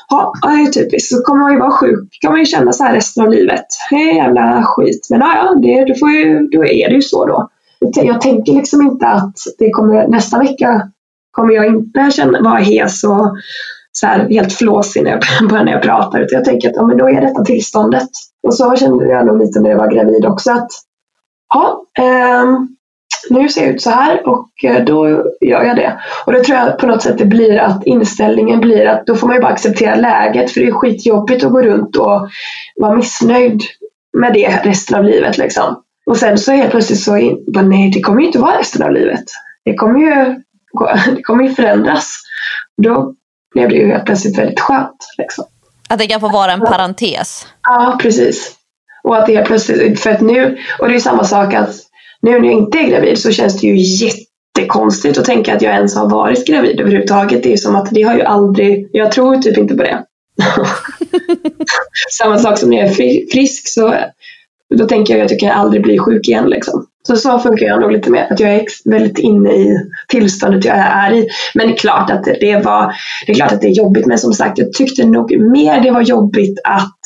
Ja, 0.09 0.33
det 0.43 0.49
är 0.49 0.67
typiskt. 0.67 1.15
Så 1.15 1.23
kommer 1.23 1.41
man 1.41 1.53
ju 1.53 1.59
vara 1.59 1.71
sjuk. 1.71 2.09
kan 2.21 2.33
man 2.33 2.41
ju 2.41 2.47
känna 2.47 2.73
så 2.73 2.85
här 2.85 2.95
resten 2.95 3.25
av 3.25 3.31
livet. 3.31 3.67
Det 3.91 3.97
är 3.97 4.15
jävla 4.15 4.63
skit. 4.65 5.07
Men 5.11 5.21
ja, 5.21 5.55
det, 5.63 5.85
du 5.85 5.95
får 5.95 6.11
ju, 6.11 6.49
då 6.53 6.65
är 6.65 6.89
det 6.89 6.95
ju 6.95 7.03
så 7.03 7.27
då. 7.27 7.49
Jag 7.95 8.21
tänker 8.21 8.53
liksom 8.53 8.83
inte 8.83 9.07
att 9.07 9.35
det 9.59 9.71
kommer, 9.71 10.09
nästa 10.09 10.39
vecka 10.39 10.83
kommer 11.31 11.55
jag 11.55 11.67
inte 11.67 12.11
känna, 12.13 12.41
vara 12.41 12.59
hes 12.59 13.05
och 13.05 13.37
så 13.93 14.07
här 14.07 14.29
helt 14.29 14.53
flåsig 14.53 15.03
när 15.03 15.11
jag, 15.11 15.21
bara 15.51 15.63
när 15.63 15.73
jag 15.73 15.83
pratar. 15.83 16.21
Utan 16.21 16.37
jag 16.37 16.45
tänker 16.45 16.69
att 16.69 16.77
ja, 16.77 16.87
men 16.87 16.99
då 16.99 17.09
är 17.09 17.21
detta 17.21 17.45
tillståndet. 17.45 18.09
Och 18.43 18.55
så 18.55 18.77
kände 18.77 19.07
jag 19.07 19.27
nog 19.27 19.39
lite 19.39 19.61
när 19.61 19.71
jag 19.71 19.79
var 19.79 19.91
gravid 19.91 20.27
också 20.27 20.53
att 20.53 20.69
ja, 21.55 21.85
eh, 21.99 22.45
nu 23.31 23.49
ser 23.49 23.63
jag 23.63 23.75
ut 23.75 23.83
så 23.83 23.91
här 23.91 24.29
och 24.29 24.49
eh, 24.65 24.85
då 24.85 25.09
gör 25.41 25.65
jag 25.65 25.77
det. 25.77 26.01
Och 26.27 26.33
då 26.33 26.43
tror 26.43 26.59
jag 26.59 26.79
på 26.79 26.87
något 26.87 27.03
sätt 27.03 27.19
det 27.19 27.25
blir 27.25 27.59
att 27.59 27.87
inställningen 27.87 28.61
blir 28.61 28.87
att 28.87 29.07
då 29.07 29.15
får 29.15 29.27
man 29.27 29.37
ju 29.37 29.43
bara 29.43 29.53
acceptera 29.53 29.95
läget 29.95 30.51
för 30.51 30.61
det 30.61 30.67
är 30.67 30.73
skitjobbigt 30.73 31.45
att 31.45 31.53
gå 31.53 31.63
runt 31.63 31.97
och 31.97 32.29
vara 32.77 32.97
missnöjd 32.97 33.63
med 34.19 34.33
det 34.33 34.61
resten 34.65 34.99
av 34.99 35.05
livet 35.05 35.39
liksom. 35.39 35.83
Och 36.07 36.17
sen 36.17 36.39
så 36.39 36.53
helt 36.53 36.71
plötsligt 36.71 37.01
så, 37.01 37.17
in, 37.17 37.45
bara, 37.47 37.65
nej 37.65 37.91
det 37.95 38.01
kommer 38.01 38.21
ju 38.21 38.27
inte 38.27 38.39
vara 38.39 38.59
resten 38.59 38.83
av 38.83 38.93
livet. 38.93 39.25
Det 39.65 39.75
kommer 39.75 40.01
ju, 40.01 40.35
det 41.17 41.23
kommer 41.23 41.45
ju 41.45 41.55
förändras. 41.55 42.17
Då 42.83 43.15
blev 43.53 43.69
det 43.69 43.75
ju 43.75 43.87
helt 43.87 44.05
plötsligt 44.05 44.39
väldigt 44.39 44.61
skönt. 44.61 45.07
Liksom. 45.19 45.45
Att 45.89 45.99
det 45.99 46.07
kan 46.07 46.21
få 46.21 46.29
vara 46.29 46.53
en 46.53 46.61
parentes? 46.61 47.47
Ja, 47.63 47.99
precis. 48.03 48.55
Och 49.05 49.19
att 49.19 49.27
det 49.27 49.37
är 49.37 49.45
plötsligt, 49.45 50.01
för 50.01 50.11
att 50.11 50.21
nu, 50.21 50.59
och 50.79 50.89
det 50.89 50.95
är 50.95 51.01
samma 51.01 51.25
sak 51.25 51.55
att 51.55 51.75
nu 52.21 52.31
när 52.31 52.49
jag 52.49 52.59
inte 52.59 52.79
är 52.79 52.89
gravid 52.89 53.19
så 53.19 53.33
känns 53.33 53.61
det 53.61 53.67
ju 53.67 54.07
jättekonstigt 54.07 55.19
att 55.19 55.25
tänka 55.25 55.55
att 55.57 55.63
jag 55.63 55.75
ens 55.75 55.97
har 55.97 56.11
varit 56.11 56.47
gravid 56.47 56.81
överhuvudtaget. 56.81 57.43
Det 57.43 57.53
är 57.53 57.57
som 57.57 57.77
att 57.77 57.91
det 57.91 58.03
har 58.03 58.15
ju 58.15 58.23
aldrig, 58.23 58.89
jag 58.93 59.13
tror 59.13 59.37
typ 59.37 59.59
inte 59.59 59.75
på 59.75 59.83
det. 59.83 60.05
samma 62.19 62.39
sak 62.39 62.59
som 62.59 62.71
när 62.71 62.77
jag 62.77 62.89
är 62.89 63.31
frisk 63.33 63.69
så 63.69 63.95
då 64.75 64.87
tänker 64.87 65.17
jag 65.17 65.25
att 65.25 65.31
jag 65.31 65.41
kan 65.41 65.51
aldrig 65.51 65.83
bli 65.83 65.99
sjuk 65.99 66.29
igen. 66.29 66.51
Liksom. 66.51 66.82
Så 67.07 67.17
så 67.17 67.39
funkar 67.39 67.67
jag 67.67 67.81
nog 67.81 67.93
lite 67.93 68.11
mer, 68.11 68.27
att 68.31 68.41
jag 68.41 68.55
är 68.55 68.65
väldigt 68.85 69.19
inne 69.19 69.51
i 69.51 69.79
tillståndet 70.09 70.65
jag 70.65 70.77
är 70.77 71.13
i. 71.13 71.29
Men 71.55 71.67
det 71.67 71.75
är 71.75 71.77
klart 71.77 72.11
att 72.11 72.25
det, 72.25 72.57
var, 72.65 72.95
det 73.27 73.33
är 73.33 73.37
klart 73.37 73.53
att 73.53 73.61
det 73.61 73.69
är 73.69 73.73
jobbigt, 73.73 74.07
men 74.07 74.19
som 74.19 74.33
sagt, 74.33 74.59
jag 74.59 74.73
tyckte 74.73 75.07
nog 75.07 75.39
mer 75.39 75.81
det 75.81 75.91
var 75.91 76.03
jobbigt 76.03 76.61
att 76.65 76.99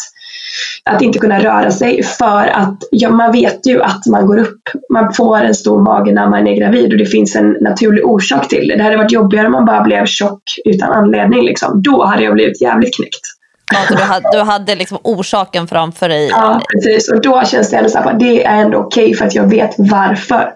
att 0.90 1.02
inte 1.02 1.18
kunna 1.18 1.38
röra 1.38 1.70
sig 1.70 2.02
för 2.02 2.46
att 2.46 2.78
ja, 2.90 3.10
man 3.10 3.32
vet 3.32 3.66
ju 3.66 3.82
att 3.82 4.06
man 4.06 4.26
går 4.26 4.38
upp. 4.38 4.60
Man 4.92 5.12
får 5.12 5.36
en 5.36 5.54
stor 5.54 5.82
mage 5.82 6.12
när 6.12 6.28
man 6.28 6.46
är 6.46 6.56
gravid 6.56 6.92
och 6.92 6.98
det 6.98 7.06
finns 7.06 7.36
en 7.36 7.56
naturlig 7.60 8.06
orsak 8.06 8.48
till 8.48 8.68
det. 8.68 8.76
Det 8.76 8.82
hade 8.82 8.96
varit 8.96 9.12
jobbigare 9.12 9.46
om 9.46 9.52
man 9.52 9.64
bara 9.64 9.82
blev 9.82 10.06
tjock 10.06 10.42
utan 10.64 10.92
anledning. 10.92 11.44
Liksom. 11.44 11.82
Då 11.82 12.04
hade 12.04 12.22
jag 12.22 12.34
blivit 12.34 12.60
jävligt 12.60 12.96
knäckt. 12.96 13.35
Ja, 13.72 13.96
du 13.96 14.02
hade, 14.02 14.30
du 14.32 14.38
hade 14.38 14.74
liksom 14.74 14.98
orsaken 15.02 15.68
framför 15.68 16.08
dig. 16.08 16.28
Ja, 16.28 16.60
precis. 16.72 17.10
Och 17.10 17.22
då 17.22 17.44
känns 17.44 17.70
det 17.70 17.76
ändå 17.76 17.90
så 17.90 17.98
att 17.98 18.18
det 18.18 18.44
är 18.44 18.56
ändå 18.56 18.78
okej 18.78 19.04
okay 19.04 19.14
för 19.14 19.24
att 19.26 19.34
jag 19.34 19.50
vet 19.50 19.74
varför. 19.78 20.52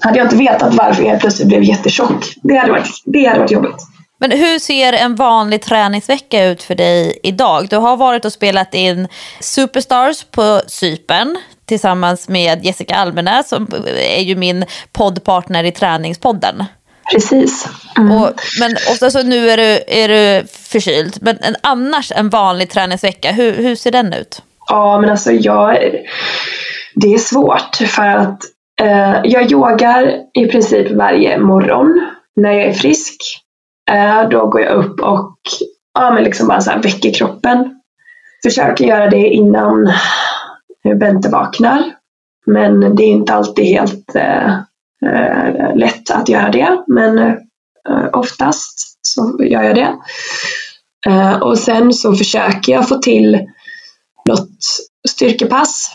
Hade 0.00 0.18
jag 0.18 0.24
inte 0.24 0.36
vetat 0.36 0.74
varför 0.74 1.02
jag 1.02 1.20
plötsligt 1.20 1.48
blev 1.48 1.62
jättetjock, 1.62 2.24
det 2.42 2.56
hade 2.56 2.72
varit, 2.72 2.88
det 3.04 3.24
hade 3.24 3.40
varit 3.40 3.50
jobbigt. 3.50 3.76
Men 4.22 4.30
hur 4.30 4.58
ser 4.58 4.92
en 4.92 5.14
vanlig 5.14 5.62
träningsvecka 5.62 6.44
ut 6.44 6.62
för 6.62 6.74
dig 6.74 7.18
idag? 7.22 7.68
Du 7.68 7.76
har 7.76 7.96
varit 7.96 8.24
och 8.24 8.32
spelat 8.32 8.74
in 8.74 9.08
Superstars 9.40 10.24
på 10.24 10.60
Sypen 10.66 11.38
tillsammans 11.66 12.28
med 12.28 12.64
Jessica 12.64 12.94
Almenäs 12.94 13.48
som 13.48 13.68
är 13.98 14.20
ju 14.20 14.36
min 14.36 14.64
poddpartner 14.92 15.64
i 15.64 15.72
Träningspodden. 15.72 16.64
Precis. 17.10 17.68
Mm. 17.98 18.12
Och, 18.12 18.30
men 18.60 18.72
och 18.72 19.12
så 19.12 19.22
nu 19.22 19.50
är 19.50 19.56
du, 19.56 19.82
är 19.86 20.08
du 20.08 20.46
förkyld. 20.46 21.18
Men 21.20 21.38
en, 21.40 21.56
annars 21.60 22.12
en 22.12 22.28
vanlig 22.28 22.70
träningsvecka, 22.70 23.32
hur, 23.32 23.52
hur 23.52 23.74
ser 23.74 23.90
den 23.90 24.12
ut? 24.12 24.42
Ja, 24.68 25.00
men 25.00 25.10
alltså 25.10 25.32
jag... 25.32 25.78
Det 26.94 27.14
är 27.14 27.18
svårt 27.18 27.76
för 27.76 28.06
att 28.06 28.38
eh, 28.80 29.20
jag 29.24 29.52
yogar 29.52 30.14
i 30.34 30.46
princip 30.46 30.90
varje 30.90 31.38
morgon 31.38 32.06
när 32.36 32.52
jag 32.52 32.62
är 32.62 32.72
frisk. 32.72 33.16
Eh, 33.90 34.28
då 34.28 34.46
går 34.46 34.60
jag 34.60 34.72
upp 34.72 35.00
och 35.00 35.36
ja, 35.94 36.10
men 36.10 36.24
liksom 36.24 36.48
bara 36.48 36.60
så 36.60 36.70
här 36.70 36.82
väcker 36.82 37.14
kroppen. 37.14 37.80
Försöker 38.44 38.84
göra 38.84 39.10
det 39.10 39.28
innan 39.28 39.92
Bente 41.00 41.28
vaknar. 41.28 41.84
Men 42.46 42.96
det 42.96 43.02
är 43.02 43.08
inte 43.08 43.34
alltid 43.34 43.64
helt 43.64 44.14
eh, 44.14 44.58
eh, 45.06 45.76
lätt 45.76 46.10
att 46.10 46.28
göra 46.28 46.50
det, 46.50 46.84
men 46.86 47.18
eh, 47.18 48.08
oftast 48.12 48.98
så 49.02 49.38
gör 49.44 49.62
jag 49.62 49.74
det. 49.74 49.96
Eh, 51.06 51.42
och 51.42 51.58
sen 51.58 51.92
så 51.92 52.14
försöker 52.14 52.72
jag 52.72 52.88
få 52.88 52.98
till 52.98 53.40
något 54.28 54.48
styrkepass 55.08 55.90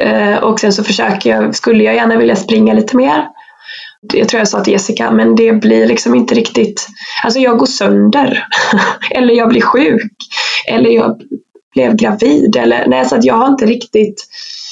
eh, 0.00 0.36
och 0.36 0.60
sen 0.60 0.72
så 0.72 0.84
försöker 0.84 1.30
jag, 1.30 1.54
skulle 1.54 1.84
jag 1.84 1.94
gärna 1.94 2.16
vilja 2.16 2.36
springa 2.36 2.74
lite 2.74 2.96
mer. 2.96 3.28
Jag 4.12 4.28
tror 4.28 4.38
jag 4.38 4.48
sa 4.48 4.64
till 4.64 4.72
Jessica, 4.72 5.10
men 5.10 5.36
det 5.36 5.52
blir 5.52 5.86
liksom 5.86 6.14
inte 6.14 6.34
riktigt, 6.34 6.86
alltså 7.24 7.40
jag 7.40 7.58
går 7.58 7.66
sönder. 7.66 8.46
eller 9.10 9.34
jag 9.34 9.48
blir 9.48 9.60
sjuk. 9.60 10.12
Eller 10.68 10.90
jag 10.90 11.20
blev 11.74 11.96
gravid. 11.96 12.56
Eller, 12.56 12.86
nej, 12.86 13.04
så 13.04 13.16
att 13.16 13.24
jag 13.24 13.34
har 13.34 13.48
inte 13.48 13.66
riktigt 13.66 14.26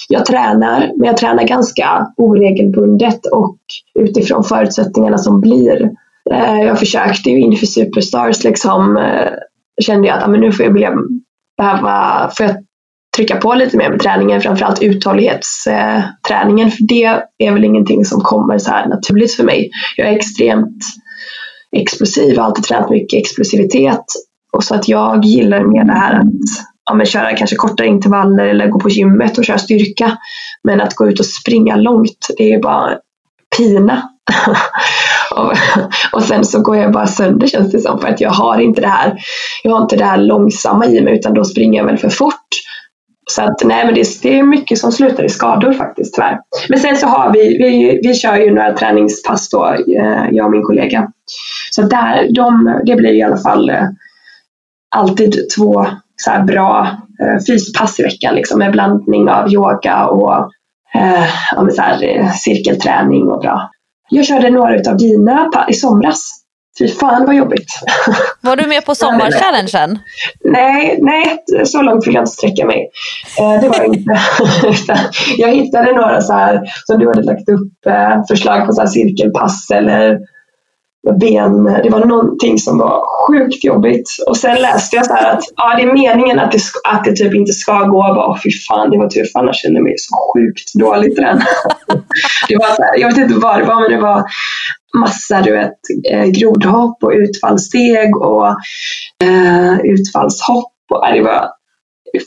jag 0.08 0.26
tränar, 0.26 0.92
men 0.96 1.06
jag 1.06 1.16
tränar 1.16 1.44
ganska 1.44 2.06
oregelbundet 2.16 3.26
och 3.26 3.58
utifrån 3.98 4.44
förutsättningarna 4.44 5.18
som 5.18 5.40
blir. 5.40 5.90
Eh, 6.30 6.62
jag 6.62 6.78
försökte 6.78 7.30
ju 7.30 7.40
inför 7.40 7.66
Superstars 7.66 8.44
liksom, 8.44 8.96
eh, 8.96 9.32
kände 9.82 10.08
jag 10.08 10.18
att 10.18 10.24
ah, 10.24 10.28
men 10.28 10.40
nu 10.40 10.52
får 10.52 10.64
jag 10.64 10.94
behöva, 11.58 12.30
får 12.36 12.46
jag 12.46 12.56
trycka 13.16 13.36
på 13.36 13.54
lite 13.54 13.76
mer 13.76 13.90
med 13.90 14.00
träningen, 14.00 14.40
framförallt 14.40 14.82
uthållighetsträningen, 14.82 16.70
för 16.70 16.86
det 16.88 17.04
är 17.38 17.52
väl 17.52 17.64
ingenting 17.64 18.04
som 18.04 18.20
kommer 18.20 18.58
så 18.58 18.70
här 18.70 18.88
naturligt 18.88 19.34
för 19.34 19.44
mig. 19.44 19.70
Jag 19.96 20.08
är 20.08 20.12
extremt 20.16 20.84
explosiv, 21.76 22.38
har 22.38 22.44
alltid 22.44 22.64
tränat 22.64 22.90
mycket 22.90 23.20
explosivitet 23.20 24.04
och 24.52 24.64
så 24.64 24.74
att 24.74 24.88
jag 24.88 25.24
gillar 25.24 25.64
mer 25.64 25.84
det 25.84 25.92
här 25.92 26.20
att 26.20 26.26
ja, 26.88 26.94
men 26.94 27.06
köra 27.06 27.36
kanske 27.36 27.56
korta 27.56 27.84
intervaller 27.84 28.46
eller 28.46 28.68
gå 28.68 28.80
på 28.80 28.88
gymmet 28.88 29.38
och 29.38 29.44
köra 29.44 29.58
styrka. 29.58 30.18
Men 30.62 30.80
att 30.80 30.94
gå 30.94 31.08
ut 31.08 31.20
och 31.20 31.26
springa 31.26 31.76
långt, 31.76 32.26
det 32.38 32.52
är 32.52 32.62
bara 32.62 32.98
pina. 33.56 34.08
och, 35.36 35.52
och 36.12 36.22
sen 36.22 36.44
så 36.44 36.60
går 36.60 36.76
jag 36.76 36.92
bara 36.92 37.06
sönder 37.06 37.46
känns 37.46 37.72
det 37.72 37.80
som 37.80 38.00
för 38.00 38.08
att 38.08 38.20
jag 38.20 38.30
har 38.30 38.58
inte 38.58 38.80
det 38.80 38.88
här, 38.88 39.18
jag 39.62 39.72
har 39.72 39.82
inte 39.82 39.96
det 39.96 40.04
här 40.04 40.18
långsamma 40.18 40.86
i 40.86 41.00
mig 41.00 41.14
utan 41.14 41.34
då 41.34 41.44
springer 41.44 41.80
jag 41.80 41.86
väl 41.86 41.98
för 41.98 42.08
fort. 42.08 42.48
Så 43.30 43.42
att 43.42 43.64
nej 43.64 43.84
men 43.84 43.94
det, 43.94 44.22
det 44.22 44.38
är 44.38 44.42
mycket 44.42 44.78
som 44.78 44.92
slutar 44.92 45.24
i 45.24 45.28
skador 45.28 45.72
faktiskt 45.72 46.14
tyvärr. 46.14 46.38
Men 46.68 46.78
sen 46.78 46.96
så 46.96 47.06
har 47.06 47.32
vi, 47.32 47.58
vi, 47.58 48.00
vi 48.02 48.14
kör 48.14 48.36
ju 48.36 48.54
några 48.54 48.72
träningspass 48.72 49.50
då, 49.50 49.66
eh, 49.66 50.28
jag 50.30 50.46
och 50.46 50.52
min 50.52 50.62
kollega. 50.62 51.08
Så 51.70 51.82
där, 51.82 52.28
de, 52.34 52.80
det 52.86 52.96
blir 52.96 53.12
i 53.12 53.22
alla 53.22 53.36
fall 53.36 53.70
eh, 53.70 53.84
alltid 54.96 55.50
två 55.56 55.86
så 56.22 56.44
bra 56.46 56.96
eh, 57.22 57.44
fyspass 57.46 58.00
i 58.00 58.02
veckan 58.02 58.34
liksom, 58.34 58.58
med 58.58 58.72
blandning 58.72 59.28
av 59.28 59.52
yoga 59.52 60.06
och 60.06 60.34
eh, 60.94 61.24
så 61.70 61.82
här, 61.82 62.02
eh, 62.02 62.32
cirkelträning 62.32 63.28
och 63.28 63.40
bra. 63.40 63.70
Jag 64.10 64.26
körde 64.26 64.50
några 64.50 64.90
av 64.90 64.96
dina 64.96 65.50
i 65.68 65.74
somras. 65.74 66.34
Fy 66.78 66.88
fan 66.88 67.26
vad 67.26 67.36
jobbigt. 67.36 67.68
Var 68.40 68.56
du 68.56 68.66
med 68.66 68.84
på 68.84 68.94
sommarchallengen? 68.94 69.98
nej, 70.44 70.98
nej, 71.02 71.44
så 71.64 71.82
långt 71.82 72.06
vill 72.06 72.14
jag 72.14 72.22
inte 72.22 72.32
sträcka 72.32 72.66
mig. 72.66 72.90
Eh, 73.38 73.60
det 73.60 73.68
var 73.68 73.76
jag 73.76 73.86
inte. 73.86 74.20
jag 75.38 75.48
hittade 75.48 75.92
några 75.92 76.20
så 76.20 76.32
här 76.32 76.60
som 76.86 76.98
du 76.98 77.08
hade 77.08 77.22
lagt 77.22 77.48
upp 77.48 77.86
eh, 77.86 78.24
förslag 78.28 78.66
på 78.66 78.72
så 78.72 78.80
här 78.80 78.88
cirkelpass 78.88 79.70
eller 79.70 80.18
ben. 81.20 81.64
Det 81.64 81.90
var 81.90 82.04
någonting 82.04 82.58
som 82.58 82.78
var 82.78 83.02
sjukt 83.28 83.64
jobbigt. 83.64 84.10
Och 84.26 84.36
sen 84.36 84.56
läste 84.62 84.96
jag 84.96 85.06
så 85.06 85.12
att 85.12 85.40
ja, 85.56 85.76
det 85.76 85.82
är 85.82 85.92
meningen 85.92 86.38
att 86.38 86.52
det, 86.52 86.60
att 86.88 87.04
det 87.04 87.16
typ 87.16 87.34
inte 87.34 87.52
ska 87.52 87.82
gå. 87.82 88.04
Jag 88.06 88.16
bara, 88.16 88.38
fy 88.42 88.50
fan, 88.68 88.90
det 88.90 88.98
var 88.98 89.08
tur 89.08 89.24
för 89.32 89.38
annars 89.40 89.62
kände 89.62 89.78
jag 89.78 89.84
mig 89.84 89.94
så 89.98 90.14
sjukt 90.34 90.74
dåligt 90.74 91.18
redan. 91.18 91.38
det 92.48 92.56
var 92.56 92.74
så 92.74 92.82
här, 92.82 92.98
jag 92.98 93.08
vet 93.08 93.18
inte 93.18 93.34
vad 93.34 93.58
det 93.58 93.64
var, 93.64 93.80
men 93.80 93.90
det 93.90 94.02
var 94.06 94.24
massa 94.98 95.40
du 95.40 95.52
vet, 95.52 95.78
eh, 96.12 96.24
grodhopp 96.24 97.02
och 97.02 97.12
utfallssteg 97.12 98.16
och 98.16 98.46
eh, 99.24 99.78
utfallshopp. 99.84 100.72
Och, 100.90 101.12
det 101.12 101.22
var 101.22 101.48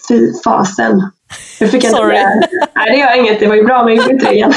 fy 0.08 0.34
fasen. 0.44 1.02
Jag 1.60 1.72
fick 1.72 1.86
Sorry. 1.86 2.18
Inte, 2.18 2.50
nej, 2.76 2.92
det 2.92 2.98
gör 2.98 3.20
inget. 3.20 3.40
Det 3.40 3.48
var 3.48 3.56
ju 3.56 3.64
bra, 3.64 3.86
men 3.86 3.96
jag 3.96 4.04
gjorde 4.04 4.14
inte 4.14 4.26
det 4.26 4.36
igen. 4.36 4.54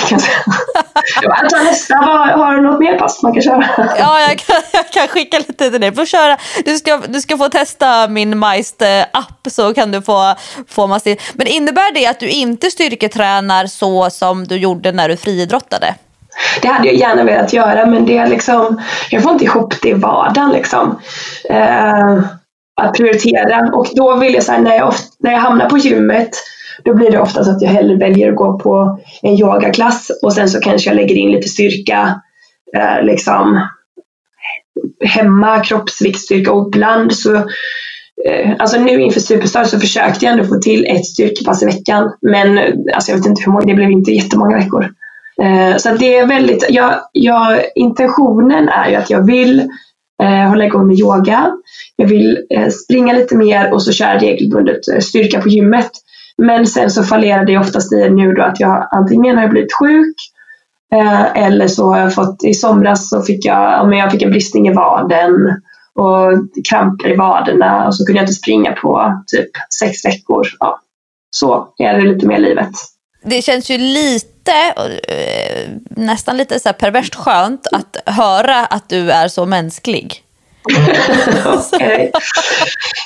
Jag 1.22 1.50
tar 1.50 1.64
nästa. 1.64 1.94
Har, 1.94 2.26
har 2.26 2.54
du 2.54 2.62
något 2.62 2.80
mer 2.80 2.98
pass 2.98 3.22
man 3.22 3.32
kan 3.32 3.42
köra? 3.42 3.68
Ja, 3.98 4.20
jag 4.20 4.38
kan, 4.38 4.56
jag 4.72 4.90
kan 4.90 5.08
skicka 5.08 5.38
lite 5.38 5.52
till 5.52 5.80
dig. 5.80 5.90
Du, 5.90 6.06
köra. 6.06 6.36
Du, 6.64 6.76
ska, 6.76 6.96
du 7.08 7.20
ska 7.20 7.38
få 7.38 7.48
testa 7.48 8.08
min 8.08 8.38
Majst-app 8.38 9.46
så 9.50 9.74
kan 9.74 9.90
du 9.90 10.02
få, 10.02 10.34
få 10.68 10.86
massa. 10.86 11.10
Men 11.32 11.46
innebär 11.46 11.94
det 11.94 12.06
att 12.06 12.20
du 12.20 12.28
inte 12.28 12.70
styrketränar 12.70 13.66
så 13.66 14.10
som 14.10 14.46
du 14.46 14.56
gjorde 14.56 14.92
när 14.92 15.08
du 15.08 15.16
friidrottade? 15.16 15.94
Det 16.62 16.68
hade 16.68 16.86
jag 16.86 16.96
gärna 16.96 17.24
velat 17.24 17.52
göra, 17.52 17.86
men 17.86 18.06
det 18.06 18.18
är 18.18 18.26
liksom, 18.26 18.82
jag 19.10 19.22
får 19.22 19.32
inte 19.32 19.44
ihop 19.44 19.74
det 19.82 19.88
i 19.88 19.92
vardagen. 19.92 20.50
Liksom. 20.50 21.00
Uh, 21.50 22.24
att 22.80 22.94
prioritera. 22.94 23.70
Och 23.72 23.88
då 23.94 24.16
vill 24.16 24.34
jag 24.34 24.42
säga 24.42 24.58
när 24.58 24.76
jag, 24.76 24.94
när 25.18 25.32
jag 25.32 25.38
hamnar 25.38 25.68
på 25.68 25.78
gymmet 25.78 26.30
då 26.84 26.94
blir 26.94 27.10
det 27.10 27.20
ofta 27.20 27.44
så 27.44 27.50
att 27.50 27.62
jag 27.62 27.70
hellre 27.70 27.96
väljer 27.96 28.30
att 28.30 28.36
gå 28.36 28.58
på 28.58 28.98
en 29.22 29.34
yogaklass 29.34 30.10
och 30.22 30.32
sen 30.32 30.48
så 30.48 30.60
kanske 30.60 30.90
jag 30.90 30.96
lägger 30.96 31.16
in 31.16 31.32
lite 31.32 31.48
styrka 31.48 32.20
eh, 32.76 33.04
liksom 33.04 33.68
hemma, 35.04 35.60
kroppsviktstyrka 35.60 36.52
och 36.52 36.66
ibland 36.66 37.12
så 37.12 37.36
eh, 38.26 38.52
Alltså 38.58 38.80
nu 38.80 39.02
inför 39.02 39.20
Superstar 39.20 39.64
så 39.64 39.80
försökte 39.80 40.24
jag 40.24 40.32
ändå 40.32 40.44
få 40.44 40.60
till 40.60 40.86
ett 40.86 41.06
styrkepass 41.06 41.62
i 41.62 41.66
veckan 41.66 42.12
men 42.22 42.58
alltså 42.94 43.10
jag 43.10 43.18
vet 43.18 43.26
inte 43.26 43.42
hur 43.44 43.52
många, 43.52 43.66
det 43.66 43.74
blev 43.74 43.90
inte 43.90 44.10
jättemånga 44.10 44.56
veckor. 44.56 44.88
Eh, 45.42 45.76
så 45.76 45.88
det 45.94 46.16
är 46.16 46.26
väldigt, 46.26 46.66
jag, 46.70 47.00
jag, 47.12 47.60
intentionen 47.74 48.68
är 48.68 48.90
ju 48.90 48.96
att 48.96 49.10
jag 49.10 49.26
vill 49.26 49.60
eh, 50.22 50.48
hålla 50.48 50.64
igång 50.64 50.86
med 50.86 50.98
yoga. 50.98 51.52
Jag 51.96 52.08
vill 52.08 52.46
eh, 52.50 52.68
springa 52.68 53.12
lite 53.12 53.36
mer 53.36 53.72
och 53.72 53.82
så 53.82 53.92
köra 53.92 54.18
regelbundet 54.18 54.88
eh, 54.88 54.98
styrka 54.98 55.40
på 55.40 55.48
gymmet. 55.48 55.90
Men 56.42 56.66
sen 56.66 56.90
så 56.90 57.02
fallerar 57.02 57.44
det 57.44 57.58
oftast 57.58 57.92
i 57.92 58.10
nu 58.10 58.32
då 58.32 58.42
att 58.42 58.60
jag 58.60 58.88
antingen 58.90 59.38
har 59.38 59.48
blivit 59.48 59.72
sjuk 59.72 60.16
eh, 60.92 61.44
eller 61.44 61.68
så 61.68 61.92
har 61.92 61.98
jag 61.98 62.14
fått, 62.14 62.44
i 62.44 62.54
somras 62.54 63.08
så 63.08 63.22
fick 63.22 63.44
jag, 63.44 63.94
jag 63.94 64.12
fick 64.12 64.22
en 64.22 64.30
bristning 64.30 64.68
i 64.68 64.72
vaden 64.72 65.32
och 65.94 66.32
kramper 66.68 67.12
i 67.12 67.16
vaderna 67.16 67.86
och 67.86 67.96
så 67.96 68.06
kunde 68.06 68.18
jag 68.18 68.24
inte 68.24 68.34
springa 68.34 68.72
på 68.72 69.22
typ 69.26 69.50
sex 69.80 70.04
veckor. 70.04 70.46
Ja, 70.58 70.80
så 71.30 71.68
är 71.78 71.94
det 71.94 72.00
lite 72.00 72.26
mer 72.26 72.38
livet. 72.38 72.70
Det 73.24 73.42
känns 73.42 73.70
ju 73.70 73.78
lite, 73.78 74.52
eh, 75.08 75.70
nästan 75.90 76.36
lite 76.36 76.60
så 76.60 76.72
perverst 76.72 77.14
skönt 77.14 77.66
att 77.72 78.14
höra 78.14 78.66
att 78.66 78.88
du 78.88 79.10
är 79.10 79.28
så 79.28 79.46
mänsklig. 79.46 80.24
okay. 81.74 82.10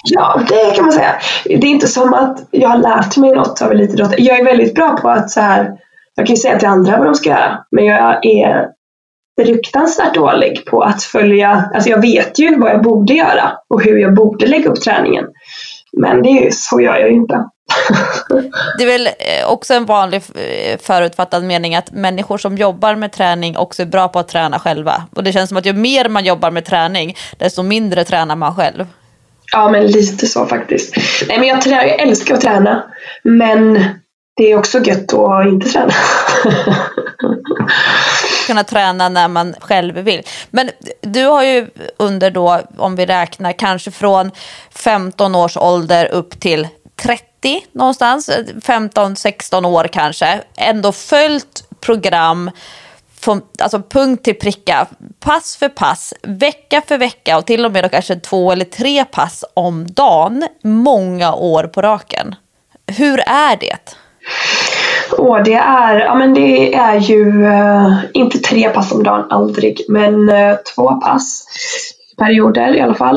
Ja, 0.04 0.40
det 0.48 0.76
kan 0.76 0.84
man 0.84 0.92
säga. 0.92 1.14
Det 1.44 1.54
är 1.54 1.70
inte 1.70 1.88
som 1.88 2.14
att 2.14 2.48
jag 2.50 2.68
har 2.68 2.78
lärt 2.78 3.16
mig 3.16 3.32
något 3.32 3.62
av 3.62 3.72
elitidrott. 3.72 4.14
Jag 4.18 4.40
är 4.40 4.44
väldigt 4.44 4.74
bra 4.74 4.96
på 4.96 5.08
att 5.08 5.30
så 5.30 5.40
här, 5.40 5.72
jag 6.14 6.26
kan 6.26 6.34
ju 6.34 6.40
säga 6.40 6.58
till 6.58 6.68
andra 6.68 6.96
vad 6.96 7.06
de 7.06 7.14
ska 7.14 7.28
göra, 7.28 7.64
men 7.70 7.84
jag 7.84 8.26
är 8.26 8.66
fruktansvärt 9.40 10.14
dålig 10.14 10.66
på 10.66 10.82
att 10.82 11.02
följa, 11.02 11.70
alltså 11.74 11.90
jag 11.90 12.00
vet 12.00 12.38
ju 12.38 12.58
vad 12.58 12.70
jag 12.70 12.82
borde 12.82 13.14
göra 13.14 13.52
och 13.68 13.82
hur 13.82 13.98
jag 13.98 14.14
borde 14.14 14.46
lägga 14.46 14.70
upp 14.70 14.80
träningen. 14.80 15.24
Men 15.92 16.22
det 16.22 16.46
är, 16.46 16.50
så 16.52 16.80
gör 16.80 16.96
jag 16.96 17.10
ju 17.10 17.16
inte 17.16 17.44
det 18.78 18.84
är 18.84 18.86
väl 18.86 19.06
eh, 19.06 19.46
också 19.46 19.74
en 19.74 19.86
vanlig 19.86 20.22
eh, 20.34 20.78
förutfattad 20.78 21.44
mening 21.44 21.74
att 21.74 21.92
människor 21.92 22.38
som 22.38 22.56
jobbar 22.56 22.94
med 22.94 23.12
träning 23.12 23.56
också 23.56 23.82
är 23.82 23.86
bra 23.86 24.08
på 24.08 24.18
att 24.18 24.28
träna 24.28 24.58
själva. 24.58 25.02
Och 25.16 25.24
det 25.24 25.32
känns 25.32 25.48
som 25.48 25.58
att 25.58 25.66
ju 25.66 25.72
mer 25.72 26.08
man 26.08 26.24
jobbar 26.24 26.50
med 26.50 26.64
träning, 26.64 27.16
desto 27.38 27.62
mindre 27.62 28.04
tränar 28.04 28.36
man 28.36 28.54
själv. 28.54 28.86
Ja, 29.52 29.68
men 29.68 29.86
lite 29.86 30.26
så 30.26 30.46
faktiskt. 30.46 30.96
Nej, 31.28 31.38
men 31.38 31.48
jag, 31.48 31.62
tränar, 31.62 31.84
jag 31.84 32.00
älskar 32.00 32.34
att 32.34 32.40
träna, 32.40 32.84
men 33.22 33.84
det 34.36 34.52
är 34.52 34.58
också 34.58 34.78
gött 34.78 35.14
att 35.14 35.46
inte 35.46 35.68
träna. 35.68 35.92
kunna 38.48 38.64
träna 38.64 39.08
när 39.08 39.28
man 39.28 39.54
själv 39.60 39.94
vill. 39.94 40.22
Men 40.50 40.70
du 41.00 41.24
har 41.24 41.44
ju 41.44 41.66
under 41.96 42.30
då, 42.30 42.60
om 42.76 42.96
vi 42.96 43.06
räknar, 43.06 43.52
kanske 43.52 43.90
från 43.90 44.30
15 44.70 45.34
års 45.34 45.56
ålder 45.56 46.06
upp 46.06 46.40
till 46.40 46.68
30 46.96 47.27
någonstans, 47.72 48.30
15-16 48.30 49.66
år 49.66 49.88
kanske, 49.92 50.40
ändå 50.56 50.92
följt 50.92 51.64
program 51.80 52.50
från, 53.20 53.42
alltså 53.58 53.82
punkt 53.82 54.24
till 54.24 54.34
pricka, 54.34 54.86
pass 55.20 55.56
för 55.56 55.68
pass, 55.68 56.14
vecka 56.22 56.82
för 56.86 56.98
vecka 56.98 57.38
och 57.38 57.46
till 57.46 57.64
och 57.64 57.72
med 57.72 57.84
då 57.84 57.88
kanske 57.88 58.16
två 58.16 58.52
eller 58.52 58.64
tre 58.64 59.04
pass 59.04 59.44
om 59.54 59.86
dagen, 59.86 60.48
många 60.62 61.34
år 61.34 61.64
på 61.64 61.82
raken. 61.82 62.34
Hur 62.86 63.20
är 63.20 63.56
det? 63.56 63.96
Och 65.18 65.44
det 65.44 65.54
är, 65.54 66.00
ja 66.00 66.14
men 66.14 66.34
det 66.34 66.74
är 66.74 67.00
ju 67.00 67.46
eh, 67.46 67.98
inte 68.12 68.38
tre 68.38 68.68
pass 68.68 68.92
om 68.92 69.02
dagen, 69.02 69.26
aldrig, 69.30 69.80
men 69.88 70.28
eh, 70.28 70.56
två 70.74 71.00
pass 71.00 71.44
perioder 72.18 72.76
i 72.76 72.80
alla 72.80 72.94
fall. 72.94 73.16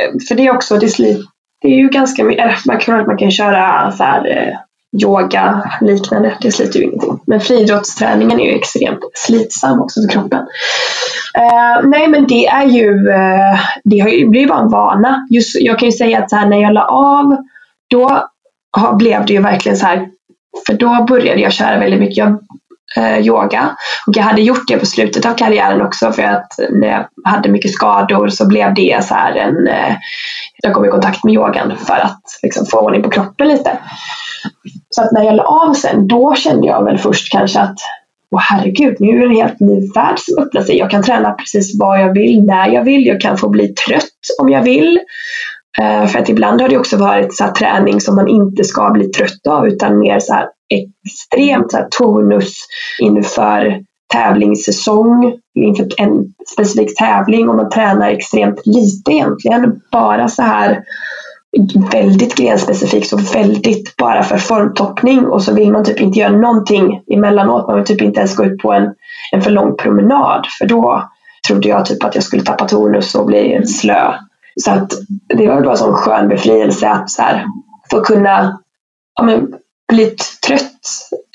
Eh, 0.00 0.18
för 0.28 0.34
det 0.34 0.46
är 0.46 0.54
också, 0.54 0.76
det, 0.76 0.88
slit, 0.88 1.26
det 1.62 1.68
är 1.68 1.76
ju 1.76 1.88
ganska 1.88 2.24
mycket, 2.24 2.46
äh, 2.46 2.58
man 2.66 2.78
kan, 2.78 3.06
man 3.06 3.16
kan 3.16 3.30
köra 3.30 3.92
så 3.92 4.04
här, 4.04 4.28
eh, 4.28 4.56
yoga 5.02 5.70
liknande, 5.80 6.36
det 6.40 6.52
sliter 6.52 6.78
ju 6.78 6.84
ingenting. 6.84 7.20
Men 7.26 7.40
friidrottsträningen 7.40 8.40
är 8.40 8.44
ju 8.44 8.52
extremt 8.52 9.00
slitsam 9.14 9.80
också 9.80 10.00
för 10.00 10.08
kroppen. 10.08 10.46
Eh, 11.38 11.88
nej 11.88 12.08
men 12.08 12.26
det 12.26 12.46
är 12.46 12.66
ju, 12.66 13.10
eh, 13.10 13.60
det 13.84 13.98
har 13.98 14.08
ju, 14.08 14.28
blir 14.28 14.48
bara 14.48 14.60
en 14.60 14.70
vana. 14.70 15.26
Just, 15.30 15.60
jag 15.60 15.78
kan 15.78 15.88
ju 15.88 15.92
säga 15.92 16.18
att 16.18 16.30
så 16.30 16.36
här, 16.36 16.48
när 16.48 16.62
jag 16.62 16.72
la 16.72 16.84
av, 16.84 17.36
då 17.90 18.28
blev 18.98 19.26
det 19.26 19.32
ju 19.32 19.42
verkligen 19.42 19.76
så 19.76 19.86
här 19.86 20.08
för 20.66 20.74
då 20.74 21.04
började 21.08 21.40
jag 21.40 21.52
köra 21.52 21.78
väldigt 21.78 22.00
mycket 22.00 22.16
Jag 22.16 22.38
Eh, 22.96 23.18
yoga. 23.18 23.76
Och 24.06 24.16
jag 24.16 24.22
hade 24.22 24.42
gjort 24.42 24.68
det 24.68 24.78
på 24.78 24.86
slutet 24.86 25.26
av 25.26 25.34
karriären 25.34 25.82
också 25.82 26.12
för 26.12 26.22
att 26.22 26.52
när 26.70 26.88
jag 26.88 27.06
hade 27.24 27.48
mycket 27.48 27.72
skador 27.72 28.28
så 28.28 28.48
blev 28.48 28.74
det 28.74 29.04
så 29.04 29.14
här 29.14 29.34
en... 29.34 29.66
Eh, 29.66 29.96
jag 30.62 30.74
kom 30.74 30.84
i 30.84 30.88
kontakt 30.88 31.24
med 31.24 31.34
yogan 31.34 31.76
för 31.76 31.94
att 31.94 32.22
liksom, 32.42 32.66
få 32.66 32.78
ordning 32.78 33.02
på 33.02 33.10
kroppen 33.10 33.48
lite. 33.48 33.78
Så 34.90 35.02
att 35.02 35.12
när 35.12 35.22
jag 35.22 35.34
la 35.34 35.42
av 35.42 35.74
sen, 35.74 36.08
då 36.08 36.34
kände 36.34 36.66
jag 36.66 36.84
väl 36.84 36.98
först 36.98 37.32
kanske 37.32 37.60
att 37.60 37.78
Åh 38.34 38.40
herregud, 38.40 38.96
nu 39.00 39.08
är 39.08 39.18
det 39.18 39.24
en 39.24 39.36
helt 39.36 39.60
ny 39.60 39.88
värld 39.94 40.18
som 40.18 40.42
öppnar 40.42 40.62
sig. 40.62 40.78
Jag 40.78 40.90
kan 40.90 41.02
träna 41.02 41.30
precis 41.30 41.80
vad 41.80 42.00
jag 42.00 42.14
vill, 42.14 42.44
när 42.44 42.68
jag 42.68 42.84
vill. 42.84 43.06
Jag 43.06 43.20
kan 43.20 43.38
få 43.38 43.48
bli 43.48 43.68
trött 43.68 44.38
om 44.40 44.48
jag 44.48 44.62
vill. 44.62 45.00
Eh, 45.78 46.06
för 46.06 46.18
att 46.18 46.28
ibland 46.28 46.60
har 46.60 46.68
det 46.68 46.78
också 46.78 46.96
varit 46.96 47.36
så 47.36 47.48
träning 47.58 48.00
som 48.00 48.14
man 48.14 48.28
inte 48.28 48.64
ska 48.64 48.90
bli 48.90 49.08
trött 49.08 49.46
av 49.48 49.68
utan 49.68 49.98
mer 49.98 50.18
så 50.20 50.34
extremt 50.72 51.72
så 51.72 51.86
tonus 51.90 52.54
inför 53.00 53.80
tävlingssäsong, 54.12 55.34
inför 55.54 55.88
en 55.96 56.24
specifik 56.52 56.96
tävling 56.98 57.48
och 57.48 57.56
man 57.56 57.70
tränar 57.70 58.10
extremt 58.10 58.66
lite 58.66 59.12
egentligen. 59.12 59.80
Bara 59.92 60.28
så 60.28 60.42
här 60.42 60.82
väldigt 61.92 62.34
grenspecifikt 62.36 63.12
och 63.12 63.34
väldigt 63.34 63.96
bara 63.96 64.22
för 64.22 64.38
formtoppning 64.38 65.26
och 65.26 65.42
så 65.42 65.54
vill 65.54 65.72
man 65.72 65.84
typ 65.84 66.00
inte 66.00 66.18
göra 66.18 66.36
någonting 66.36 67.02
emellanåt. 67.12 67.66
Man 67.66 67.76
vill 67.76 67.86
typ 67.86 68.02
inte 68.02 68.20
ens 68.20 68.36
gå 68.36 68.44
ut 68.44 68.58
på 68.58 68.72
en, 68.72 68.94
en 69.32 69.42
för 69.42 69.50
lång 69.50 69.76
promenad 69.76 70.46
för 70.58 70.66
då 70.66 71.10
trodde 71.48 71.68
jag 71.68 71.86
typ 71.86 72.04
att 72.04 72.14
jag 72.14 72.24
skulle 72.24 72.42
tappa 72.42 72.68
tonus 72.68 73.14
och 73.14 73.26
bli 73.26 73.66
slö. 73.66 74.14
Så 74.56 74.70
att 74.70 74.92
det 75.36 75.48
var 75.48 75.60
bara 75.60 75.70
en 75.70 75.76
sån 75.76 75.94
skön 75.94 76.28
befrielse 76.28 76.88
att 76.88 77.10
så 77.10 77.22
här, 77.22 77.44
få 77.90 78.00
kunna 78.00 78.58
ja, 79.14 79.24
men, 79.24 79.54
bli 79.92 80.16
trött 80.46 80.80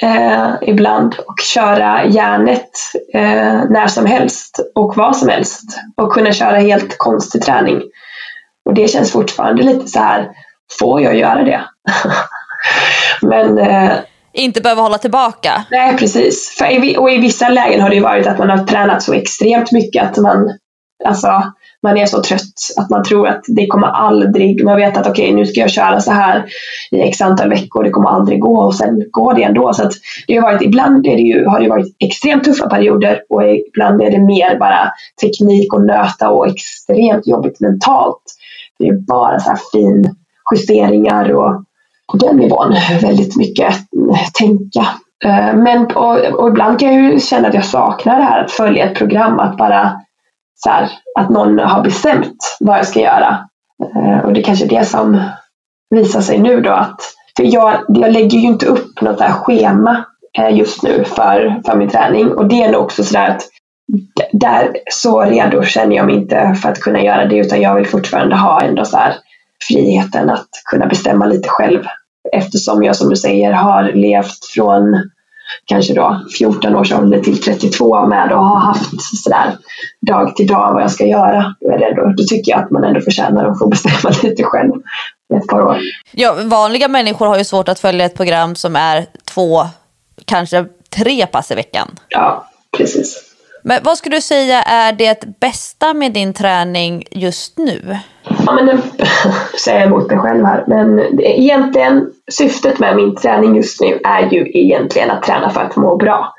eh, 0.01 0.53
ibland 0.61 1.15
och 1.27 1.39
köra 1.43 2.05
järnet 2.05 2.69
eh, 3.13 3.63
när 3.69 3.87
som 3.87 4.05
helst 4.05 4.59
och 4.75 4.97
vad 4.97 5.17
som 5.17 5.29
helst 5.29 5.63
och 5.97 6.13
kunna 6.13 6.31
köra 6.31 6.57
helt 6.57 6.97
konstig 6.97 7.41
träning. 7.41 7.81
Och 8.65 8.73
det 8.73 8.87
känns 8.87 9.11
fortfarande 9.11 9.63
lite 9.63 9.87
så 9.87 9.99
här, 9.99 10.29
får 10.79 11.01
jag 11.01 11.15
göra 11.15 11.43
det? 11.43 11.61
Men 13.21 13.57
eh, 13.57 13.93
inte 14.33 14.61
behöva 14.61 14.81
hålla 14.81 14.97
tillbaka. 14.97 15.63
Nej, 15.71 15.97
precis. 15.97 16.55
För 16.57 16.85
i, 16.85 16.97
och 16.97 17.11
i 17.11 17.17
vissa 17.17 17.49
lägen 17.49 17.81
har 17.81 17.89
det 17.89 17.99
varit 17.99 18.27
att 18.27 18.39
man 18.39 18.49
har 18.49 18.65
tränat 18.65 19.03
så 19.03 19.13
extremt 19.13 19.71
mycket 19.71 20.03
att 20.03 20.17
man 20.17 20.57
alltså, 21.05 21.43
man 21.83 21.97
är 21.97 22.05
så 22.05 22.21
trött 22.21 22.41
att 22.77 22.89
man 22.89 23.03
tror 23.03 23.27
att 23.27 23.43
det 23.47 23.67
kommer 23.67 23.87
aldrig, 23.87 24.63
man 24.65 24.75
vet 24.75 24.97
att 24.97 25.07
okej 25.07 25.25
okay, 25.25 25.35
nu 25.35 25.45
ska 25.45 25.59
jag 25.59 25.69
köra 25.69 25.99
så 25.99 26.11
här 26.11 26.45
i 26.91 27.01
x 27.01 27.21
antal 27.21 27.49
veckor, 27.49 27.83
det 27.83 27.89
kommer 27.89 28.09
aldrig 28.09 28.39
gå 28.39 28.59
och 28.59 28.75
sen 28.75 29.03
går 29.11 29.33
det 29.33 29.43
ändå. 29.43 29.73
Så 29.73 29.83
att 29.83 29.93
det 30.27 30.35
har 30.35 30.41
varit, 30.41 30.61
ibland 30.61 31.07
är 31.07 31.15
det 31.15 31.21
ju, 31.21 31.45
har 31.45 31.59
det 31.59 31.69
varit 31.69 31.95
extremt 31.99 32.43
tuffa 32.43 32.69
perioder 32.69 33.21
och 33.29 33.41
ibland 33.67 34.01
är 34.01 34.11
det 34.11 34.19
mer 34.19 34.59
bara 34.59 34.91
teknik 35.21 35.73
och 35.73 35.85
nöta 35.85 36.29
och 36.29 36.47
extremt 36.47 37.27
jobbigt 37.27 37.59
mentalt. 37.59 38.23
Det 38.79 38.87
är 38.87 38.93
bara 38.93 39.39
så 39.39 39.49
här 39.49 39.59
fin 39.71 40.15
justeringar 40.51 41.31
och 41.31 41.63
på 42.11 42.17
den 42.17 42.37
nivån 42.37 42.75
väldigt 43.01 43.35
mycket 43.37 43.75
tänka. 44.33 44.87
Eh, 45.25 45.55
men 45.55 45.85
och, 45.85 46.19
och 46.39 46.47
ibland 46.47 46.79
kan 46.79 46.93
jag 46.93 47.13
ju 47.13 47.19
känna 47.19 47.47
att 47.47 47.53
jag 47.53 47.65
saknar 47.65 48.17
det 48.17 48.23
här 48.23 48.43
att 48.43 48.51
följa 48.51 48.89
ett 48.89 48.97
program, 48.97 49.39
att 49.39 49.57
bara 49.57 50.01
så 50.63 50.69
här, 50.69 50.89
att 51.19 51.29
någon 51.29 51.59
har 51.59 51.83
bestämt 51.83 52.57
vad 52.59 52.77
jag 52.77 52.87
ska 52.87 52.99
göra. 52.99 53.47
Eh, 53.95 54.25
och 54.25 54.33
det 54.33 54.39
är 54.39 54.43
kanske 54.43 54.65
är 54.65 54.69
det 54.69 54.85
som 54.85 55.21
visar 55.89 56.21
sig 56.21 56.39
nu 56.39 56.61
då 56.61 56.71
att 56.71 57.01
för 57.37 57.43
jag, 57.53 57.85
jag 57.87 58.11
lägger 58.11 58.39
ju 58.39 58.47
inte 58.47 58.65
upp 58.65 59.01
något 59.01 59.17
där 59.17 59.31
schema 59.31 60.05
eh, 60.37 60.57
just 60.57 60.83
nu 60.83 61.03
för, 61.03 61.61
för 61.65 61.75
min 61.75 61.89
träning 61.89 62.31
och 62.31 62.47
det 62.47 62.63
är 62.63 62.71
nog 62.71 62.81
också 62.81 63.03
sådär 63.03 63.29
att 63.29 63.43
där 64.31 64.77
så 64.91 65.21
redo 65.21 65.63
känner 65.63 65.95
jag 65.95 66.05
mig 66.05 66.15
inte 66.15 66.55
för 66.61 66.69
att 66.69 66.79
kunna 66.79 67.01
göra 67.01 67.25
det 67.25 67.37
utan 67.37 67.61
jag 67.61 67.75
vill 67.75 67.87
fortfarande 67.87 68.35
ha 68.35 68.61
ändå 68.61 68.85
så 68.85 68.97
här 68.97 69.15
friheten 69.67 70.29
att 70.29 70.49
kunna 70.71 70.85
bestämma 70.85 71.25
lite 71.25 71.49
själv 71.49 71.83
eftersom 72.31 72.83
jag 72.83 72.95
som 72.95 73.09
du 73.09 73.15
säger 73.15 73.51
har 73.51 73.83
levt 73.83 74.45
från 74.45 75.09
kanske 75.65 75.93
då 75.93 76.21
14 76.37 76.75
års 76.75 76.91
ålder 76.91 77.19
till 77.19 77.41
32 77.41 78.07
med 78.07 78.31
och 78.31 78.45
har 78.45 78.59
haft 78.59 79.01
sådär 79.23 79.57
dag 80.07 80.35
till 80.35 80.47
dag 80.47 80.73
vad 80.73 80.83
jag 80.83 80.91
ska 80.91 81.05
göra. 81.05 81.55
Då, 81.59 81.71
är 81.71 81.77
det 81.77 81.93
då, 81.95 82.13
då 82.17 82.23
tycker 82.23 82.51
jag 82.51 82.63
att 82.63 82.71
man 82.71 82.83
ändå 82.83 83.01
förtjänar 83.01 83.45
att 83.45 83.59
få 83.59 83.67
bestämma 83.67 84.15
lite 84.23 84.43
själv 84.43 84.71
ett 85.35 85.47
par 85.47 85.61
år. 85.61 85.77
Ja, 86.11 86.35
vanliga 86.43 86.87
människor 86.87 87.27
har 87.27 87.37
ju 87.37 87.43
svårt 87.43 87.69
att 87.69 87.79
följa 87.79 88.05
ett 88.05 88.15
program 88.15 88.55
som 88.55 88.75
är 88.75 89.05
två, 89.25 89.65
kanske 90.25 90.65
tre 90.89 91.25
pass 91.25 91.51
i 91.51 91.55
veckan. 91.55 91.87
Ja, 92.09 92.47
precis. 92.77 93.26
Men 93.67 93.83
vad 93.83 93.97
skulle 93.97 94.15
du 94.15 94.21
säga 94.21 94.61
är 94.61 94.93
det 94.93 95.39
bästa 95.39 95.93
med 95.93 96.13
din 96.13 96.33
träning 96.33 97.03
just 97.11 97.57
nu? 97.57 97.97
Ja, 98.45 98.53
men 98.53 98.65
nu 98.65 98.77
säger 99.63 99.79
jag 99.79 99.87
emot 99.87 100.09
mig 100.09 100.19
själv 100.19 100.45
här, 100.45 100.63
men 100.67 101.19
egentligen 101.21 102.09
syftet 102.31 102.79
med 102.79 102.95
min 102.95 103.15
träning 103.15 103.55
just 103.55 103.81
nu 103.81 103.99
är 104.03 104.29
ju 104.31 104.51
egentligen 104.53 105.11
att 105.11 105.23
träna 105.23 105.49
för 105.49 105.61
att 105.61 105.75
må 105.75 105.97
bra. 105.97 106.33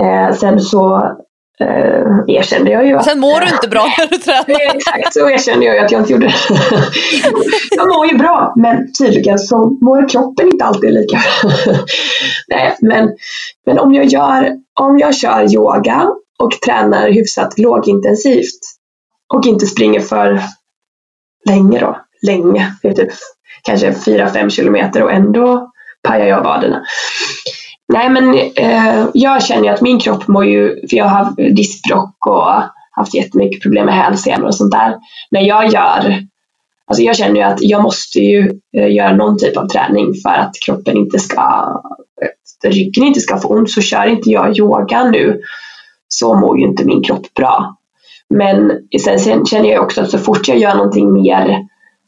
Eh, 0.00 0.34
sen 0.34 0.60
så 0.60 0.96
eh, 1.60 2.36
erkände 2.36 2.70
jag 2.70 2.86
ju 2.86 2.96
att... 2.96 3.04
Sen 3.04 3.20
mår 3.20 3.40
du 3.40 3.46
inte 3.46 3.68
bra 3.68 3.86
när 3.98 4.06
du 4.06 4.16
tränar. 4.16 4.76
Exakt, 4.76 5.12
så 5.12 5.30
erkände 5.30 5.66
jag 5.66 5.74
ju 5.74 5.80
att 5.80 5.92
jag 5.92 6.00
inte 6.00 6.12
gjorde 6.12 6.26
jag 7.76 7.88
mår 7.88 8.06
ju 8.06 8.18
bra, 8.18 8.52
men 8.56 8.92
tydligen 8.92 9.38
så 9.38 9.78
mår 9.80 10.08
kroppen 10.08 10.46
inte 10.46 10.64
alltid 10.64 10.94
lika. 10.94 11.18
Nej, 12.48 12.76
men, 12.80 13.10
men 13.66 13.78
om, 13.78 13.94
jag 13.94 14.04
gör, 14.04 14.52
om 14.80 14.98
jag 14.98 15.14
kör 15.14 15.54
yoga 15.54 16.10
och 16.38 16.52
tränar 16.66 17.10
hyfsat 17.10 17.58
lågintensivt 17.58 18.60
och 19.34 19.46
inte 19.46 19.66
springer 19.66 20.00
för 20.00 20.40
länge 21.46 21.80
då, 21.80 21.98
länge, 22.26 22.74
det 22.82 22.88
är 22.88 22.92
typ 22.92 23.12
kanske 23.62 23.90
4-5 23.90 24.48
kilometer 24.48 25.02
och 25.02 25.12
ändå 25.12 25.70
pajar 26.02 26.26
jag 26.26 26.44
vaderna. 26.44 26.82
Nej 27.88 28.08
men 28.08 28.34
eh, 28.56 29.06
jag 29.14 29.42
känner 29.42 29.64
ju 29.64 29.68
att 29.68 29.80
min 29.80 30.00
kropp 30.00 30.28
mår 30.28 30.44
ju, 30.44 30.88
för 30.88 30.96
jag 30.96 31.04
har 31.04 31.54
diskbråck 31.54 32.26
och 32.26 32.62
haft 32.90 33.14
jättemycket 33.14 33.62
problem 33.62 33.86
med 33.86 33.94
hälsenor 33.94 34.46
och 34.46 34.54
sånt 34.54 34.72
där. 34.72 34.96
När 35.30 35.40
jag 35.40 35.72
gör, 35.72 36.22
alltså 36.86 37.02
jag 37.02 37.16
känner 37.16 37.36
ju 37.36 37.42
att 37.42 37.62
jag 37.62 37.82
måste 37.82 38.18
ju 38.18 38.60
eh, 38.76 38.92
göra 38.92 39.16
någon 39.16 39.38
typ 39.38 39.56
av 39.56 39.66
träning 39.66 40.14
för 40.22 40.34
att 40.34 40.52
kroppen 40.66 40.96
inte 40.96 41.18
ska, 41.18 41.80
eh, 42.22 42.70
ryggen 42.70 43.04
inte 43.04 43.20
ska 43.20 43.38
få 43.38 43.48
ont. 43.48 43.70
Så 43.70 43.80
kör 43.80 44.06
inte 44.06 44.30
jag 44.30 44.58
yoga 44.58 45.04
nu 45.04 45.40
så 46.18 46.34
mår 46.34 46.58
ju 46.58 46.64
inte 46.64 46.84
min 46.84 47.02
kropp 47.02 47.34
bra. 47.34 47.76
Men 48.30 48.72
sen 49.00 49.46
känner 49.46 49.68
jag 49.68 49.84
också 49.84 50.00
att 50.00 50.10
så 50.10 50.18
fort 50.18 50.48
jag 50.48 50.58
gör 50.58 50.74
någonting 50.74 51.12
mer 51.12 51.58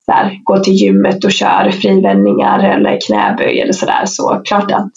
så 0.04 0.12
här, 0.12 0.40
går 0.44 0.58
till 0.58 0.74
gymmet 0.74 1.24
och 1.24 1.32
kör 1.32 1.70
frivändningar 1.70 2.58
eller 2.58 2.98
knäböj 3.06 3.60
eller 3.60 3.72
sådär 3.72 4.02
så 4.06 4.42
klart 4.44 4.72
att 4.72 4.92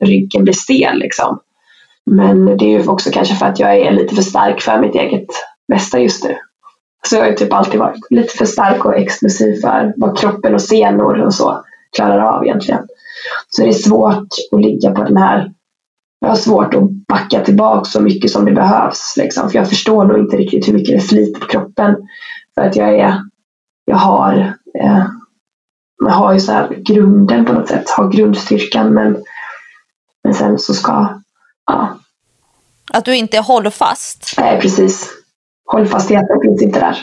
ryggen 0.00 0.44
blir 0.44 0.54
stel 0.54 0.98
liksom. 0.98 1.38
Men 2.06 2.56
det 2.56 2.64
är 2.64 2.78
ju 2.80 2.88
också 2.88 3.10
kanske 3.10 3.34
för 3.34 3.46
att 3.46 3.60
jag 3.60 3.76
är 3.76 3.90
lite 3.90 4.14
för 4.14 4.22
stark 4.22 4.60
för 4.60 4.78
mitt 4.78 4.94
eget 4.94 5.26
bästa 5.68 5.98
just 5.98 6.24
nu. 6.24 6.36
Så 7.08 7.16
jag 7.16 7.24
har 7.24 7.32
typ 7.32 7.52
alltid 7.52 7.80
varit 7.80 8.10
lite 8.10 8.36
för 8.36 8.44
stark 8.44 8.84
och 8.84 8.96
explosiv 8.96 9.60
för 9.60 9.92
vad 9.96 10.18
kroppen 10.18 10.54
och 10.54 10.62
senor 10.62 11.20
och 11.20 11.34
så 11.34 11.64
klarar 11.96 12.18
av 12.18 12.44
egentligen. 12.44 12.86
Så 13.48 13.62
det 13.62 13.68
är 13.68 13.72
svårt 13.72 14.28
att 14.52 14.60
ligga 14.60 14.90
på 14.90 15.04
den 15.04 15.16
här 15.16 15.52
jag 16.22 16.28
har 16.28 16.36
svårt 16.36 16.74
att 16.74 16.90
backa 17.08 17.44
tillbaka 17.44 17.84
så 17.84 18.00
mycket 18.00 18.30
som 18.30 18.44
det 18.44 18.52
behövs. 18.52 19.14
Liksom. 19.16 19.50
För 19.50 19.58
jag 19.58 19.68
förstår 19.68 20.04
nog 20.04 20.18
inte 20.18 20.36
riktigt 20.36 20.68
hur 20.68 20.72
mycket 20.72 20.94
det 20.94 21.00
sliter 21.00 21.40
på 21.40 21.46
kroppen. 21.46 21.96
För 22.54 22.62
att 22.62 22.76
jag 22.76 22.98
är 22.98 23.20
jag 23.84 23.96
har, 23.96 24.54
eh, 24.80 25.06
jag 26.04 26.12
har 26.12 26.32
ju 26.32 26.40
så 26.40 26.52
här 26.52 26.74
grunden 26.74 27.44
på 27.44 27.52
något 27.52 27.68
sätt, 27.68 27.90
har 27.90 28.12
grundstyrkan 28.12 28.94
men, 28.94 29.24
men 30.24 30.34
sen 30.34 30.58
så 30.58 30.74
ska, 30.74 31.20
ja. 31.66 31.98
Att 32.92 33.04
du 33.04 33.16
inte 33.16 33.36
är 33.36 33.42
hållfast? 33.42 34.34
Nej, 34.38 34.60
precis. 34.60 35.10
Hållfastheten 35.72 36.40
finns 36.42 36.62
inte 36.62 36.80
där. 36.80 36.98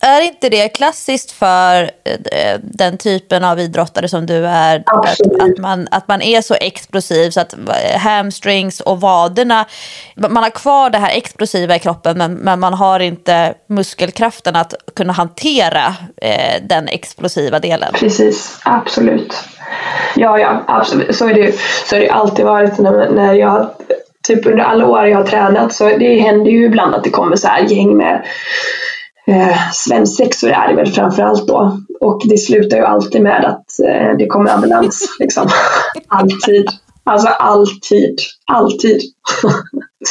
Är 0.00 0.20
inte 0.20 0.48
det 0.48 0.68
klassiskt 0.68 1.32
för 1.32 1.82
eh, 2.32 2.60
den 2.62 2.98
typen 2.98 3.44
av 3.44 3.60
idrottare 3.60 4.08
som 4.08 4.26
du 4.26 4.46
är? 4.46 4.82
Att, 4.86 5.20
att, 5.40 5.58
man, 5.58 5.88
att 5.90 6.08
man 6.08 6.22
är 6.22 6.40
så 6.40 6.54
explosiv 6.54 7.30
så 7.30 7.40
att 7.40 7.54
eh, 7.54 7.98
hamstrings 7.98 8.80
och 8.80 9.00
vaderna, 9.00 9.64
man 10.14 10.36
har 10.36 10.50
kvar 10.50 10.90
det 10.90 10.98
här 10.98 11.16
explosiva 11.16 11.76
i 11.76 11.78
kroppen 11.78 12.18
men, 12.18 12.34
men 12.34 12.60
man 12.60 12.74
har 12.74 13.00
inte 13.00 13.54
muskelkraften 13.68 14.56
att 14.56 14.74
kunna 14.96 15.12
hantera 15.12 15.94
eh, 16.22 16.62
den 16.62 16.88
explosiva 16.88 17.58
delen. 17.58 17.92
Precis, 17.94 18.60
absolut. 18.64 19.34
Ja, 20.16 20.38
ja, 20.38 20.64
absolut. 20.66 21.16
Så 21.16 21.28
är 21.28 21.34
det, 21.34 21.54
så 21.86 21.96
är 21.96 22.00
det 22.00 22.10
alltid 22.10 22.44
varit 22.44 22.78
när, 22.78 23.10
när 23.10 23.34
jag 23.34 23.70
Typ 24.22 24.46
under 24.46 24.64
alla 24.64 24.86
år 24.86 25.06
jag 25.06 25.18
har 25.18 25.24
tränat 25.24 25.72
så 25.72 25.84
det 25.84 26.20
händer 26.20 26.50
ju 26.50 26.64
ibland 26.64 26.94
att 26.94 27.04
det 27.04 27.10
kommer 27.10 27.36
så 27.36 27.48
här 27.48 27.62
gäng 27.62 27.96
med 27.96 28.24
eh, 29.28 29.56
svensexor 29.72 30.50
är 30.50 30.68
det 30.68 30.74
väl 30.74 30.92
framförallt 30.92 31.46
då. 31.46 31.80
Och 32.00 32.22
det 32.24 32.38
slutar 32.38 32.76
ju 32.76 32.84
alltid 32.84 33.22
med 33.22 33.44
att 33.44 33.86
eh, 33.86 34.16
det 34.18 34.26
kommer 34.26 34.50
ambulans. 34.50 35.16
liksom. 35.20 35.48
Alltid. 36.08 36.68
Alltså 37.04 37.28
alltid. 37.28 38.18
Alltid. 38.52 39.00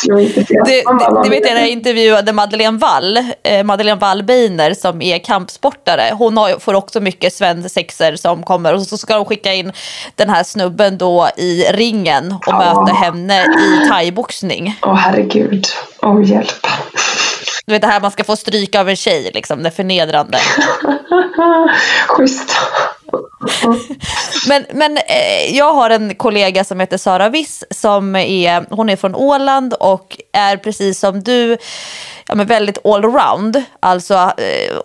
det, 0.07 0.43
det, 0.65 0.84
det 1.24 1.30
vet 1.30 1.45
jag 1.45 1.53
när 1.53 1.61
jag 1.61 1.70
intervjuade 1.70 2.34
Madeleine 2.34 2.78
Wall, 2.78 3.18
eh, 3.43 3.63
Madeleine 3.63 3.99
Wallbeiner 3.99 4.74
som 4.74 5.01
är 5.01 5.20
kampsportare. 5.20 6.13
Hon 6.13 6.38
har, 6.38 6.59
får 6.59 6.74
också 6.74 6.99
mycket 6.99 7.34
svensexer 7.34 8.15
som 8.15 8.43
kommer 8.43 8.74
och 8.74 8.82
så 8.82 8.97
ska 8.97 9.15
de 9.15 9.26
skicka 9.26 9.53
in 9.53 9.72
den 10.15 10.30
här 10.30 10.43
snubben 10.43 10.97
då 10.97 11.30
i 11.38 11.63
ringen 11.63 12.32
och 12.32 12.53
oh. 12.53 12.57
möta 12.57 12.93
henne 12.93 13.43
i 13.43 13.89
thaiboxning. 13.89 14.80
Åh 14.82 14.93
oh, 14.93 14.95
herregud, 14.95 15.68
om 15.99 16.24
hjälp. 16.24 16.68
Du 17.68 17.74
vet 17.74 17.82
det 17.82 17.88
här 17.88 18.01
man 18.01 18.11
ska 18.11 18.24
få 18.24 18.36
stryka 18.36 18.82
av 18.82 18.89
en 18.89 18.95
tjej, 18.95 19.32
liksom, 19.34 19.63
det 19.63 19.72
förnedrande. 19.72 20.39
Schysst. 22.07 22.57
men 24.47 24.66
men 24.74 24.97
eh, 24.97 25.58
jag 25.58 25.74
har 25.74 25.89
en 25.89 26.16
kollega 26.16 26.64
som 26.64 26.80
heter 26.80 26.97
Sara 26.97 27.30
Wiss 27.30 27.64
som 27.72 28.16
är, 28.16 28.66
hon 28.70 28.89
är 28.89 28.95
från 28.95 29.16
Åland 29.16 29.74
och 29.74 30.18
är 30.34 30.58
precis 30.58 30.99
som 30.99 31.24
du 31.24 31.58
ja, 32.28 32.36
men 32.36 32.47
väldigt 32.47 32.86
allround. 32.86 33.64
Alltså, 33.80 34.14
eh, 34.14 34.76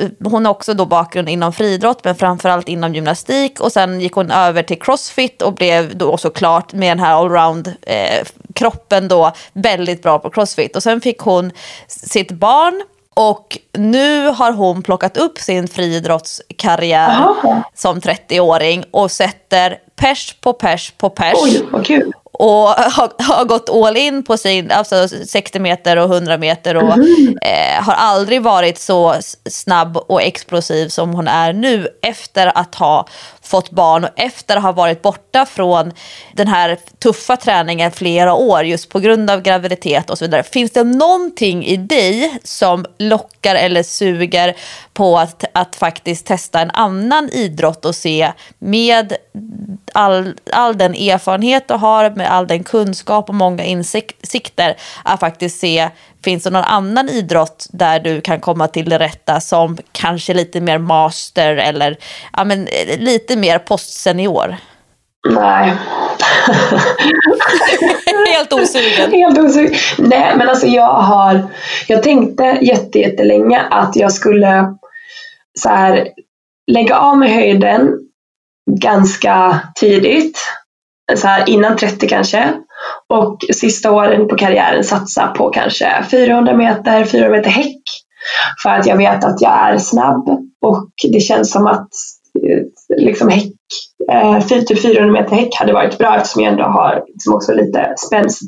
eh, 0.00 0.10
hon 0.24 0.44
har 0.44 0.52
också 0.52 0.74
då 0.74 0.86
bakgrund 0.86 1.28
inom 1.28 1.52
friidrott 1.52 2.04
men 2.04 2.14
framförallt 2.14 2.68
inom 2.68 2.94
gymnastik 2.94 3.60
och 3.60 3.72
sen 3.72 4.00
gick 4.00 4.12
hon 4.12 4.30
över 4.30 4.62
till 4.62 4.80
crossfit 4.80 5.42
och 5.42 5.54
blev 5.54 5.96
då 5.96 6.16
såklart 6.16 6.72
med 6.72 6.90
den 6.90 6.98
här 6.98 7.14
allround 7.14 7.74
eh, 7.82 8.26
kroppen 8.54 9.08
då 9.08 9.32
väldigt 9.52 10.02
bra 10.02 10.18
på 10.18 10.30
crossfit. 10.30 10.76
Och 10.76 10.82
sen 10.82 11.00
fick 11.00 11.18
hon 11.18 11.50
sitt 11.86 12.30
barn 12.30 12.82
och 13.14 13.58
nu 13.72 14.28
har 14.28 14.52
hon 14.52 14.82
plockat 14.82 15.16
upp 15.16 15.38
sin 15.38 15.68
friidrottskarriär 15.68 17.20
Aha. 17.20 17.62
som 17.74 18.00
30-åring 18.00 18.84
och 18.90 19.10
sätter 19.10 19.78
pers 19.96 20.36
på 20.40 20.52
pers 20.52 20.90
på 20.90 21.10
pers. 21.10 21.34
Oj, 21.42 21.62
vad 21.70 21.86
kul 21.86 22.12
och 22.32 22.68
har, 22.68 23.22
har, 23.22 23.44
gått 23.44 23.70
all 23.70 23.96
in 23.96 24.22
på 24.22 24.36
sin, 24.36 24.70
alltså 24.70 25.08
60 25.08 25.58
meter 25.58 25.96
och 25.96 26.14
100 26.14 26.38
meter 26.38 26.76
och 26.76 26.92
mm. 26.92 27.38
eh, 27.42 27.82
har 27.82 27.92
aldrig 27.92 28.42
varit 28.42 28.78
så 28.78 29.14
snabb 29.50 29.96
och 29.96 30.22
explosiv 30.22 30.88
som 30.88 31.14
hon 31.14 31.28
är 31.28 31.52
nu 31.52 31.88
efter 32.02 32.58
att 32.58 32.74
ha 32.74 33.06
fått 33.42 33.70
barn 33.70 34.04
och 34.04 34.10
efter 34.16 34.56
att 34.56 34.62
ha 34.62 34.72
varit 34.72 35.02
borta 35.02 35.46
från 35.46 35.92
den 36.32 36.48
här 36.48 36.78
tuffa 36.98 37.36
träningen 37.36 37.92
flera 37.92 38.34
år 38.34 38.64
just 38.64 38.88
på 38.88 39.00
grund 39.00 39.30
av 39.30 39.42
graviditet 39.42 40.10
och 40.10 40.18
så 40.18 40.24
vidare. 40.24 40.42
Finns 40.42 40.70
det 40.70 40.84
någonting 40.84 41.64
i 41.64 41.76
dig 41.76 42.38
som 42.44 42.86
lockar 42.98 43.54
eller 43.54 43.82
suger 43.82 44.56
på 44.92 45.18
att, 45.18 45.44
att 45.52 45.76
faktiskt 45.76 46.26
testa 46.26 46.60
en 46.60 46.70
annan 46.70 47.28
idrott 47.32 47.84
och 47.84 47.94
se 47.94 48.32
med 48.58 49.12
all, 49.92 50.34
all 50.52 50.78
den 50.78 50.94
erfarenhet 50.94 51.68
du 51.68 51.74
har, 51.74 52.10
med 52.10 52.32
all 52.32 52.46
den 52.46 52.64
kunskap 52.64 53.28
och 53.28 53.34
många 53.34 53.64
insikter, 53.64 54.76
att 55.04 55.20
faktiskt 55.20 55.60
se 55.60 55.90
Finns 56.24 56.44
det 56.44 56.50
någon 56.50 56.64
annan 56.64 57.08
idrott 57.08 57.66
där 57.70 58.00
du 58.00 58.20
kan 58.20 58.40
komma 58.40 58.68
till 58.68 58.88
det 58.88 58.98
rätta 58.98 59.40
som 59.40 59.78
kanske 59.92 60.34
lite 60.34 60.60
mer 60.60 60.78
master 60.78 61.56
eller 61.56 61.96
ja, 62.32 62.44
men, 62.44 62.68
lite 62.98 63.36
mer 63.36 63.58
postsenior? 63.58 64.56
Nej. 65.28 65.72
Helt 68.36 68.52
osugen? 68.52 69.12
Helt 69.12 69.38
osugen. 69.38 69.74
Nej, 69.98 70.36
men 70.36 70.48
alltså 70.48 70.66
jag 70.66 70.92
har... 70.92 71.48
Jag 71.86 72.02
tänkte 72.02 72.58
jättelänge 72.62 73.60
att 73.70 73.96
jag 73.96 74.12
skulle 74.12 74.74
så 75.58 75.68
här, 75.68 76.08
lägga 76.72 76.98
av 76.98 77.18
med 77.18 77.30
höjden 77.30 77.98
ganska 78.70 79.60
tidigt. 79.74 80.38
Så 81.16 81.28
här, 81.28 81.48
innan 81.48 81.76
30 81.76 82.08
kanske. 82.08 82.52
Och 83.08 83.38
sista 83.54 83.92
åren 83.92 84.28
på 84.28 84.36
karriären 84.36 84.84
satsa 84.84 85.26
på 85.26 85.50
kanske 85.50 86.04
400 86.10 86.56
meter, 86.56 87.04
400 87.04 87.36
meter 87.36 87.50
häck. 87.50 87.82
För 88.62 88.70
att 88.70 88.86
jag 88.86 88.96
vet 88.96 89.24
att 89.24 89.40
jag 89.40 89.52
är 89.52 89.78
snabb 89.78 90.28
och 90.62 90.90
det 91.12 91.20
känns 91.20 91.52
som 91.52 91.66
att 91.66 91.88
eh, 92.48 92.96
liksom 92.96 93.28
häck, 93.28 93.52
eh, 94.12 94.40
typ 94.40 94.82
400 94.82 95.12
meter 95.12 95.36
häck 95.36 95.54
hade 95.54 95.72
varit 95.72 95.98
bra 95.98 96.16
eftersom 96.16 96.42
jag 96.42 96.52
ändå 96.52 96.64
har 96.64 97.04
liksom 97.06 97.34
också 97.34 97.52
lite 97.52 97.94
spänst. 98.06 98.42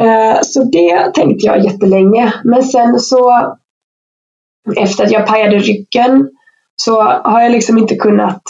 Eh, 0.00 0.38
så 0.42 0.64
det 0.64 1.14
tänkte 1.14 1.46
jag 1.46 1.64
jättelänge. 1.64 2.32
Men 2.44 2.62
sen 2.62 2.98
så 2.98 3.54
efter 4.76 5.04
att 5.04 5.10
jag 5.10 5.26
pajade 5.26 5.58
ryggen 5.58 6.28
så 6.76 7.02
har 7.02 7.40
jag 7.40 7.52
liksom 7.52 7.78
inte 7.78 7.96
kunnat 7.96 8.42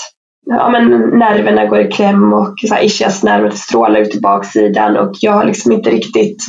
ja, 0.46 0.68
men 0.68 0.90
nerverna 1.18 1.66
går 1.66 1.80
i 1.80 1.90
kläm 1.92 2.32
och 2.32 2.54
ischiasnerven 2.82 3.52
strålar 3.52 4.00
ut 4.00 4.10
till 4.10 4.20
baksidan 4.20 4.96
och 4.96 5.12
jag 5.20 5.32
har 5.32 5.44
liksom 5.44 5.72
inte 5.72 5.90
riktigt 5.90 6.44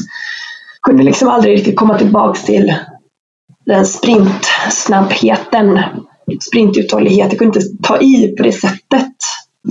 kunde 0.87 1.03
liksom 1.03 1.27
aldrig 1.29 1.53
riktigt 1.53 1.75
komma 1.75 1.97
tillbaks 1.97 2.43
till 2.43 2.75
den 3.65 3.85
sprintsnabbheten, 3.85 5.79
sprintuthållighet. 6.49 7.27
Jag 7.29 7.39
kunde 7.39 7.59
inte 7.59 7.87
ta 7.87 8.01
i 8.01 8.35
på 8.37 8.43
det 8.43 8.51
sättet 8.51 9.13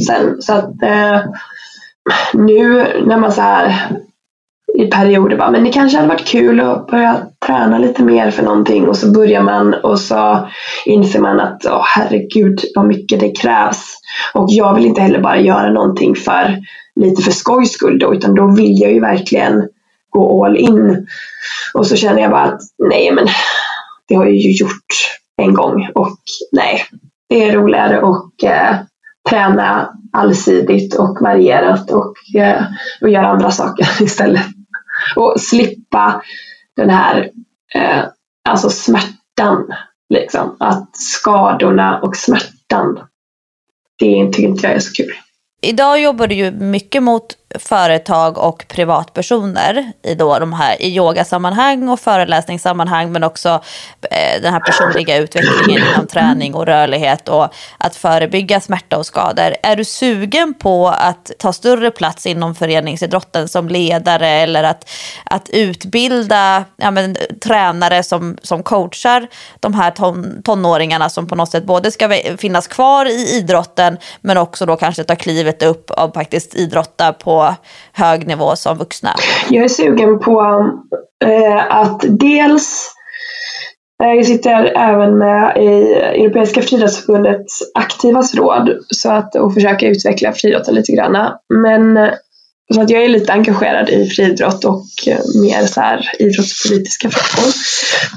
sen. 0.07 0.43
Så 0.43 0.53
att 0.53 0.83
eh, 0.83 1.21
nu 2.35 2.87
när 3.07 3.19
man 3.19 3.33
så 3.33 3.41
här 3.41 3.91
i 4.77 4.87
perioder 4.87 5.37
bara, 5.37 5.51
men 5.51 5.65
det 5.65 5.73
kanske 5.73 5.99
hade 5.99 6.09
varit 6.09 6.27
kul 6.27 6.61
att 6.61 6.87
börja 6.87 7.17
träna 7.47 7.79
lite 7.79 8.03
mer 8.03 8.31
för 8.31 8.43
någonting 8.43 8.89
och 8.89 8.97
så 8.97 9.13
börjar 9.13 9.43
man 9.43 9.75
och 9.75 10.01
så 10.01 10.49
inser 10.87 11.21
man 11.21 11.41
att 11.41 11.67
åh, 11.67 11.85
herregud 11.85 12.61
vad 12.75 12.87
mycket 12.87 13.21
det 13.21 13.31
krävs. 13.31 13.97
Och 14.35 14.47
jag 14.49 14.75
vill 14.75 14.87
inte 14.87 15.01
heller 15.01 15.21
bara 15.21 15.41
göra 15.41 15.71
någonting 15.71 16.15
för 16.15 16.59
lite 17.01 17.23
för 17.23 17.31
skojs 17.31 17.73
skull 17.73 17.99
då, 17.99 18.15
utan 18.15 18.35
då 18.35 18.47
vill 18.47 18.81
jag 18.81 18.93
ju 18.93 19.01
verkligen 19.01 19.69
gå 20.11 20.45
all 20.45 20.57
in. 20.57 21.07
Och 21.75 21.87
så 21.87 21.97
känner 21.97 22.23
jag 22.23 22.31
bara 22.31 22.45
att 22.45 22.61
nej 22.79 23.13
men 23.13 23.27
det 24.09 24.15
har 24.15 24.25
jag 24.25 24.35
ju 24.35 24.51
gjort 24.51 24.87
en 25.43 25.55
gång 25.55 25.91
och 25.95 26.19
nej, 26.53 26.83
det 27.29 27.49
är 27.49 27.53
roligare 27.53 27.99
att 27.99 28.43
eh, 28.43 28.77
träna 29.31 29.89
allsidigt 30.13 30.95
och 30.95 31.19
varierat 31.21 31.91
och, 31.91 32.15
eh, 32.37 32.63
och 33.01 33.11
göra 33.11 33.27
andra 33.27 33.51
saker 33.51 33.89
istället. 34.03 34.56
Och 35.17 35.41
slippa 35.41 36.23
den 36.77 36.91
här 36.91 37.31
eh, 37.75 38.05
alltså 38.49 38.71
smärtan. 38.71 39.75
Liksom. 40.09 40.57
Att 40.61 40.97
skadorna 40.97 42.01
och 42.01 42.17
smärtan, 42.17 42.99
det 43.99 44.27
tycker 44.27 44.43
inte 44.43 44.67
jag 44.67 44.77
är 44.77 44.81
så 44.81 44.93
kul. 44.93 45.13
Idag 45.63 46.01
jobbar 46.01 46.27
du 46.27 46.35
ju 46.35 46.51
mycket 46.51 47.03
mot 47.03 47.37
företag 47.55 48.39
och 48.39 48.65
privatpersoner 48.69 49.93
i, 50.03 50.15
då 50.15 50.39
de 50.39 50.53
här, 50.53 50.83
i 50.83 50.97
yogasammanhang 50.97 51.89
och 51.89 52.01
föreläsningssammanhang 52.01 53.13
men 53.13 53.25
också 53.25 53.49
eh, 54.11 54.43
den 54.43 54.53
här 54.53 54.61
personliga 54.61 55.17
utvecklingen 55.17 55.89
inom 55.93 56.07
träning 56.07 56.55
och 56.55 56.67
rörlighet 56.67 57.29
och 57.29 57.49
att 57.79 57.97
förebygga 57.97 58.61
smärta 58.61 58.99
och 58.99 59.07
skador. 59.07 59.55
Är 59.63 59.77
du 59.77 59.85
sugen 59.85 60.55
på 60.55 60.89
att 60.89 61.31
ta 61.39 61.53
större 61.53 61.91
plats 61.91 62.27
inom 62.27 62.55
föreningsidrotten 62.55 63.49
som 63.49 63.69
ledare 63.69 64.29
eller 64.29 64.65
att, 64.65 64.91
att 65.25 65.51
utbilda 65.51 66.65
ja, 66.77 66.91
men, 66.91 67.17
tränare 67.45 68.03
som, 68.03 68.39
som 68.43 68.63
coachar 68.63 69.29
de 69.61 69.75
här 69.75 69.91
ton, 69.91 70.43
tonåringarna 70.45 71.09
som 71.09 71.27
på 71.27 71.35
något 71.35 71.51
sätt 71.51 71.65
både 71.65 71.91
ska 71.91 72.09
finnas 72.39 72.67
kvar 72.67 73.07
i 73.07 73.37
idrotten 73.39 73.99
men 74.21 74.37
också 74.37 74.67
då 74.67 74.77
kanske 74.77 75.05
ta 75.05 75.17
klivet 75.17 75.63
upp 75.63 75.91
och 75.91 76.15
faktiskt 76.15 76.55
idrotta 76.55 77.13
på 77.13 77.36
hög 77.93 78.27
nivå 78.27 78.57
som 78.57 78.79
vuxna? 78.79 79.11
Jag 79.51 79.65
är 79.65 79.69
sugen 79.69 80.19
på 80.19 80.41
eh, 81.25 81.77
att 81.77 82.05
dels 82.09 82.91
eh, 84.03 84.13
jag 84.13 84.27
sitter 84.27 84.65
även 84.65 85.19
med 85.19 85.57
i 85.57 85.95
Europeiska 85.95 86.63
friidrottsförbundets 86.63 87.63
aktivas 87.75 88.35
råd 88.35 88.71
så 88.89 89.11
att, 89.11 89.37
och 89.37 89.55
försöker 89.55 89.91
utveckla 89.91 90.33
friidrotten 90.33 90.75
lite 90.75 90.93
grann. 90.93 91.33
Men 91.49 91.97
eh, 91.97 92.11
så 92.75 92.81
att 92.81 92.91
jag 92.91 93.05
är 93.05 93.09
lite 93.09 93.33
engagerad 93.33 93.89
i 93.89 94.07
friidrott 94.07 94.65
och 94.65 94.85
eh, 95.07 95.19
mer 95.43 95.67
så 95.67 95.81
här 95.81 96.11
idrottspolitiska 96.19 97.11
frågor. 97.11 97.53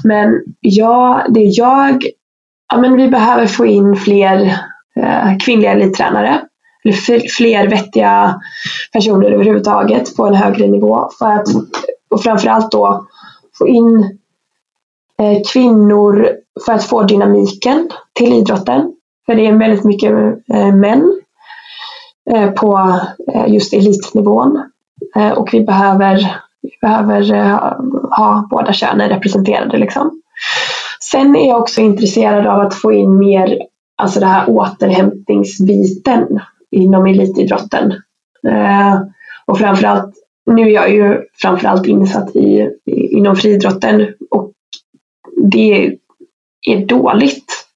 Men 0.04 0.42
ja, 0.60 1.26
det 1.28 1.40
jag, 1.40 2.04
ja 2.72 2.80
men 2.80 2.96
vi 2.96 3.08
behöver 3.08 3.46
få 3.46 3.66
in 3.66 3.96
fler 3.96 4.56
eh, 5.00 5.38
kvinnliga 5.44 5.72
elittränare 5.72 6.40
fler 7.36 7.68
vettiga 7.68 8.40
personer 8.92 9.30
överhuvudtaget 9.30 10.16
på 10.16 10.26
en 10.26 10.34
högre 10.34 10.66
nivå. 10.66 11.10
För 11.18 11.26
att, 11.26 11.48
och 12.10 12.22
framförallt 12.22 12.70
då 12.70 13.06
få 13.58 13.68
in 13.68 14.18
eh, 15.18 15.38
kvinnor 15.52 16.30
för 16.66 16.72
att 16.72 16.84
få 16.84 17.02
dynamiken 17.02 17.90
till 18.12 18.32
idrotten. 18.32 18.92
För 19.26 19.34
det 19.34 19.46
är 19.46 19.52
väldigt 19.52 19.84
mycket 19.84 20.12
eh, 20.52 20.74
män 20.74 21.20
eh, 22.30 22.50
på 22.50 23.00
eh, 23.34 23.52
just 23.52 23.72
elitnivån. 23.72 24.62
Eh, 25.16 25.30
och 25.30 25.48
vi 25.52 25.60
behöver, 25.60 26.36
vi 26.62 26.70
behöver 26.80 27.32
eh, 27.32 27.58
ha 28.18 28.48
båda 28.50 28.72
könen 28.72 29.08
representerade. 29.08 29.78
Liksom. 29.78 30.22
Sen 31.10 31.36
är 31.36 31.48
jag 31.48 31.60
också 31.60 31.80
intresserad 31.80 32.46
av 32.46 32.60
att 32.60 32.74
få 32.74 32.92
in 32.92 33.18
mer 33.18 33.58
alltså 33.96 34.20
det 34.20 34.26
här 34.26 34.50
återhämtningsbiten 34.50 36.40
inom 36.70 37.06
elitidrotten. 37.06 37.92
Eh, 38.48 39.00
och 39.46 39.58
framförallt, 39.58 40.14
nu 40.46 40.62
är 40.62 40.70
jag 40.70 40.90
ju 40.90 41.22
framförallt 41.42 41.86
insatt 41.86 42.36
i, 42.36 42.70
inom 42.86 43.36
friidrotten 43.36 44.14
och 44.30 44.52
det 45.42 45.96
är 46.66 46.86
dåligt. 46.86 47.66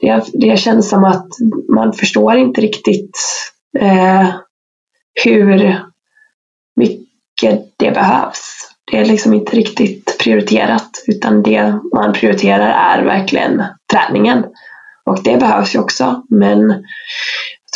Det, 0.00 0.24
det 0.32 0.56
känns 0.56 0.88
som 0.88 1.04
att 1.04 1.28
man 1.68 1.92
förstår 1.92 2.36
inte 2.36 2.60
riktigt 2.60 3.18
eh, 3.78 4.28
hur 5.24 5.76
mycket 6.76 7.72
det 7.76 7.90
behövs. 7.90 8.70
Det 8.90 8.98
är 8.98 9.04
liksom 9.04 9.34
inte 9.34 9.56
riktigt 9.56 10.18
prioriterat 10.18 10.90
utan 11.06 11.42
det 11.42 11.80
man 11.94 12.12
prioriterar 12.12 12.98
är 12.98 13.04
verkligen 13.04 13.62
träningen. 13.92 14.44
Och 15.04 15.22
det 15.22 15.36
behövs 15.36 15.74
ju 15.74 15.78
också 15.78 16.22
men 16.28 16.84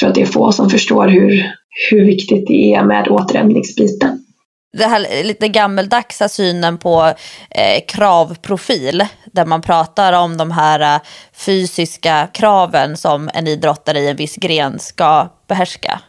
tror 0.00 0.08
att 0.08 0.14
det 0.14 0.22
är 0.22 0.26
få 0.26 0.52
som 0.52 0.70
förstår 0.70 1.08
hur, 1.08 1.52
hur 1.90 2.04
viktigt 2.04 2.46
det 2.46 2.74
är 2.74 2.84
med 2.84 3.08
återhämtningsbiten. 3.08 4.24
Det 4.72 4.84
här 4.84 5.24
lite 5.24 5.48
gammeldagsa 5.48 6.28
synen 6.28 6.78
på 6.78 7.12
eh, 7.50 7.84
kravprofil 7.88 9.06
där 9.32 9.46
man 9.46 9.62
pratar 9.62 10.12
om 10.12 10.36
de 10.36 10.50
här 10.50 10.94
eh, 10.94 11.00
fysiska 11.32 12.28
kraven 12.32 12.96
som 12.96 13.30
en 13.34 13.46
idrottare 13.46 13.98
i 13.98 14.08
en 14.08 14.16
viss 14.16 14.36
gren 14.36 14.78
ska 14.78 15.28
behärska. 15.48 16.00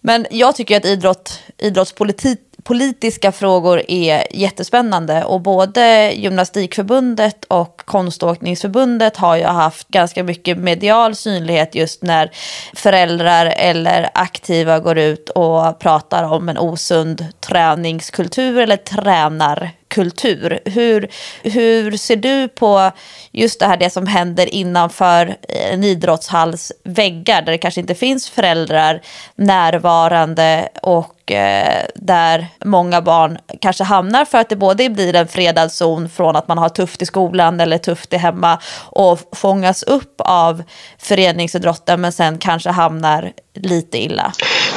Men 0.00 0.26
jag 0.30 0.56
tycker 0.56 0.76
att 0.76 0.84
idrott, 0.84 1.40
idrottspolitik 1.58 2.40
politiska 2.64 3.32
frågor 3.32 3.82
är 3.88 4.26
jättespännande. 4.30 5.24
Och 5.24 5.40
både 5.40 6.12
Gymnastikförbundet 6.12 7.44
och 7.44 7.82
Konståkningsförbundet 7.84 9.16
har 9.16 9.36
ju 9.36 9.44
haft 9.44 9.88
ganska 9.88 10.24
mycket 10.24 10.58
medial 10.58 11.14
synlighet 11.14 11.74
just 11.74 12.02
när 12.02 12.30
föräldrar 12.74 13.46
eller 13.56 14.10
aktiva 14.14 14.78
går 14.78 14.98
ut 14.98 15.28
och 15.28 15.78
pratar 15.78 16.22
om 16.22 16.48
en 16.48 16.58
osund 16.58 17.26
träningskultur 17.40 18.58
eller 18.58 18.76
tränar 18.76 19.70
kultur. 19.92 20.58
Hur, 20.64 21.08
hur 21.42 21.96
ser 21.96 22.16
du 22.16 22.48
på 22.48 22.90
just 23.32 23.60
det 23.60 23.66
här 23.66 23.76
det 23.76 23.90
som 23.90 24.06
händer 24.06 24.54
innanför 24.54 25.26
eh, 25.48 25.72
en 25.72 25.84
idrottshalls 25.84 26.72
väggar 26.84 27.42
där 27.42 27.52
det 27.52 27.58
kanske 27.58 27.80
inte 27.80 27.94
finns 27.94 28.30
föräldrar 28.30 29.00
närvarande 29.34 30.68
och 30.82 31.32
eh, 31.32 31.84
där 31.94 32.46
många 32.64 33.02
barn 33.02 33.38
kanske 33.60 33.84
hamnar 33.84 34.24
för 34.24 34.38
att 34.38 34.48
det 34.48 34.56
både 34.56 34.90
blir 34.90 35.14
en 35.16 35.28
fredad 35.28 35.72
zon 35.72 36.08
från 36.08 36.36
att 36.36 36.48
man 36.48 36.58
har 36.58 36.68
tufft 36.68 37.02
i 37.02 37.06
skolan 37.06 37.60
eller 37.60 37.78
tufft 37.78 38.12
i 38.12 38.16
hemma 38.16 38.58
och 38.80 39.18
fångas 39.32 39.82
upp 39.82 40.14
av 40.18 40.62
föreningsidrotten 40.98 42.00
men 42.00 42.12
sen 42.12 42.38
kanske 42.38 42.70
hamnar 42.70 43.32
lite 43.54 43.98
illa. 43.98 44.32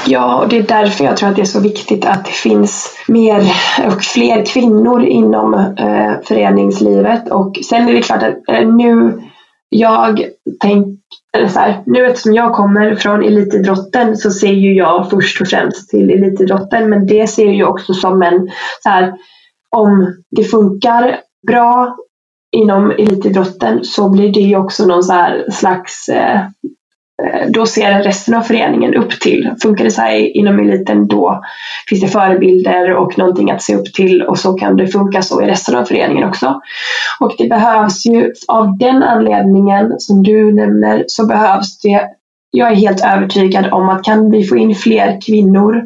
Ja, 0.07 0.35
och 0.35 0.49
det 0.49 0.57
är 0.57 0.63
därför 0.63 1.03
jag 1.03 1.17
tror 1.17 1.29
att 1.29 1.35
det 1.35 1.41
är 1.41 1.45
så 1.45 1.59
viktigt 1.59 2.05
att 2.05 2.25
det 2.25 2.31
finns 2.31 2.97
mer 3.07 3.41
och 3.87 4.03
fler 4.03 4.45
kvinnor 4.45 5.03
inom 5.03 5.53
eh, 5.53 6.13
föreningslivet. 6.23 7.31
Och 7.31 7.59
sen 7.69 7.89
är 7.89 7.93
det 7.93 8.01
klart 8.01 8.23
att 8.23 8.49
eh, 8.49 8.67
nu, 8.67 9.21
jag 9.69 10.25
tänker 10.59 11.47
så 11.47 11.59
här, 11.59 11.83
nu 11.85 12.05
eftersom 12.05 12.33
jag 12.33 12.53
kommer 12.53 12.95
från 12.95 13.23
elitidrotten 13.23 14.17
så 14.17 14.31
ser 14.31 14.53
ju 14.53 14.73
jag 14.73 15.09
först 15.09 15.41
och 15.41 15.47
främst 15.47 15.89
till 15.89 16.09
elitidrotten 16.09 16.89
men 16.89 17.07
det 17.07 17.27
ser 17.27 17.51
jag 17.51 17.69
också 17.69 17.93
som 17.93 18.21
en 18.21 18.49
så 18.83 18.89
här, 18.89 19.13
om 19.75 20.13
det 20.31 20.43
funkar 20.43 21.19
bra 21.47 21.95
inom 22.51 22.91
elitidrotten 22.91 23.83
så 23.83 24.09
blir 24.09 24.33
det 24.33 24.39
ju 24.39 24.57
också 24.57 24.85
någon 24.85 25.03
så 25.03 25.43
slags 25.51 26.09
Eh, 26.09 26.41
Eh, 27.23 27.49
då 27.49 27.65
ser 27.65 28.03
resten 28.03 28.33
av 28.33 28.41
föreningen 28.41 28.95
upp 28.95 29.19
till. 29.19 29.51
Funkar 29.61 29.83
det 29.83 29.91
så 29.91 30.01
här 30.01 30.37
inom 30.37 30.59
eliten 30.59 31.07
då 31.07 31.41
finns 31.89 32.01
det 32.01 32.07
förebilder 32.07 32.93
och 32.93 33.17
någonting 33.17 33.51
att 33.51 33.61
se 33.61 33.75
upp 33.75 33.93
till 33.93 34.21
och 34.21 34.39
så 34.39 34.53
kan 34.53 34.77
det 34.77 34.87
funka 34.87 35.21
så 35.21 35.41
i 35.41 35.45
resten 35.45 35.75
av 35.75 35.85
föreningen 35.85 36.27
också. 36.27 36.61
Och 37.19 37.35
det 37.37 37.47
behövs 37.47 38.05
ju 38.05 38.33
av 38.47 38.77
den 38.77 39.03
anledningen 39.03 39.99
som 39.99 40.23
du 40.23 40.53
nämner 40.53 41.03
så 41.07 41.25
behövs 41.25 41.79
det 41.79 42.01
jag 42.51 42.71
är 42.71 42.75
helt 42.75 43.05
övertygad 43.05 43.73
om 43.73 43.89
att 43.89 44.03
kan 44.03 44.31
vi 44.31 44.43
få 44.43 44.57
in 44.57 44.75
fler 44.75 45.21
kvinnor 45.21 45.83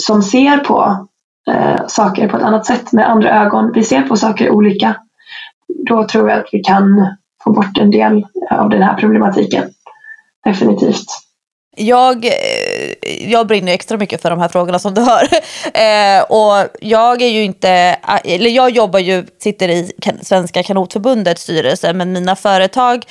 som 0.00 0.22
ser 0.22 0.58
på 0.58 1.06
eh, 1.50 1.86
saker 1.86 2.28
på 2.28 2.36
ett 2.36 2.42
annat 2.42 2.66
sätt 2.66 2.92
med 2.92 3.10
andra 3.10 3.42
ögon, 3.42 3.72
vi 3.74 3.82
ser 3.84 4.02
på 4.02 4.16
saker 4.16 4.50
olika, 4.50 4.96
då 5.88 6.04
tror 6.04 6.30
jag 6.30 6.38
att 6.38 6.48
vi 6.52 6.58
kan 6.58 7.06
få 7.44 7.52
bort 7.52 7.78
en 7.78 7.90
del 7.90 8.26
av 8.50 8.68
den 8.68 8.82
här 8.82 8.94
problematiken 8.94 9.64
definitivt. 10.44 11.06
Jag, 11.76 12.24
eh, 12.24 13.30
jag 13.30 13.46
brinner 13.46 13.72
extra 13.72 13.98
mycket 13.98 14.22
för 14.22 14.30
de 14.30 14.38
här 14.38 14.48
frågorna 14.48 14.78
som 14.78 14.94
du 14.94 15.00
hör. 15.00 15.28
Eh, 15.74 16.22
och 16.22 16.68
jag 16.80 17.22
är 17.22 17.28
ju 17.28 17.44
inte, 17.44 17.70
eh, 18.08 18.34
eller 18.34 18.50
jag 18.50 18.70
jobbar 18.70 18.98
ju, 18.98 19.26
sitter 19.38 19.68
i 19.68 19.92
Svenska 20.22 20.62
kanotförbundets 20.62 21.42
styrelse, 21.42 21.92
men 21.92 22.12
mina 22.12 22.36
företag 22.36 23.04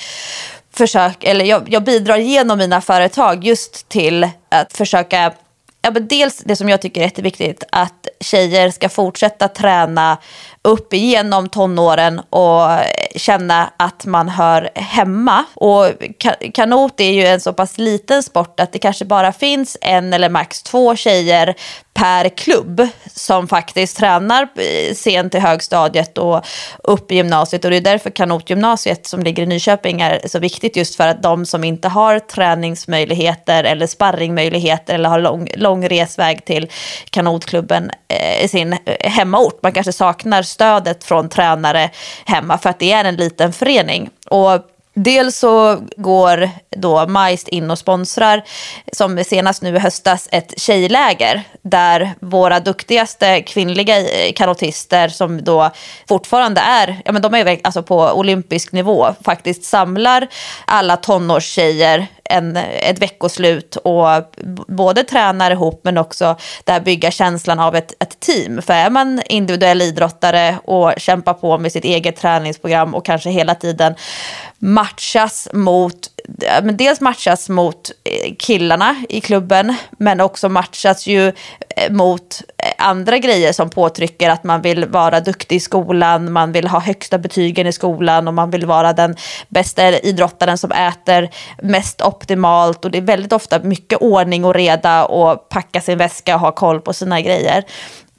försök, 0.72 1.24
eller 1.24 1.44
jag, 1.44 1.62
jag 1.68 1.84
bidrar 1.84 2.16
genom 2.16 2.58
mina 2.58 2.80
företag 2.80 3.44
just 3.44 3.88
till 3.88 4.28
att 4.48 4.76
försöka 4.76 5.32
Ja, 5.84 5.90
men 5.90 6.08
dels 6.08 6.38
det 6.38 6.56
som 6.56 6.68
jag 6.68 6.82
tycker 6.82 7.00
är 7.00 7.04
jätteviktigt, 7.04 7.64
att 7.72 8.08
tjejer 8.20 8.70
ska 8.70 8.88
fortsätta 8.88 9.48
träna 9.48 10.18
upp 10.64 10.94
igenom 10.94 11.48
tonåren 11.48 12.20
och 12.30 12.68
känna 13.16 13.70
att 13.76 14.06
man 14.06 14.28
hör 14.28 14.70
hemma. 14.74 15.44
Och 15.54 15.86
kanot 16.54 17.00
är 17.00 17.10
ju 17.10 17.26
en 17.26 17.40
så 17.40 17.52
pass 17.52 17.78
liten 17.78 18.22
sport 18.22 18.60
att 18.60 18.72
det 18.72 18.78
kanske 18.78 19.04
bara 19.04 19.32
finns 19.32 19.76
en 19.80 20.12
eller 20.12 20.28
max 20.28 20.62
två 20.62 20.96
tjejer 20.96 21.54
per 21.94 22.28
klubb 22.28 22.88
som 23.06 23.48
faktiskt 23.48 23.96
tränar 23.96 24.48
sent 24.94 25.34
i 25.34 25.38
högstadiet 25.38 26.18
och 26.18 26.44
upp 26.82 27.12
i 27.12 27.16
gymnasiet. 27.16 27.64
Och 27.64 27.70
det 27.70 27.76
är 27.76 27.80
därför 27.80 28.10
kanotgymnasiet 28.10 29.06
som 29.06 29.22
ligger 29.22 29.42
i 29.42 29.46
Nyköping 29.46 30.00
är 30.00 30.28
så 30.28 30.38
viktigt 30.38 30.76
just 30.76 30.94
för 30.94 31.08
att 31.08 31.22
de 31.22 31.46
som 31.46 31.64
inte 31.64 31.88
har 31.88 32.18
träningsmöjligheter 32.18 33.64
eller 33.64 33.86
sparringmöjligheter 33.86 34.94
eller 34.94 35.08
har 35.08 35.20
lång, 35.20 35.48
lång 35.56 35.88
resväg 35.88 36.44
till 36.44 36.70
kanotklubben 37.10 37.90
eh, 38.08 38.44
i 38.44 38.48
sin 38.48 38.72
eh, 38.72 39.10
hemmaort. 39.10 39.62
Man 39.62 39.72
kanske 39.72 39.92
saknar 39.92 40.42
stödet 40.54 41.04
från 41.04 41.28
tränare 41.28 41.90
hemma 42.24 42.58
för 42.58 42.70
att 42.70 42.78
det 42.78 42.92
är 42.92 43.04
en 43.04 43.16
liten 43.16 43.52
förening. 43.52 44.10
Och 44.30 44.70
Dels 44.96 45.38
så 45.38 45.80
går 45.96 46.50
då 46.76 47.06
Majst 47.06 47.48
in 47.48 47.70
och 47.70 47.78
sponsrar, 47.78 48.42
som 48.92 49.24
senast 49.24 49.62
nu 49.62 49.76
i 49.76 49.78
höstas, 49.78 50.28
ett 50.32 50.60
tjejläger 50.60 51.42
där 51.62 52.14
våra 52.20 52.60
duktigaste 52.60 53.42
kvinnliga 53.42 53.98
eh, 53.98 54.32
kanotister 54.32 55.08
som 55.08 55.44
då 55.44 55.70
fortfarande 56.08 56.60
är, 56.60 57.02
ja 57.04 57.12
men 57.12 57.22
de 57.22 57.34
är 57.34 57.60
alltså 57.64 57.82
på 57.82 57.98
olympisk 57.98 58.72
nivå, 58.72 59.14
faktiskt 59.24 59.64
samlar 59.64 60.28
alla 60.64 60.96
tonårstjejer 60.96 62.06
en, 62.30 62.56
ett 62.56 62.98
veckoslut 62.98 63.76
och 63.76 64.06
både 64.66 65.04
tränar 65.04 65.50
ihop 65.50 65.80
men 65.84 65.98
också 65.98 66.36
där 66.64 66.80
bygga 66.80 67.10
känslan 67.10 67.60
av 67.60 67.76
ett, 67.76 67.92
ett 68.02 68.20
team. 68.20 68.62
För 68.62 68.74
är 68.74 68.90
man 68.90 69.22
individuell 69.26 69.82
idrottare 69.82 70.58
och 70.64 70.92
kämpar 70.96 71.34
på 71.34 71.58
med 71.58 71.72
sitt 71.72 71.84
eget 71.84 72.16
träningsprogram 72.16 72.94
och 72.94 73.04
kanske 73.04 73.30
hela 73.30 73.54
tiden 73.54 73.94
matchas 74.58 75.48
mot 75.52 76.10
men 76.62 76.76
dels 76.76 77.00
matchas 77.00 77.48
mot 77.48 77.90
eh, 78.04 78.34
killarna 78.38 79.04
i 79.08 79.20
klubben 79.20 79.74
men 79.90 80.20
också 80.20 80.48
matchas 80.48 81.06
ju 81.06 81.28
eh, 81.76 81.92
mot 81.92 82.42
andra 82.84 83.18
grejer 83.18 83.52
som 83.52 83.70
påtrycker 83.70 84.30
att 84.30 84.44
man 84.44 84.62
vill 84.62 84.86
vara 84.86 85.20
duktig 85.20 85.56
i 85.56 85.60
skolan, 85.60 86.32
man 86.32 86.52
vill 86.52 86.66
ha 86.66 86.80
högsta 86.80 87.18
betygen 87.18 87.66
i 87.66 87.72
skolan 87.72 88.28
och 88.28 88.34
man 88.34 88.50
vill 88.50 88.66
vara 88.66 88.92
den 88.92 89.16
bästa 89.48 89.98
idrottaren 89.98 90.58
som 90.58 90.72
äter 90.72 91.30
mest 91.62 92.02
optimalt 92.02 92.84
och 92.84 92.90
det 92.90 92.98
är 92.98 93.02
väldigt 93.02 93.32
ofta 93.32 93.58
mycket 93.58 93.98
ordning 93.98 94.44
och 94.44 94.54
reda 94.54 95.04
och 95.04 95.48
packa 95.48 95.80
sin 95.80 95.98
väska 95.98 96.34
och 96.34 96.40
ha 96.40 96.52
koll 96.52 96.80
på 96.80 96.92
sina 96.92 97.20
grejer. 97.20 97.64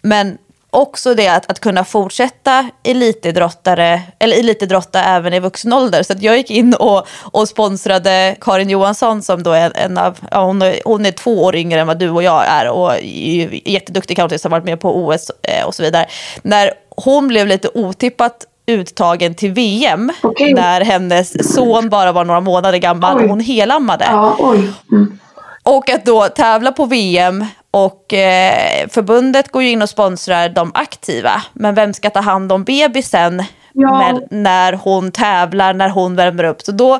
Men 0.01 0.37
också 0.75 1.13
det 1.13 1.27
att, 1.27 1.51
att 1.51 1.59
kunna 1.59 1.85
fortsätta 1.85 2.69
elitidrottare, 2.83 4.01
eller 4.19 4.39
elitidrotta 4.39 5.03
även 5.03 5.33
i 5.33 5.39
vuxen 5.39 5.73
ålder. 5.73 6.03
Så 6.03 6.13
jag 6.19 6.37
gick 6.37 6.51
in 6.51 6.73
och, 6.73 7.07
och 7.21 7.47
sponsrade 7.47 8.35
Karin 8.41 8.69
Johansson 8.69 9.21
som 9.21 9.43
då 9.43 9.51
är 9.51 9.71
en 9.75 9.97
av, 9.97 10.19
ja, 10.31 10.45
hon, 10.45 10.61
är, 10.61 10.79
hon 10.85 11.05
är 11.05 11.11
två 11.11 11.43
år 11.43 11.55
yngre 11.55 11.79
än 11.79 11.87
vad 11.87 11.99
du 11.99 12.09
och 12.09 12.23
jag 12.23 12.45
är 12.47 12.69
och 12.69 12.93
är 12.93 13.69
jätteduktig 13.69 14.17
kanotist, 14.17 14.43
har 14.43 14.51
varit 14.51 14.65
med 14.65 14.79
på 14.79 15.05
OS 15.05 15.31
eh, 15.41 15.65
och 15.65 15.75
så 15.75 15.83
vidare. 15.83 16.05
När 16.41 16.71
hon 16.97 17.27
blev 17.27 17.47
lite 17.47 17.69
otippat 17.73 18.45
uttagen 18.67 19.35
till 19.35 19.51
VM 19.51 20.11
okay. 20.23 20.53
när 20.53 20.81
hennes 20.81 21.53
son 21.53 21.89
bara 21.89 22.11
var 22.11 22.25
några 22.25 22.39
månader 22.39 22.77
gammal 22.77 23.17
oj. 23.17 23.23
och 23.23 23.29
hon 23.29 23.39
helammade. 23.39 24.05
Ja, 24.11 24.55
mm. 24.91 25.19
Och 25.63 25.89
att 25.89 26.05
då 26.05 26.27
tävla 26.27 26.71
på 26.71 26.85
VM 26.85 27.45
och 27.75 28.13
eh, 28.13 28.87
förbundet 28.89 29.51
går 29.51 29.63
ju 29.63 29.69
in 29.69 29.81
och 29.81 29.89
sponsrar 29.89 30.49
de 30.49 30.71
aktiva. 30.73 31.41
Men 31.53 31.75
vem 31.75 31.93
ska 31.93 32.09
ta 32.09 32.19
hand 32.19 32.51
om 32.51 32.63
bebisen 32.63 33.43
ja. 33.73 33.99
när, 33.99 34.27
när 34.43 34.73
hon 34.73 35.11
tävlar, 35.11 35.73
när 35.73 35.89
hon 35.89 36.15
värmer 36.15 36.43
upp? 36.43 36.61
Så 36.61 36.71
då 36.71 36.99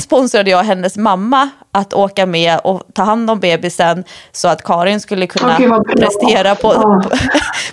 sponsrade 0.00 0.50
jag 0.50 0.62
hennes 0.62 0.96
mamma 0.96 1.48
att 1.72 1.94
åka 1.94 2.26
med 2.26 2.60
och 2.64 2.82
ta 2.94 3.02
hand 3.02 3.30
om 3.30 3.40
bebisen 3.40 4.04
så 4.32 4.48
att 4.48 4.62
Karin 4.62 5.00
skulle 5.00 5.26
kunna 5.26 5.54
okay, 5.54 5.94
prestera 5.96 6.54
på... 6.54 6.72
Ja. 6.74 7.02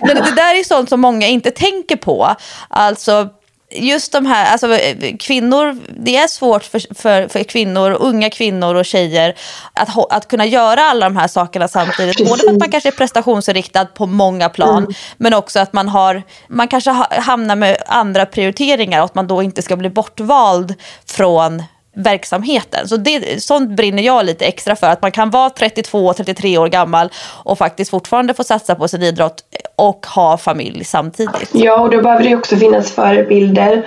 Men 0.00 0.16
det 0.16 0.34
där 0.36 0.60
är 0.60 0.64
sånt 0.64 0.88
som 0.88 1.00
många 1.00 1.26
inte 1.26 1.50
tänker 1.50 1.96
på. 1.96 2.34
Alltså 2.68 3.28
just 3.70 4.12
de 4.12 4.26
här, 4.26 4.52
alltså 4.52 4.78
kvinnor, 5.18 5.78
det 5.98 6.16
är 6.16 6.28
svårt 6.28 6.64
för, 6.64 6.94
för, 6.94 7.28
för 7.28 7.42
kvinnor, 7.42 7.90
unga 8.00 8.30
kvinnor 8.30 8.74
och 8.74 8.84
tjejer 8.84 9.34
att, 9.72 10.12
att 10.12 10.28
kunna 10.28 10.46
göra 10.46 10.82
alla 10.82 11.06
de 11.06 11.16
här 11.16 11.28
sakerna 11.28 11.68
samtidigt. 11.68 12.28
Både 12.28 12.42
för 12.42 12.50
att 12.50 12.58
man 12.58 12.70
kanske 12.70 12.88
är 12.88 12.92
prestationsinriktad 12.92 13.84
på 13.84 14.06
många 14.06 14.48
plan, 14.48 14.78
mm. 14.78 14.92
men 15.16 15.34
också 15.34 15.60
att 15.60 15.72
man 15.72 15.88
har, 15.88 16.22
man 16.48 16.68
kanske 16.68 16.90
hamnar 17.10 17.56
med 17.56 17.76
andra 17.86 18.26
prioriteringar 18.26 18.98
och 18.98 19.04
att 19.04 19.14
man 19.14 19.26
då 19.26 19.42
inte 19.42 19.62
ska 19.62 19.76
bli 19.76 19.90
bortvald 19.90 20.74
från 21.06 21.62
verksamheten. 21.94 22.88
Så 22.88 22.96
det, 22.96 23.42
sånt 23.42 23.70
brinner 23.70 24.02
jag 24.02 24.26
lite 24.26 24.44
extra 24.44 24.76
för. 24.76 24.86
Att 24.86 25.02
man 25.02 25.12
kan 25.12 25.30
vara 25.30 25.48
32-33 25.48 26.58
år 26.58 26.68
gammal 26.68 27.08
och 27.44 27.58
faktiskt 27.58 27.90
fortfarande 27.90 28.34
få 28.34 28.44
satsa 28.44 28.74
på 28.74 28.88
sin 28.88 29.02
idrott 29.02 29.44
och 29.76 30.06
ha 30.06 30.36
familj 30.36 30.84
samtidigt. 30.84 31.50
Ja, 31.52 31.80
och 31.80 31.90
då 31.90 32.02
behöver 32.02 32.24
det 32.24 32.36
också 32.36 32.56
finnas 32.56 32.92
förebilder 32.92 33.86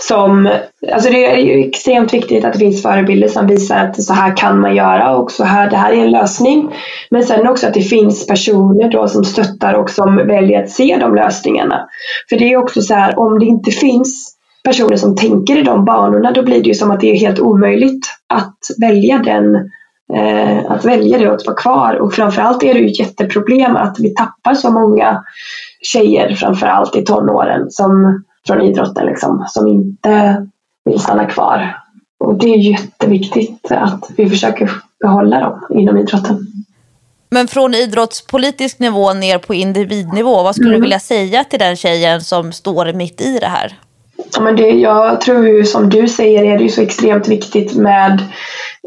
som... 0.00 0.50
Alltså 0.92 1.10
det 1.10 1.26
är 1.26 1.36
ju 1.36 1.68
extremt 1.68 2.14
viktigt 2.14 2.44
att 2.44 2.52
det 2.52 2.58
finns 2.58 2.82
förebilder 2.82 3.28
som 3.28 3.46
visar 3.46 3.76
att 3.76 4.02
så 4.02 4.12
här 4.12 4.36
kan 4.36 4.60
man 4.60 4.76
göra 4.76 5.16
och 5.16 5.32
så 5.32 5.44
här, 5.44 5.70
det 5.70 5.76
här 5.76 5.92
är 5.92 5.96
en 5.96 6.10
lösning. 6.10 6.74
Men 7.10 7.24
sen 7.24 7.46
också 7.46 7.66
att 7.66 7.74
det 7.74 7.82
finns 7.82 8.26
personer 8.26 8.90
då 8.90 9.08
som 9.08 9.24
stöttar 9.24 9.74
och 9.74 9.90
som 9.90 10.16
väljer 10.16 10.62
att 10.62 10.70
se 10.70 10.96
de 11.00 11.14
lösningarna. 11.14 11.88
För 12.28 12.36
det 12.36 12.52
är 12.52 12.56
också 12.56 12.82
så 12.82 12.94
här, 12.94 13.18
om 13.18 13.38
det 13.38 13.46
inte 13.46 13.70
finns 13.70 14.39
personer 14.64 14.96
som 14.96 15.16
tänker 15.16 15.58
i 15.58 15.62
de 15.62 15.84
banorna, 15.84 16.32
då 16.32 16.42
blir 16.42 16.62
det 16.62 16.68
ju 16.68 16.74
som 16.74 16.90
att 16.90 17.00
det 17.00 17.10
är 17.10 17.16
helt 17.16 17.40
omöjligt 17.40 18.06
att 18.26 18.58
välja 18.80 19.18
den 19.18 19.54
eh, 20.16 20.70
att 20.70 20.84
välja 20.84 21.18
det 21.18 21.28
och 21.28 21.34
att 21.34 21.46
vara 21.46 21.56
kvar. 21.56 21.94
Och 21.94 22.14
framförallt 22.14 22.62
är 22.62 22.74
det 22.74 22.80
ju 22.80 22.86
ett 22.86 23.00
jätteproblem 23.00 23.76
att 23.76 23.96
vi 24.00 24.14
tappar 24.14 24.54
så 24.54 24.70
många 24.70 25.24
tjejer, 25.82 26.34
framförallt 26.34 26.96
i 26.96 27.04
tonåren, 27.04 27.70
som, 27.70 28.22
från 28.46 28.62
idrotten 28.62 29.06
liksom, 29.06 29.44
som 29.48 29.66
inte 29.66 30.46
vill 30.84 31.00
stanna 31.00 31.24
kvar. 31.24 31.76
Och 32.24 32.38
det 32.38 32.46
är 32.46 32.56
jätteviktigt 32.56 33.72
att 33.72 34.10
vi 34.16 34.30
försöker 34.30 34.70
behålla 35.00 35.40
dem 35.40 35.66
inom 35.70 35.98
idrotten. 35.98 36.46
Men 37.30 37.48
från 37.48 37.74
idrottspolitisk 37.74 38.78
nivå 38.78 39.12
ner 39.12 39.38
på 39.38 39.54
individnivå, 39.54 40.42
vad 40.42 40.54
skulle 40.54 40.68
mm. 40.68 40.80
du 40.80 40.82
vilja 40.82 41.00
säga 41.00 41.44
till 41.44 41.58
den 41.58 41.76
tjejen 41.76 42.20
som 42.20 42.52
står 42.52 42.92
mitt 42.92 43.20
i 43.20 43.38
det 43.38 43.46
här? 43.46 43.78
Ja, 44.36 44.40
men 44.42 44.56
det, 44.56 44.68
jag 44.68 45.20
tror 45.20 45.48
ju 45.48 45.64
som 45.64 45.88
du 45.88 46.08
säger 46.08 46.44
är 46.44 46.58
det 46.58 46.64
ju 46.64 46.70
så 46.70 46.82
extremt 46.82 47.28
viktigt 47.28 47.76
med 47.76 48.22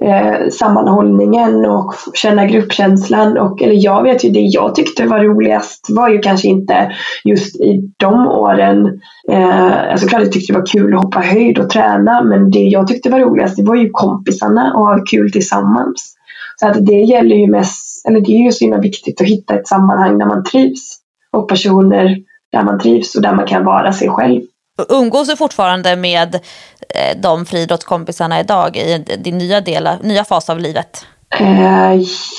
eh, 0.01 0.49
sammanhållningen 0.51 1.65
och 1.65 1.93
känna 2.13 2.45
gruppkänslan. 2.45 3.37
Och, 3.37 3.61
eller 3.61 3.85
jag 3.85 4.03
vet 4.03 4.23
ju 4.23 4.29
det 4.29 4.39
jag 4.39 4.75
tyckte 4.75 5.05
var 5.05 5.19
roligast 5.19 5.87
var 5.89 6.09
ju 6.09 6.19
kanske 6.19 6.47
inte 6.47 6.91
just 7.23 7.55
i 7.55 7.91
de 7.97 8.27
åren. 8.27 8.99
Eh, 9.31 9.91
alltså 9.91 10.07
klart 10.07 10.21
jag 10.21 10.31
tyckte 10.31 10.53
det 10.53 10.59
var 10.59 10.65
kul 10.65 10.93
att 10.93 11.03
hoppa 11.03 11.19
höjd 11.19 11.59
och 11.59 11.69
träna 11.69 12.23
men 12.23 12.51
det 12.51 12.59
jag 12.63 12.87
tyckte 12.87 13.09
var 13.09 13.19
roligast 13.19 13.57
det 13.57 13.63
var 13.63 13.75
ju 13.75 13.89
kompisarna 13.89 14.73
och 14.75 14.85
ha 14.85 15.03
kul 15.05 15.31
tillsammans. 15.31 16.15
Så 16.59 16.67
att 16.67 16.85
det 16.85 17.01
gäller 17.01 17.35
ju 17.35 17.47
mest, 17.47 18.07
eller 18.07 18.19
det 18.19 18.31
är 18.31 18.45
ju 18.45 18.51
så 18.51 18.65
himla 18.65 18.79
viktigt 18.79 19.21
att 19.21 19.27
hitta 19.27 19.55
ett 19.55 19.67
sammanhang 19.67 20.17
där 20.17 20.25
man 20.25 20.43
trivs 20.43 20.99
och 21.31 21.49
personer 21.49 22.17
där 22.51 22.63
man 22.63 22.79
trivs 22.79 23.15
och 23.15 23.21
där 23.21 23.33
man 23.35 23.45
kan 23.45 23.65
vara 23.65 23.93
sig 23.93 24.09
själv. 24.09 24.41
Umgås 24.89 25.27
du 25.27 25.35
fortfarande 25.35 25.95
med 25.95 26.35
eh, 26.35 27.17
de 27.21 27.45
friidrottskompisarna 27.45 28.39
idag 28.39 28.77
i 28.77 28.97
din 29.17 29.37
nya, 29.37 29.61
del, 29.61 29.89
nya 30.01 30.23
fas 30.23 30.49
av 30.49 30.59
livet? 30.59 31.05
Eh, 31.39 31.91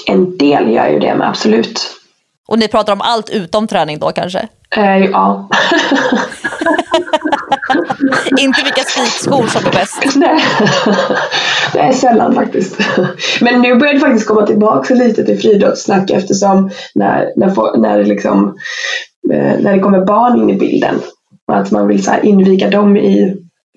en 0.06 0.36
del 0.38 0.70
gör 0.70 0.88
ju 0.88 0.98
det, 0.98 1.14
men 1.14 1.28
absolut. 1.28 1.90
Och 2.48 2.58
ni 2.58 2.68
pratar 2.68 2.92
om 2.92 3.00
allt 3.00 3.30
utom 3.30 3.66
träning 3.66 3.98
då 3.98 4.12
kanske? 4.12 4.48
Eh, 4.76 4.96
ja. 4.96 5.48
Inte 8.38 8.62
vilka 8.64 8.82
spikskor 8.82 9.46
som 9.46 9.66
är 9.66 9.70
bäst? 9.72 10.02
Nej, 10.16 10.44
det 11.72 11.78
är 11.78 11.92
sällan 11.92 12.34
faktiskt. 12.34 12.78
Men 13.40 13.62
nu 13.62 13.74
börjar 13.74 13.94
det 13.94 14.00
faktiskt 14.00 14.28
komma 14.28 14.46
tillbaka 14.46 14.94
lite 14.94 15.24
till 15.24 15.40
friidrottssnack 15.40 16.10
eftersom 16.10 16.70
när, 16.94 17.32
när, 17.36 17.78
när, 17.78 18.04
liksom, 18.04 18.56
eh, 19.32 19.60
när 19.60 19.72
det 19.72 19.80
kommer 19.80 20.04
barn 20.04 20.40
in 20.40 20.50
i 20.50 20.54
bilden 20.58 21.00
och 21.46 21.56
att 21.56 21.70
man 21.70 21.88
vill 21.88 22.04
så 22.04 22.14
inviga 22.22 22.70
dem 22.70 22.96
i 22.96 23.36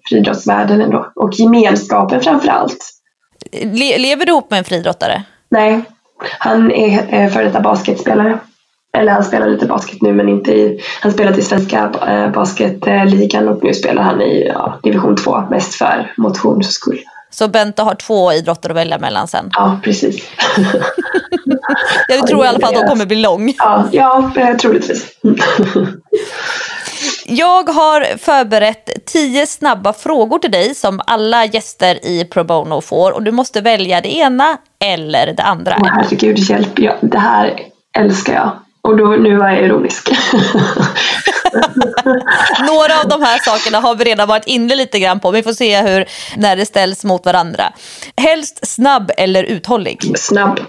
friidrottsvärlden 0.10 0.82
ändå. 0.82 1.12
Och 1.16 1.34
gemenskapen 1.34 2.22
framför 2.22 2.50
allt. 2.50 2.78
Le 3.52 3.98
lever 3.98 4.26
du 4.26 4.32
ihop 4.32 4.52
med 4.52 4.58
en 4.58 4.64
friidrottare? 4.64 5.24
Nej, 5.50 5.82
han 6.40 6.72
är 6.72 7.30
före 7.30 7.44
detta 7.44 7.60
basketspelare. 7.60 8.40
Eller 8.98 9.12
han 9.12 9.24
spelar 9.24 9.48
lite 9.48 9.66
basket 9.66 10.02
nu 10.02 10.14
men 10.14 10.30
inte 10.30 10.52
i... 10.52 10.82
Han 11.02 11.12
spelat 11.12 11.38
i 11.38 11.42
svenska 11.42 11.92
eh, 12.08 12.32
basketligan 12.32 13.48
och 13.48 13.64
nu 13.64 13.74
spelar 13.74 14.04
han 14.04 14.22
i 14.22 14.48
ja, 14.48 14.80
division 14.84 15.16
2 15.16 15.42
mest 15.50 15.74
för 15.74 16.14
motions 16.18 16.74
skull. 16.74 17.00
Så 17.30 17.48
Bente 17.48 17.82
har 17.82 17.96
två 17.96 18.34
idrotter 18.34 18.70
att 18.70 18.76
välja 18.76 18.98
mellan 18.98 19.28
sen. 19.28 19.50
Ja, 19.54 19.80
precis. 19.84 20.30
Jag 22.08 22.28
tror 22.28 22.46
i 22.46 22.48
alla 22.48 22.60
fall 22.60 22.76
att 22.76 22.82
de 22.82 22.88
kommer 22.88 23.06
bli 23.06 23.22
lång. 23.22 23.54
Ja, 23.58 23.88
ja 23.92 24.32
eh, 24.36 24.56
troligtvis. 24.58 25.06
Jag 27.30 27.70
har 27.70 28.18
förberett 28.18 28.90
tio 29.06 29.48
snabba 29.48 29.94
frågor 29.94 30.40
till 30.40 30.52
dig 30.52 30.76
som 30.76 31.02
alla 31.08 31.46
gäster 31.46 32.06
i 32.06 32.26
Pro 32.26 32.44
Bono 32.44 32.82
får 32.82 33.12
och 33.12 33.24
du 33.24 33.32
måste 33.32 33.62
välja 33.62 34.02
det 34.02 34.16
ena 34.16 34.58
eller 34.80 35.34
det 35.34 35.44
andra. 35.44 35.78
Åh 35.82 35.88
herregud, 35.92 36.38
hjälp. 36.40 36.80
Ja, 36.80 36.96
det 37.02 37.20
här 37.20 37.60
älskar 37.98 38.34
jag. 38.34 38.52
Och 38.82 38.98
då, 38.98 39.06
nu 39.06 39.38
var 39.38 39.50
jag 39.50 39.64
ironisk. 39.64 40.10
Några 42.60 43.00
av 43.00 43.08
de 43.10 43.22
här 43.22 43.40
sakerna 43.40 43.80
har 43.80 43.96
vi 43.96 44.04
redan 44.04 44.28
varit 44.28 44.48
inne 44.48 44.76
lite 44.76 45.00
grann 45.00 45.20
på. 45.20 45.32
Vi 45.32 45.44
får 45.44 45.54
se 45.54 45.82
hur, 45.82 46.06
när 46.36 46.56
det 46.56 46.66
ställs 46.66 47.04
mot 47.04 47.26
varandra. 47.26 47.74
Helst 48.18 48.68
snabb 48.68 49.12
eller 49.18 49.44
uthållig? 49.44 50.18
Snabb. 50.18 50.60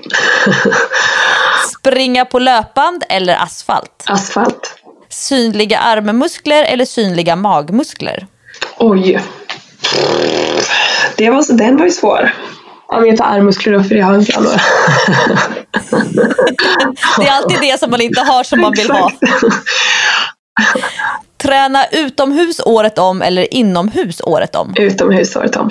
Springa 1.79 2.25
på 2.25 2.39
löpband 2.39 3.05
eller 3.09 3.37
asfalt? 3.43 4.05
Asfalt. 4.07 4.75
Synliga 5.09 5.79
armmuskler 5.79 6.63
eller 6.65 6.85
synliga 6.85 7.37
magmuskler? 7.37 8.27
Oj. 8.77 9.23
Det 11.17 11.31
var, 11.31 11.57
den 11.57 11.77
var 11.77 11.85
ju 11.85 11.91
svår. 11.91 12.35
Ja, 12.89 13.01
men 13.01 13.09
jag 13.09 13.19
tar 13.19 13.25
armmuskler 13.25 13.73
då, 13.73 13.85
för 13.85 13.95
jag 13.95 14.07
har 14.07 14.15
inte 14.15 14.41
några. 14.41 14.57
Det 17.19 17.27
är 17.27 17.33
alltid 17.33 17.61
det 17.61 17.81
som 17.81 17.91
man 17.91 18.01
inte 18.01 18.21
har 18.21 18.45
som 18.45 18.61
man 18.61 18.73
vill 18.73 18.91
ha. 18.91 19.13
Träna 21.37 21.87
utomhus 21.87 22.61
året 22.65 22.99
om 22.99 23.23
eller 23.23 23.55
inomhus 23.55 24.21
året 24.21 24.57
om? 24.57 24.75
Utomhus 24.77 25.37
året 25.37 25.57
om. 25.57 25.71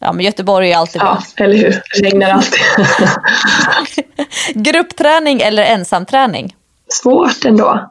Ja, 0.00 0.12
men 0.12 0.24
Göteborg 0.24 0.72
är 0.72 0.76
alltid 0.76 1.00
bra. 1.00 1.22
Ja, 1.36 1.44
eller 1.44 1.56
hur. 1.56 1.70
Det 1.70 2.02
regnar 2.02 2.30
alltid. 2.30 2.60
Gruppträning 4.64 5.40
eller 5.40 5.62
ensamträning? 5.62 6.54
Svårt 7.02 7.44
ändå. 7.44 7.90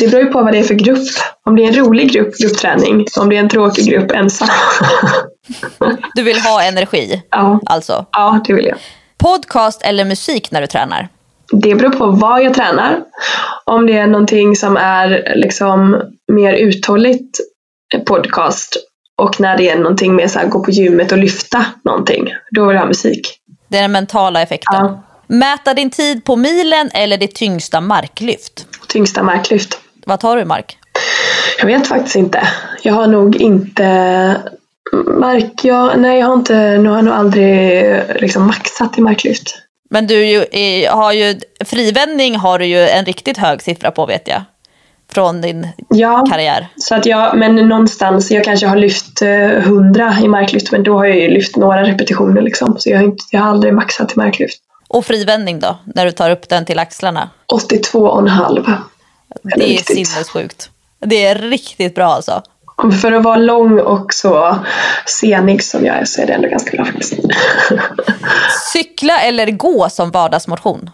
Det 0.00 0.08
beror 0.08 0.22
ju 0.24 0.32
på 0.32 0.42
vad 0.42 0.52
det 0.52 0.58
är 0.58 0.62
för 0.62 0.74
grupp. 0.74 1.08
Om 1.46 1.56
det 1.56 1.64
är 1.64 1.68
en 1.68 1.74
rolig 1.74 2.12
grupp, 2.12 2.34
gruppträning. 2.38 3.06
Om 3.20 3.28
det 3.28 3.36
är 3.36 3.40
en 3.40 3.48
tråkig 3.48 3.86
grupp, 3.90 4.10
ensam. 4.10 4.48
Du 6.14 6.22
vill 6.22 6.40
ha 6.40 6.62
energi, 6.62 7.22
Ja, 7.30 7.60
alltså. 7.66 8.06
ja 8.12 8.40
det 8.46 8.54
vill 8.54 8.64
jag. 8.66 8.78
Podcast 9.18 9.82
eller 9.82 10.04
musik 10.04 10.50
när 10.50 10.60
du 10.60 10.66
tränar? 10.66 11.08
Det 11.52 11.74
beror 11.74 11.90
på 11.90 12.06
vad 12.06 12.42
jag 12.42 12.54
tränar. 12.54 13.00
Om 13.64 13.86
det 13.86 13.98
är 13.98 14.06
någonting 14.06 14.56
som 14.56 14.76
är 14.76 15.32
liksom 15.36 16.02
mer 16.32 16.52
uthålligt 16.54 17.38
podcast 18.06 18.76
och 19.22 19.40
när 19.40 19.56
det 19.56 19.70
är 19.70 19.76
någonting 19.78 20.14
mer 20.16 20.28
så 20.28 20.38
här, 20.38 20.46
gå 20.46 20.64
på 20.64 20.70
gymmet 20.70 21.12
och 21.12 21.18
lyfta 21.18 21.64
någonting, 21.84 22.28
då 22.50 22.66
vill 22.66 22.74
jag 22.74 22.80
ha 22.82 22.88
musik. 22.88 23.40
Det 23.68 23.78
är 23.78 23.82
den 23.82 23.92
mentala 23.92 24.42
effekten. 24.42 24.76
Ja. 24.76 25.02
Mäta 25.30 25.74
din 25.74 25.90
tid 25.90 26.24
på 26.24 26.36
milen 26.36 26.90
eller 26.94 27.16
ditt 27.16 27.34
tyngsta 27.34 27.80
marklyft? 27.80 28.66
Tyngsta 28.88 29.22
marklyft. 29.22 29.78
Vad 30.06 30.20
tar 30.20 30.36
du 30.36 30.42
i 30.42 30.44
mark? 30.44 30.78
Jag 31.58 31.66
vet 31.66 31.86
faktiskt 31.86 32.16
inte. 32.16 32.48
Jag 32.82 32.94
har 32.94 33.06
nog 33.06 33.36
inte 33.36 33.84
mark, 35.06 35.64
jag, 35.64 35.98
nej 36.00 36.18
jag 36.18 36.26
har 36.26 36.34
inte, 36.34 36.78
nu 36.78 36.88
har 36.88 36.96
jag 36.96 37.04
nog 37.04 37.14
aldrig 37.14 37.84
liksom 38.20 38.46
maxat 38.46 38.98
i 38.98 39.00
marklyft. 39.00 39.54
Men 39.90 40.06
du 40.06 40.26
ju, 40.26 40.44
har 40.88 41.12
ju, 41.12 41.40
frivändning 41.64 42.36
har 42.36 42.58
du 42.58 42.66
ju 42.66 42.88
en 42.88 43.04
riktigt 43.04 43.38
hög 43.38 43.62
siffra 43.62 43.90
på 43.90 44.06
vet 44.06 44.28
jag. 44.28 44.42
Från 45.12 45.40
din 45.40 45.68
Ja, 45.88 46.26
karriär. 46.30 46.68
så 46.76 46.94
att 46.94 47.06
jag, 47.06 47.36
men 47.36 47.56
någonstans, 47.56 48.30
jag 48.30 48.44
kanske 48.44 48.66
har 48.66 48.76
lyft 48.76 49.22
eh, 49.22 49.50
100 49.50 50.16
i 50.22 50.28
marklyft 50.28 50.72
men 50.72 50.82
då 50.82 50.98
har 50.98 51.04
jag 51.04 51.18
ju 51.18 51.28
lyft 51.28 51.56
några 51.56 51.82
repetitioner 51.82 52.42
liksom. 52.42 52.76
Så 52.78 52.90
jag 52.90 52.96
har, 52.98 53.04
inte, 53.04 53.24
jag 53.30 53.40
har 53.40 53.50
aldrig 53.50 53.74
maxat 53.74 54.12
i 54.12 54.16
marklyft. 54.16 54.60
Och 54.92 55.06
frivändning 55.06 55.60
då, 55.60 55.78
när 55.94 56.04
du 56.04 56.12
tar 56.12 56.30
upp 56.30 56.48
den 56.48 56.64
till 56.64 56.78
axlarna. 56.78 57.30
82,5. 57.52 58.76
Det 59.42 59.52
är 59.54 59.68
riktigt. 59.68 60.08
sinnessjukt. 60.08 60.70
Det 61.00 61.26
är 61.26 61.34
riktigt 61.34 61.94
bra 61.94 62.06
alltså. 62.06 62.42
För 63.00 63.12
att 63.12 63.24
vara 63.24 63.36
lång 63.36 63.80
och 63.80 64.14
så 64.14 64.56
senig 65.06 65.64
som 65.64 65.84
jag 65.84 65.96
är 65.96 66.04
så 66.04 66.22
är 66.22 66.26
det 66.26 66.32
ändå 66.32 66.48
ganska 66.48 66.76
bra 66.76 66.84
faktiskt. 66.84 67.14
Cykla 68.72 69.20
eller 69.20 69.50
gå 69.50 69.88
som 69.90 70.10
vardagsmotion? 70.10 70.90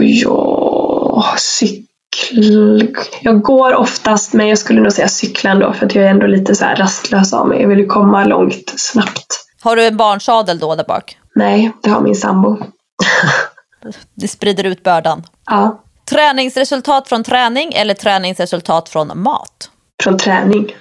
ja, 0.00 1.34
cykel... 1.38 2.96
Jag 3.22 3.42
går 3.42 3.74
oftast 3.74 4.32
men 4.32 4.48
jag 4.48 4.58
skulle 4.58 4.80
nog 4.80 4.92
säga 4.92 5.08
cykla 5.08 5.50
ändå 5.50 5.72
för 5.72 5.86
att 5.86 5.94
jag 5.94 6.04
är 6.04 6.08
ändå 6.08 6.26
lite 6.26 6.54
så 6.54 6.64
rastlös 6.64 7.32
av 7.32 7.48
mig. 7.48 7.62
Jag 7.62 7.68
vill 7.68 7.78
ju 7.78 7.86
komma 7.86 8.24
långt 8.24 8.72
snabbt. 8.76 9.26
Har 9.62 9.76
du 9.76 9.86
en 9.86 9.96
barnsadel 9.96 10.58
då 10.58 10.74
där 10.74 10.84
bak? 10.84 11.18
Nej, 11.34 11.72
det 11.82 11.90
har 11.90 12.00
min 12.00 12.14
sambo. 12.14 12.58
Det 14.14 14.28
sprider 14.28 14.64
ut 14.64 14.82
bördan. 14.82 15.22
Ja, 15.46 15.82
Träningsresultat 16.10 17.08
från 17.08 17.24
träning 17.24 17.72
eller 17.72 17.94
träningsresultat 17.94 18.88
från 18.88 19.22
mat? 19.22 19.70
från 20.02 20.18
träning. 20.18 20.76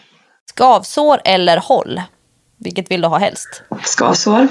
Skavsår 0.49 1.21
eller 1.25 1.57
håll? 1.57 2.01
Vilket 2.59 2.91
vill 2.91 3.01
du 3.01 3.07
ha 3.07 3.17
helst? 3.17 3.63
Skavsår? 3.83 4.47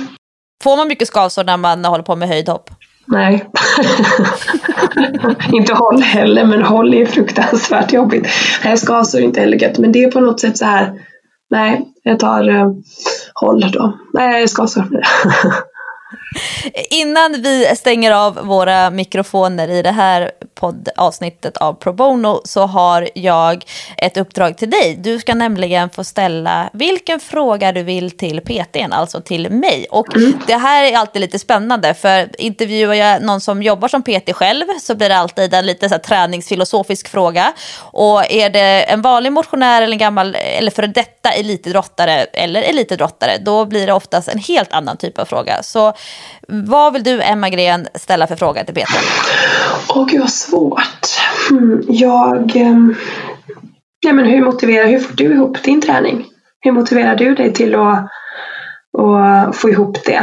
Får 0.62 0.76
man 0.76 0.88
mycket 0.88 1.08
skavsår 1.08 1.44
när 1.44 1.56
man 1.56 1.84
håller 1.84 2.04
på 2.04 2.16
med 2.16 2.28
höjdhopp? 2.28 2.70
Nej. 3.06 3.50
inte 5.52 5.74
håll 5.74 6.02
heller, 6.02 6.44
men 6.44 6.62
håll 6.62 6.94
är 6.94 7.06
fruktansvärt 7.06 7.92
jobbigt. 7.92 8.28
Nej, 8.64 8.76
skavsår 8.76 9.18
är 9.18 9.22
inte 9.22 9.40
heller 9.40 9.62
gött, 9.62 9.78
men 9.78 9.92
det 9.92 10.04
är 10.04 10.10
på 10.10 10.20
något 10.20 10.40
sätt 10.40 10.58
så 10.58 10.64
här. 10.64 10.92
Nej, 11.50 11.86
jag 12.02 12.18
tar 12.18 12.48
uh, 12.48 12.72
håll 13.34 13.70
då. 13.70 13.98
Nej, 14.12 14.48
skavsår. 14.48 14.84
Innan 16.90 17.42
vi 17.42 17.76
stänger 17.76 18.12
av 18.12 18.34
våra 18.34 18.90
mikrofoner 18.90 19.68
i 19.68 19.82
det 19.82 19.90
här 19.90 20.30
poddavsnittet 20.54 21.56
av 21.56 21.74
Pro 21.74 21.92
Bono 21.92 22.40
så 22.44 22.66
har 22.66 23.08
jag 23.14 23.64
ett 23.96 24.16
uppdrag 24.16 24.58
till 24.58 24.70
dig. 24.70 24.96
Du 24.98 25.18
ska 25.18 25.34
nämligen 25.34 25.90
få 25.90 26.04
ställa 26.04 26.70
vilken 26.72 27.20
fråga 27.20 27.72
du 27.72 27.82
vill 27.82 28.10
till 28.10 28.40
PTn, 28.40 28.92
alltså 28.92 29.20
till 29.20 29.50
mig. 29.50 29.86
Och 29.90 30.06
det 30.46 30.56
här 30.56 30.84
är 30.84 30.96
alltid 30.96 31.20
lite 31.20 31.38
spännande 31.38 31.94
för 31.94 32.40
intervjuar 32.40 32.94
jag 32.94 33.22
någon 33.22 33.40
som 33.40 33.62
jobbar 33.62 33.88
som 33.88 34.02
PT 34.02 34.32
själv 34.32 34.64
så 34.80 34.94
blir 34.94 35.08
det 35.08 35.16
alltid 35.16 35.54
en 35.54 35.66
lite 35.66 35.88
så 35.88 35.98
träningsfilosofisk 35.98 37.08
fråga. 37.08 37.52
Och 37.78 38.32
är 38.32 38.50
det 38.50 38.82
en 38.82 39.02
vanlig 39.02 39.32
motionär 39.32 39.82
eller 39.82 39.92
en 39.92 39.98
gammal 39.98 40.34
eller 40.34 40.70
före 40.70 40.86
detta 40.86 41.30
elitidrottare 41.30 42.26
eller 42.32 42.62
elitidrottare 42.62 43.38
då 43.38 43.64
blir 43.64 43.86
det 43.86 43.92
oftast 43.92 44.28
en 44.28 44.38
helt 44.38 44.72
annan 44.72 44.96
typ 44.96 45.18
av 45.18 45.24
fråga. 45.24 45.62
Så 45.62 45.92
vad 46.48 46.92
vill 46.92 47.02
du, 47.02 47.22
Emma 47.22 47.50
Gren, 47.50 47.88
ställa 47.94 48.26
för 48.26 48.36
fråga 48.36 48.64
till 48.64 48.74
Peter? 48.74 49.00
Åh 49.88 50.06
gud 50.06 50.20
vad 50.20 50.30
svårt. 50.30 51.08
Hmm, 51.48 51.82
jag... 51.88 52.56
Ehm, 52.56 52.94
ja, 54.00 54.12
men 54.12 54.24
hur 54.24 54.44
motiverar, 54.44 54.86
hur 54.86 54.98
får 54.98 55.16
du 55.16 55.34
ihop 55.34 55.62
din 55.62 55.80
träning? 55.80 56.26
Hur 56.60 56.72
motiverar 56.72 57.16
du 57.16 57.34
dig 57.34 57.52
till 57.52 57.74
att, 57.74 58.08
att 58.98 59.56
få 59.56 59.70
ihop 59.70 60.04
det 60.04 60.22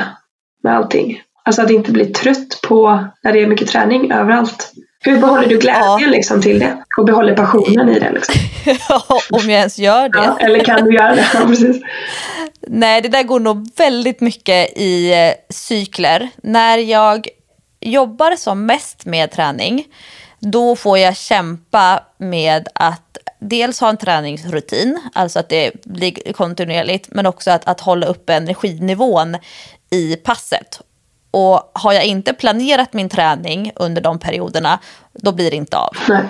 med 0.63 0.75
allting? 0.75 1.21
Alltså 1.43 1.61
att 1.61 1.71
inte 1.71 1.91
bli 1.91 2.05
trött 2.05 2.59
på 2.67 3.07
när 3.23 3.33
det 3.33 3.43
är 3.43 3.47
mycket 3.47 3.67
träning 3.67 4.11
överallt. 4.11 4.71
Hur 5.07 5.19
behåller 5.19 5.47
du 5.47 5.57
glädjen 5.57 5.99
Ja. 5.99 6.07
liksom 6.09 6.41
till 6.41 6.59
det? 6.59 6.83
Och 6.97 7.05
behåller 7.05 7.35
passionen 7.35 7.89
i 7.89 7.99
det? 7.99 8.11
Liksom? 8.11 8.35
Om 9.29 9.49
jag 9.49 9.59
ens 9.59 9.79
gör 9.79 10.09
det. 10.09 10.17
Ja, 10.17 10.38
eller 10.39 10.63
kan 10.63 10.85
du 10.85 10.95
göra 10.95 11.15
det? 11.15 11.27
Ja, 11.34 11.39
precis. 11.47 11.81
Nej, 12.67 13.01
det 13.01 13.09
där 13.09 13.23
går 13.23 13.39
nog 13.39 13.69
väldigt 13.77 14.21
mycket 14.21 14.77
i 14.77 15.13
eh, 15.13 15.34
cykler. 15.49 16.29
När 16.43 16.77
jag 16.77 17.27
jobbar 17.79 18.35
som 18.35 18.65
mest 18.65 19.05
med 19.05 19.31
träning, 19.31 19.85
då 20.39 20.75
får 20.75 20.97
jag 20.97 21.17
kämpa 21.17 22.03
med 22.17 22.67
att 22.75 23.17
dels 23.39 23.79
ha 23.79 23.89
en 23.89 23.97
träningsrutin, 23.97 24.99
alltså 25.13 25.39
att 25.39 25.49
det 25.49 25.71
blir 25.85 26.34
kontinuerligt, 26.34 27.07
men 27.11 27.25
också 27.25 27.51
att, 27.51 27.67
att 27.67 27.81
hålla 27.81 28.07
uppe 28.07 28.34
energinivån 28.34 29.38
i 29.89 30.15
passet. 30.15 30.81
Och 31.38 31.72
har 31.73 31.93
jag 31.93 32.05
inte 32.05 32.34
planerat 32.34 32.93
min 32.93 33.09
träning 33.09 33.72
under 33.76 34.01
de 34.01 34.19
perioderna, 34.19 34.80
då 35.14 35.31
blir 35.31 35.51
det 35.51 35.57
inte 35.57 35.77
av. 35.77 35.89
Nej. 36.09 36.23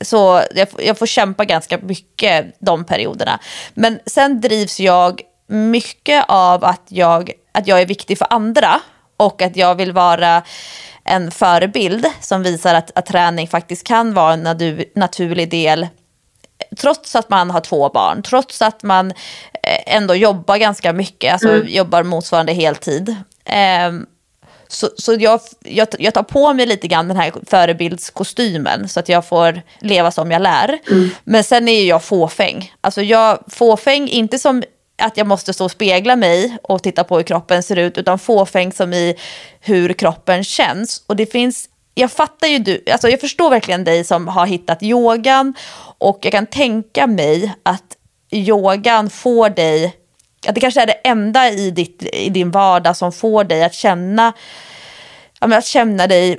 Så 0.00 0.42
jag, 0.54 0.70
får- 0.70 0.82
jag 0.82 0.98
får 0.98 1.06
kämpa 1.06 1.44
ganska 1.44 1.78
mycket 1.78 2.56
de 2.58 2.84
perioderna. 2.84 3.38
Men 3.74 3.98
sen 4.06 4.40
drivs 4.40 4.80
jag 4.80 5.20
mycket 5.46 6.24
av 6.28 6.64
att 6.64 6.82
jag, 6.88 7.30
att 7.52 7.66
jag 7.66 7.80
är 7.80 7.86
viktig 7.86 8.18
för 8.18 8.26
andra 8.30 8.80
och 9.16 9.42
att 9.42 9.56
jag 9.56 9.74
vill 9.74 9.92
vara 9.92 10.42
en 11.04 11.30
förebild 11.30 12.06
som 12.20 12.42
visar 12.42 12.74
att, 12.74 12.90
att 12.98 13.06
träning 13.06 13.48
faktiskt 13.48 13.86
kan 13.86 14.14
vara 14.14 14.32
en 14.32 14.46
natu- 14.46 14.86
naturlig 14.94 15.50
del 15.50 15.88
trots 16.78 17.16
att 17.16 17.30
man 17.30 17.50
har 17.50 17.60
två 17.60 17.88
barn, 17.88 18.22
trots 18.22 18.62
att 18.62 18.82
man 18.82 19.10
eh, 19.62 19.96
ändå 19.96 20.14
jobbar 20.14 20.56
ganska 20.56 20.92
mycket, 20.92 21.32
alltså 21.32 21.56
jobbar 21.64 22.02
motsvarande 22.02 22.52
heltid. 22.52 23.16
Ehm, 23.44 24.06
så, 24.72 24.90
så 24.96 25.14
jag, 25.18 25.40
jag, 25.64 25.88
jag 25.98 26.14
tar 26.14 26.22
på 26.22 26.52
mig 26.54 26.66
lite 26.66 26.88
grann 26.88 27.08
den 27.08 27.16
här 27.16 27.32
förebildskostymen 27.46 28.88
så 28.88 29.00
att 29.00 29.08
jag 29.08 29.26
får 29.26 29.62
leva 29.80 30.10
som 30.10 30.30
jag 30.30 30.42
lär. 30.42 30.78
Men 31.24 31.44
sen 31.44 31.68
är 31.68 31.80
ju 31.80 31.86
jag 31.86 32.02
fåfäng. 32.02 32.74
Alltså 32.80 33.02
jag 33.02 33.38
fåfäng, 33.48 34.08
inte 34.08 34.38
som 34.38 34.62
att 35.02 35.16
jag 35.16 35.26
måste 35.26 35.52
stå 35.52 35.64
och 35.64 35.70
spegla 35.70 36.16
mig 36.16 36.56
och 36.62 36.82
titta 36.82 37.04
på 37.04 37.16
hur 37.16 37.22
kroppen 37.22 37.62
ser 37.62 37.76
ut, 37.76 37.98
utan 37.98 38.18
fåfäng 38.18 38.72
som 38.72 38.92
i 38.92 39.16
hur 39.60 39.92
kroppen 39.92 40.44
känns. 40.44 41.04
Och 41.06 41.16
det 41.16 41.26
finns, 41.26 41.68
jag 41.94 42.12
fattar 42.12 42.48
ju 42.48 42.58
du, 42.58 42.84
alltså 42.92 43.08
jag 43.08 43.20
förstår 43.20 43.50
verkligen 43.50 43.84
dig 43.84 44.04
som 44.04 44.28
har 44.28 44.46
hittat 44.46 44.82
yogan 44.82 45.54
och 45.98 46.18
jag 46.22 46.32
kan 46.32 46.46
tänka 46.46 47.06
mig 47.06 47.54
att 47.62 47.96
yogan 48.30 49.10
får 49.10 49.50
dig, 49.50 49.96
att 50.48 50.54
det 50.54 50.60
kanske 50.60 50.82
är 50.82 50.86
det 50.86 50.92
enda 50.92 51.50
i, 51.50 51.70
ditt, 51.70 52.02
i 52.12 52.28
din 52.28 52.50
vardag 52.50 52.96
som 52.96 53.12
får 53.12 53.44
dig 53.44 53.64
att 53.64 53.74
känna, 53.74 54.32
att 55.38 55.66
känna 55.66 56.06
dig 56.06 56.38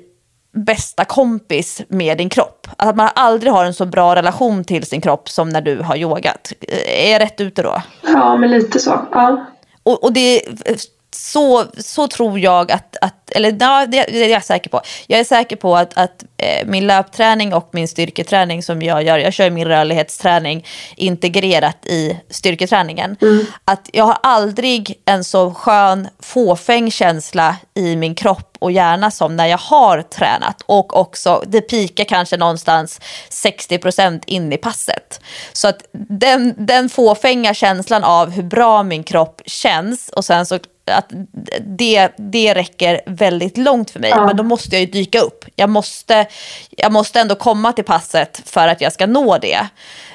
bästa 0.54 1.06
kompis 1.06 1.82
med 1.88 2.18
din 2.18 2.30
kropp. 2.30 2.68
Att 2.78 2.96
man 2.96 3.10
aldrig 3.16 3.54
har 3.54 3.66
en 3.66 3.74
så 3.74 3.86
bra 3.86 4.16
relation 4.16 4.64
till 4.64 4.86
sin 4.86 5.02
kropp 5.02 5.30
som 5.30 5.50
när 5.50 5.62
du 5.62 5.82
har 5.82 5.96
yogat. 5.96 6.54
Är 6.88 7.12
jag 7.12 7.22
rätt 7.22 7.42
ute 7.42 7.64
då? 7.64 7.82
Ja, 8.02 8.38
men 8.38 8.52
lite 8.52 8.80
så. 8.80 9.08
Ja. 9.12 9.46
Och, 9.84 10.04
och 10.04 10.14
det 10.14 10.42
så, 11.16 11.66
så 11.78 12.08
tror 12.08 12.40
jag 12.40 12.72
att, 12.72 12.98
att 13.02 13.32
eller 13.32 13.58
ja, 13.60 13.86
det, 13.86 14.04
det 14.04 14.24
är 14.24 14.30
jag 14.30 14.46
säker 14.46 14.70
på. 14.70 14.82
Jag 15.08 15.20
är 15.20 15.24
säker 15.24 15.56
på 15.56 15.76
att, 15.76 15.98
att 15.98 16.24
eh, 16.38 16.68
min 16.68 16.88
löpträning 16.88 17.54
och 17.54 17.70
min 17.72 17.88
styrketräning 17.88 18.64
som 18.64 18.82
jag 18.82 19.04
gör, 19.04 19.18
jag 19.18 19.34
kör 19.34 19.50
min 19.50 19.68
rörlighetsträning 19.68 20.66
integrerat 20.96 21.86
i 21.86 22.20
styrketräningen. 22.30 23.18
Mm. 23.22 23.46
Att 23.66 23.90
jag 23.94 24.04
har 24.04 24.18
aldrig 24.24 25.02
en 25.06 25.24
så 25.24 25.54
skön 25.54 26.08
fåfäng 26.20 26.92
känsla 26.92 27.56
i 27.74 27.96
min 27.96 28.16
kropp 28.16 28.58
och 28.60 28.72
hjärna 28.72 29.12
som 29.12 29.36
när 29.36 29.46
jag 29.46 29.58
har 29.58 30.02
tränat. 30.02 30.62
Och 30.66 30.98
också, 30.98 31.44
det 31.48 31.62
pikar 31.62 32.04
kanske 32.04 32.38
någonstans 32.38 33.02
60% 33.30 34.22
in 34.26 34.54
i 34.54 34.58
passet. 34.58 35.22
Så 35.54 35.68
att 35.68 35.84
den, 35.92 36.54
den 36.58 36.90
fåfänga 36.90 37.54
känslan 37.54 38.04
av 38.04 38.30
hur 38.30 38.44
bra 38.44 38.84
min 38.84 39.04
kropp 39.04 39.42
känns 39.46 40.10
och 40.10 40.26
sen 40.26 40.46
så 40.46 40.60
att 40.86 41.12
det, 41.62 42.10
det 42.18 42.54
räcker 42.54 43.02
väldigt 43.06 43.58
långt 43.58 43.92
för 43.92 44.00
mig. 44.00 44.10
Ja. 44.10 44.26
Men 44.26 44.38
då 44.38 44.44
måste 44.44 44.76
jag 44.76 44.82
ju 44.82 44.86
dyka 44.86 45.20
upp. 45.20 45.46
Jag 45.56 45.70
måste, 45.70 46.26
jag 46.70 46.92
måste 46.92 47.20
ändå 47.20 47.36
komma 47.36 47.74
till 47.74 47.84
passet 47.84 48.42
för 48.46 48.68
att 48.68 48.82
jag 48.82 48.94
ska 48.94 49.06
nå 49.06 49.38
det. 49.38 49.68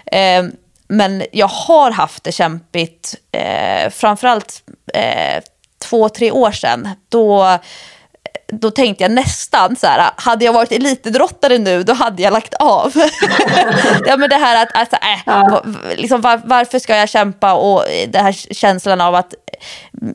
Eh, 0.07 0.45
men 0.89 1.23
jag 1.33 1.49
har 1.49 1.91
haft 1.91 2.25
det 2.25 2.33
kämpigt, 2.33 3.15
eh, 3.33 3.91
framförallt 3.91 4.63
eh, 4.95 5.43
två, 5.79 6.09
tre 6.09 6.31
år 6.31 6.53
sedan. 6.53 6.89
Då 7.09 7.59
då 8.53 8.71
tänkte 8.71 9.05
jag 9.05 9.11
nästan 9.11 9.77
så 9.77 9.87
här, 9.87 10.11
hade 10.17 10.45
jag 10.45 10.53
varit 10.53 10.73
elitidrottare 10.73 11.59
nu 11.59 11.83
då 11.83 11.93
hade 11.93 12.23
jag 12.23 12.33
lagt 12.33 12.55
av. 12.55 12.93
ja, 14.07 14.17
men 14.17 14.31
det 14.31 14.37
här 14.37 14.63
att, 14.63 14.77
alltså, 14.77 14.97
äh, 14.97 15.21
ja. 15.27 15.65
liksom, 15.97 16.21
var, 16.21 16.41
varför 16.45 16.79
ska 16.79 16.97
jag 16.97 17.09
kämpa 17.09 17.55
och 17.55 17.85
den 18.09 18.25
här 18.25 18.33
känslan 18.33 19.01
av 19.01 19.15
att 19.15 19.35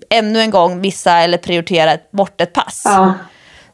ännu 0.09 0.41
en 0.41 0.51
gång 0.51 0.81
missa 0.81 1.17
eller 1.17 1.37
prioritera 1.37 1.97
bort 2.11 2.41
ett 2.41 2.53
pass. 2.53 2.81
Ja. 2.85 3.13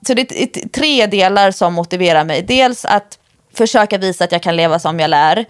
Så 0.07 0.13
det 0.13 0.21
är 0.21 0.69
tre 0.69 1.05
delar 1.05 1.51
som 1.51 1.73
motiverar 1.73 2.23
mig. 2.23 2.41
Dels 2.41 2.85
att 2.85 3.19
försöka 3.53 3.97
visa 3.97 4.23
att 4.23 4.31
jag 4.31 4.43
kan 4.43 4.55
leva 4.55 4.79
som 4.79 4.99
jag 4.99 5.09
lär. 5.09 5.45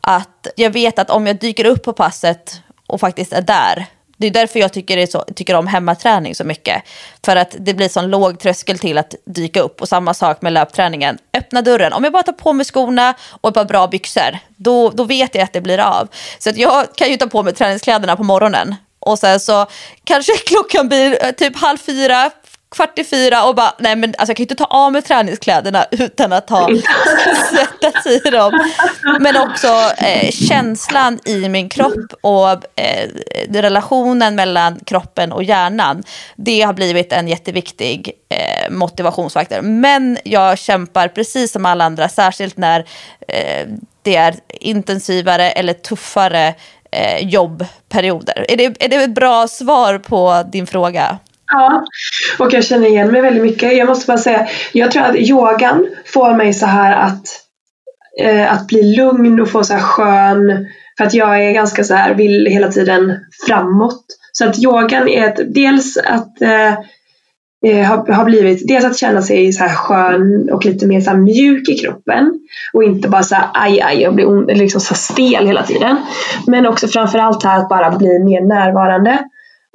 Att 0.00 0.46
jag 0.56 0.70
vet 0.70 0.98
att 0.98 1.10
om 1.10 1.26
jag 1.26 1.36
dyker 1.36 1.64
upp 1.64 1.84
på 1.84 1.92
passet 1.92 2.60
och 2.86 3.00
faktiskt 3.00 3.32
är 3.32 3.42
där 3.42 3.86
det 4.24 4.38
är 4.38 4.40
därför 4.40 4.60
jag 4.60 4.72
tycker, 4.72 4.96
det 4.96 5.10
så, 5.10 5.24
tycker 5.34 5.54
om 5.54 5.66
hemmaträning 5.66 6.34
så 6.34 6.44
mycket. 6.44 6.82
För 7.24 7.36
att 7.36 7.56
det 7.58 7.74
blir 7.74 7.88
sån 7.88 8.10
låg 8.10 8.38
tröskel 8.38 8.78
till 8.78 8.98
att 8.98 9.14
dyka 9.26 9.60
upp. 9.60 9.80
Och 9.80 9.88
samma 9.88 10.14
sak 10.14 10.42
med 10.42 10.52
löpträningen. 10.52 11.18
Öppna 11.36 11.62
dörren. 11.62 11.92
Om 11.92 12.04
jag 12.04 12.12
bara 12.12 12.22
tar 12.22 12.32
på 12.32 12.52
mig 12.52 12.64
skorna 12.64 13.14
och 13.40 13.48
ett 13.48 13.54
par 13.54 13.64
bra 13.64 13.86
byxor, 13.86 14.38
då, 14.56 14.90
då 14.90 15.04
vet 15.04 15.34
jag 15.34 15.44
att 15.44 15.52
det 15.52 15.60
blir 15.60 15.78
av. 15.78 16.08
Så 16.38 16.50
att 16.50 16.56
jag 16.56 16.94
kan 16.94 17.10
ju 17.10 17.16
ta 17.16 17.26
på 17.26 17.42
mig 17.42 17.54
träningskläderna 17.54 18.16
på 18.16 18.22
morgonen. 18.22 18.74
Och 18.98 19.18
sen 19.18 19.40
så 19.40 19.66
kanske 20.04 20.32
klockan 20.46 20.88
blir 20.88 21.24
eh, 21.24 21.30
typ 21.30 21.56
halv 21.56 21.78
fyra, 21.78 22.30
kvart 22.74 22.98
i 22.98 23.04
fyra 23.04 23.44
och 23.44 23.54
bara, 23.54 23.74
nej 23.78 23.96
men 23.96 24.14
alltså 24.18 24.30
jag 24.30 24.36
kan 24.36 24.42
ju 24.42 24.44
inte 24.44 24.54
ta 24.54 24.64
av 24.64 24.92
mig 24.92 25.02
träningskläderna 25.02 25.86
utan 25.90 26.32
att 26.32 26.50
ha 26.50 26.68
svettats 27.50 28.06
i 28.06 28.30
dem. 28.30 28.70
Men 29.20 29.36
också 29.36 29.68
eh, 29.96 30.30
känslan 30.30 31.20
i 31.24 31.48
min 31.48 31.68
kropp 31.68 32.12
och 32.20 32.50
eh, 32.80 33.08
relationen 33.50 34.34
mellan 34.34 34.80
kroppen 34.86 35.32
och 35.32 35.44
hjärnan. 35.44 36.02
Det 36.36 36.62
har 36.62 36.72
blivit 36.72 37.12
en 37.12 37.28
jätteviktig 37.28 38.12
eh, 38.28 38.70
motivationsfaktor. 38.70 39.60
Men 39.62 40.18
jag 40.24 40.58
kämpar 40.58 41.08
precis 41.08 41.52
som 41.52 41.66
alla 41.66 41.84
andra, 41.84 42.08
särskilt 42.08 42.56
när 42.56 42.80
eh, 43.28 43.66
det 44.02 44.16
är 44.16 44.34
intensivare 44.48 45.50
eller 45.50 45.72
tuffare 45.72 46.54
eh, 46.90 47.28
jobbperioder. 47.28 48.46
Är 48.48 48.56
det, 48.56 48.64
är 48.84 48.88
det 48.88 48.96
ett 48.96 49.14
bra 49.14 49.48
svar 49.48 49.98
på 49.98 50.44
din 50.52 50.66
fråga? 50.66 51.18
Ja, 51.56 51.84
och 52.38 52.52
jag 52.52 52.64
känner 52.64 52.86
igen 52.86 53.12
mig 53.12 53.22
väldigt 53.22 53.42
mycket. 53.42 53.76
Jag 53.76 53.88
måste 53.88 54.06
bara 54.06 54.18
säga, 54.18 54.46
jag 54.72 54.90
tror 54.90 55.02
att 55.02 55.16
yogan 55.16 55.86
får 56.06 56.34
mig 56.34 56.52
så 56.52 56.66
här 56.66 57.06
att, 57.06 57.26
eh, 58.20 58.52
att 58.52 58.66
bli 58.66 58.96
lugn 58.96 59.40
och 59.40 59.48
få 59.48 59.64
så 59.64 59.74
här 59.74 59.80
skön, 59.80 60.66
för 60.98 61.04
att 61.04 61.14
jag 61.14 61.44
är 61.44 61.52
ganska 61.52 61.84
så 61.84 61.94
här, 61.94 62.14
vill 62.14 62.46
hela 62.46 62.68
tiden 62.68 63.12
framåt. 63.46 64.04
Så 64.32 64.48
att 64.48 64.58
yogan 64.58 65.08
är 65.08 65.28
ett, 65.28 65.54
dels 65.54 65.96
att 65.96 66.42
eh, 66.42 66.72
eh 67.66 67.86
har, 67.86 68.12
har 68.12 68.24
blivit, 68.24 68.68
dels 68.68 68.84
att 68.84 68.98
känna 68.98 69.22
sig 69.22 69.52
så 69.52 69.64
här 69.64 69.74
skön 69.74 70.50
och 70.52 70.64
lite 70.64 70.86
mer 70.86 71.00
så 71.00 71.10
här 71.10 71.16
mjuk 71.16 71.68
i 71.68 71.78
kroppen. 71.78 72.32
Och 72.72 72.84
inte 72.84 73.08
bara 73.08 73.22
så 73.22 73.34
här 73.34 73.48
aj 73.54 73.80
aj 73.80 74.08
och 74.08 74.14
bli 74.14 74.24
on, 74.24 74.46
liksom 74.46 74.80
så 74.80 74.94
stel 74.94 75.46
hela 75.46 75.62
tiden. 75.62 75.96
Men 76.46 76.66
också 76.66 76.88
framförallt 76.88 77.44
här 77.44 77.58
att 77.58 77.68
bara 77.68 77.90
bli 77.90 78.18
mer 78.18 78.40
närvarande. 78.40 79.18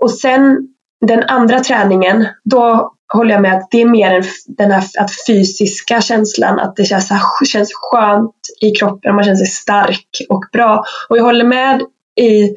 Och 0.02 0.12
sen 0.12 0.68
den 1.08 1.24
andra 1.24 1.60
träningen, 1.60 2.28
då 2.44 2.94
håller 3.14 3.32
jag 3.32 3.42
med 3.42 3.58
att 3.58 3.72
det 3.72 3.82
är 3.82 3.86
mer 3.86 4.26
den 4.48 4.72
här 4.72 4.84
att 5.00 5.12
fysiska 5.28 6.02
känslan, 6.02 6.60
att 6.60 6.76
det 6.76 6.86
känns, 6.86 7.12
känns 7.48 7.72
skönt 7.74 8.36
i 8.62 8.72
kroppen, 8.72 9.16
man 9.16 9.24
känner 9.24 9.38
sig 9.38 9.48
stark 9.48 10.08
och 10.30 10.44
bra. 10.54 10.84
Och 11.10 11.18
jag 11.18 11.24
håller 11.24 11.46
med 11.46 11.82
i, 12.22 12.56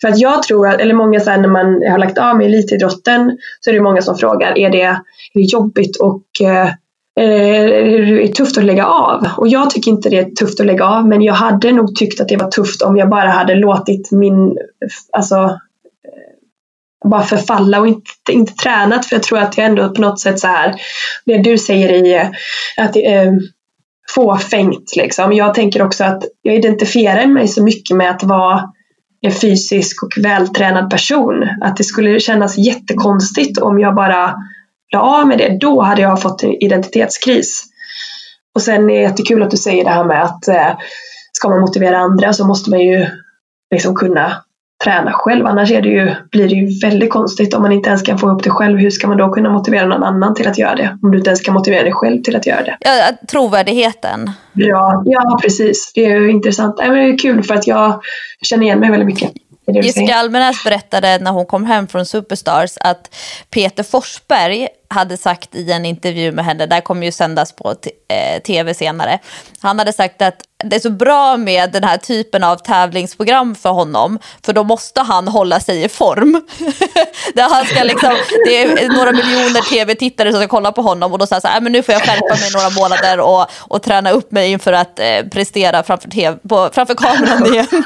för 0.00 0.08
att 0.08 0.18
jag 0.18 0.42
tror 0.42 0.68
att, 0.68 0.80
eller 0.80 0.94
många 0.94 1.20
så 1.20 1.30
när 1.30 1.48
man 1.48 1.66
har 1.90 1.98
lagt 1.98 2.18
av 2.18 2.36
med 2.36 2.46
elitidrotten 2.46 3.38
så 3.60 3.70
är 3.70 3.74
det 3.74 3.80
många 3.80 4.02
som 4.02 4.16
frågar, 4.16 4.58
är 4.58 4.70
det, 4.70 4.82
är 4.82 4.98
det 5.34 5.40
jobbigt 5.40 5.96
och 5.96 6.22
eh, 6.40 6.66
eh, 7.20 7.64
är 7.64 8.22
det 8.22 8.34
tufft 8.34 8.58
att 8.58 8.64
lägga 8.64 8.86
av? 8.86 9.26
Och 9.36 9.48
jag 9.48 9.70
tycker 9.70 9.90
inte 9.90 10.08
det 10.08 10.18
är 10.18 10.30
tufft 10.30 10.60
att 10.60 10.66
lägga 10.66 10.84
av 10.84 11.08
men 11.08 11.22
jag 11.22 11.34
hade 11.34 11.72
nog 11.72 11.96
tyckt 11.96 12.20
att 12.20 12.28
det 12.28 12.36
var 12.36 12.50
tufft 12.50 12.82
om 12.82 12.96
jag 12.96 13.08
bara 13.08 13.28
hade 13.28 13.54
låtit 13.54 14.10
min, 14.10 14.58
alltså 15.12 15.58
bara 17.04 17.22
förfalla 17.22 17.80
och 17.80 17.88
inte, 17.88 18.10
inte 18.30 18.54
tränat 18.54 19.06
för 19.06 19.16
jag 19.16 19.22
tror 19.22 19.38
att 19.38 19.56
jag 19.56 19.66
ändå 19.66 19.88
på 19.94 20.00
något 20.00 20.20
sätt 20.20 20.40
så 20.40 20.46
här 20.46 20.74
det 21.26 21.38
du 21.38 21.58
säger 21.58 21.92
i 21.92 22.30
att 22.76 22.92
det 22.92 23.06
är 23.06 23.38
fåfängt 24.14 24.96
liksom. 24.96 25.32
Jag 25.32 25.54
tänker 25.54 25.82
också 25.82 26.04
att 26.04 26.24
jag 26.42 26.54
identifierar 26.54 27.26
mig 27.26 27.48
så 27.48 27.62
mycket 27.62 27.96
med 27.96 28.10
att 28.10 28.22
vara 28.22 28.72
en 29.20 29.32
fysisk 29.32 30.02
och 30.02 30.24
vältränad 30.24 30.90
person. 30.90 31.48
Att 31.60 31.76
det 31.76 31.84
skulle 31.84 32.20
kännas 32.20 32.58
jättekonstigt 32.58 33.58
om 33.58 33.80
jag 33.80 33.94
bara 33.94 34.34
la 34.92 35.00
av 35.00 35.26
med 35.26 35.38
det. 35.38 35.58
Då 35.60 35.82
hade 35.82 36.02
jag 36.02 36.22
fått 36.22 36.42
en 36.42 36.52
identitetskris. 36.62 37.64
Och 38.54 38.62
sen 38.62 38.90
är 38.90 38.94
det 38.94 39.02
jättekul 39.02 39.42
att 39.42 39.50
du 39.50 39.56
säger 39.56 39.84
det 39.84 39.90
här 39.90 40.04
med 40.04 40.22
att 40.22 40.48
eh, 40.48 40.78
ska 41.32 41.48
man 41.48 41.60
motivera 41.60 41.98
andra 41.98 42.32
så 42.32 42.46
måste 42.46 42.70
man 42.70 42.80
ju 42.80 43.06
liksom 43.70 43.94
kunna 43.94 44.42
träna 44.84 45.12
själv. 45.12 45.46
Annars 45.46 45.70
är 45.70 45.82
det 45.82 45.88
ju, 45.88 46.14
blir 46.30 46.48
det 46.48 46.54
ju 46.54 46.80
väldigt 46.80 47.10
konstigt 47.10 47.54
om 47.54 47.62
man 47.62 47.72
inte 47.72 47.88
ens 47.88 48.02
kan 48.02 48.18
få 48.18 48.30
upp 48.30 48.42
det 48.42 48.50
själv. 48.50 48.78
Hur 48.78 48.90
ska 48.90 49.08
man 49.08 49.16
då 49.16 49.32
kunna 49.32 49.50
motivera 49.50 49.86
någon 49.86 50.02
annan 50.02 50.34
till 50.34 50.48
att 50.48 50.58
göra 50.58 50.74
det? 50.74 50.98
Om 51.02 51.10
du 51.10 51.18
inte 51.18 51.30
ens 51.30 51.40
kan 51.40 51.54
motivera 51.54 51.82
dig 51.82 51.92
själv 51.92 52.22
till 52.22 52.36
att 52.36 52.46
göra 52.46 52.62
det. 52.62 52.76
Ja, 52.80 53.26
trovärdigheten. 53.28 54.30
Ja, 54.52 55.02
ja 55.06 55.38
precis. 55.42 55.92
Det 55.94 56.04
är 56.04 56.20
ju 56.20 56.30
intressant. 56.30 56.76
Det 56.76 56.82
är 56.84 57.18
kul 57.18 57.42
för 57.42 57.54
att 57.54 57.66
jag 57.66 58.00
känner 58.42 58.64
igen 58.64 58.80
mig 58.80 58.90
väldigt 58.90 59.06
mycket. 59.06 59.30
Jessica 59.66 60.14
Almenäs 60.14 60.64
berättade 60.64 61.18
när 61.18 61.30
hon 61.30 61.46
kom 61.46 61.64
hem 61.64 61.88
från 61.88 62.06
Superstars 62.06 62.70
att 62.80 63.14
Peter 63.50 63.82
Forsberg 63.82 64.68
hade 64.88 65.16
sagt 65.16 65.54
i 65.54 65.72
en 65.72 65.84
intervju 65.84 66.32
med 66.32 66.44
henne, 66.44 66.66
där 66.66 66.80
kommer 66.80 67.06
ju 67.06 67.12
sändas 67.12 67.52
på 67.52 67.74
eh, 68.08 68.42
tv 68.42 68.74
senare. 68.74 69.18
Han 69.60 69.78
hade 69.78 69.92
sagt 69.92 70.22
att 70.22 70.34
det 70.64 70.76
är 70.76 70.80
så 70.80 70.90
bra 70.90 71.36
med 71.36 71.72
den 71.72 71.84
här 71.84 71.96
typen 71.96 72.44
av 72.44 72.56
tävlingsprogram 72.56 73.54
för 73.54 73.70
honom, 73.70 74.18
för 74.44 74.52
då 74.52 74.64
måste 74.64 75.00
han 75.00 75.28
hålla 75.28 75.60
sig 75.60 75.84
i 75.84 75.88
form. 75.88 76.32
där 77.34 77.48
han 77.50 77.64
ska 77.64 77.84
liksom, 77.84 78.16
det 78.46 78.62
är 78.62 78.88
några 78.88 79.12
miljoner 79.12 79.70
tv-tittare 79.70 80.32
som 80.32 80.40
ska 80.40 80.48
kolla 80.48 80.72
på 80.72 80.82
honom 80.82 81.12
och 81.12 81.18
då 81.18 81.26
säger 81.26 81.36
han 81.36 81.40
så 81.40 81.48
här, 81.48 81.60
men 81.60 81.72
nu 81.72 81.82
får 81.82 81.92
jag 81.92 82.02
skärpa 82.02 82.36
mig 82.36 82.50
några 82.54 82.70
månader 82.70 83.20
och, 83.20 83.46
och 83.58 83.82
träna 83.82 84.10
upp 84.10 84.32
mig 84.32 84.50
inför 84.50 84.72
att 84.72 84.98
eh, 84.98 85.26
prestera 85.32 85.82
framför, 85.82 86.10
TV, 86.10 86.36
på, 86.48 86.70
framför 86.72 86.94
kameran 86.94 87.46
igen. 87.46 87.66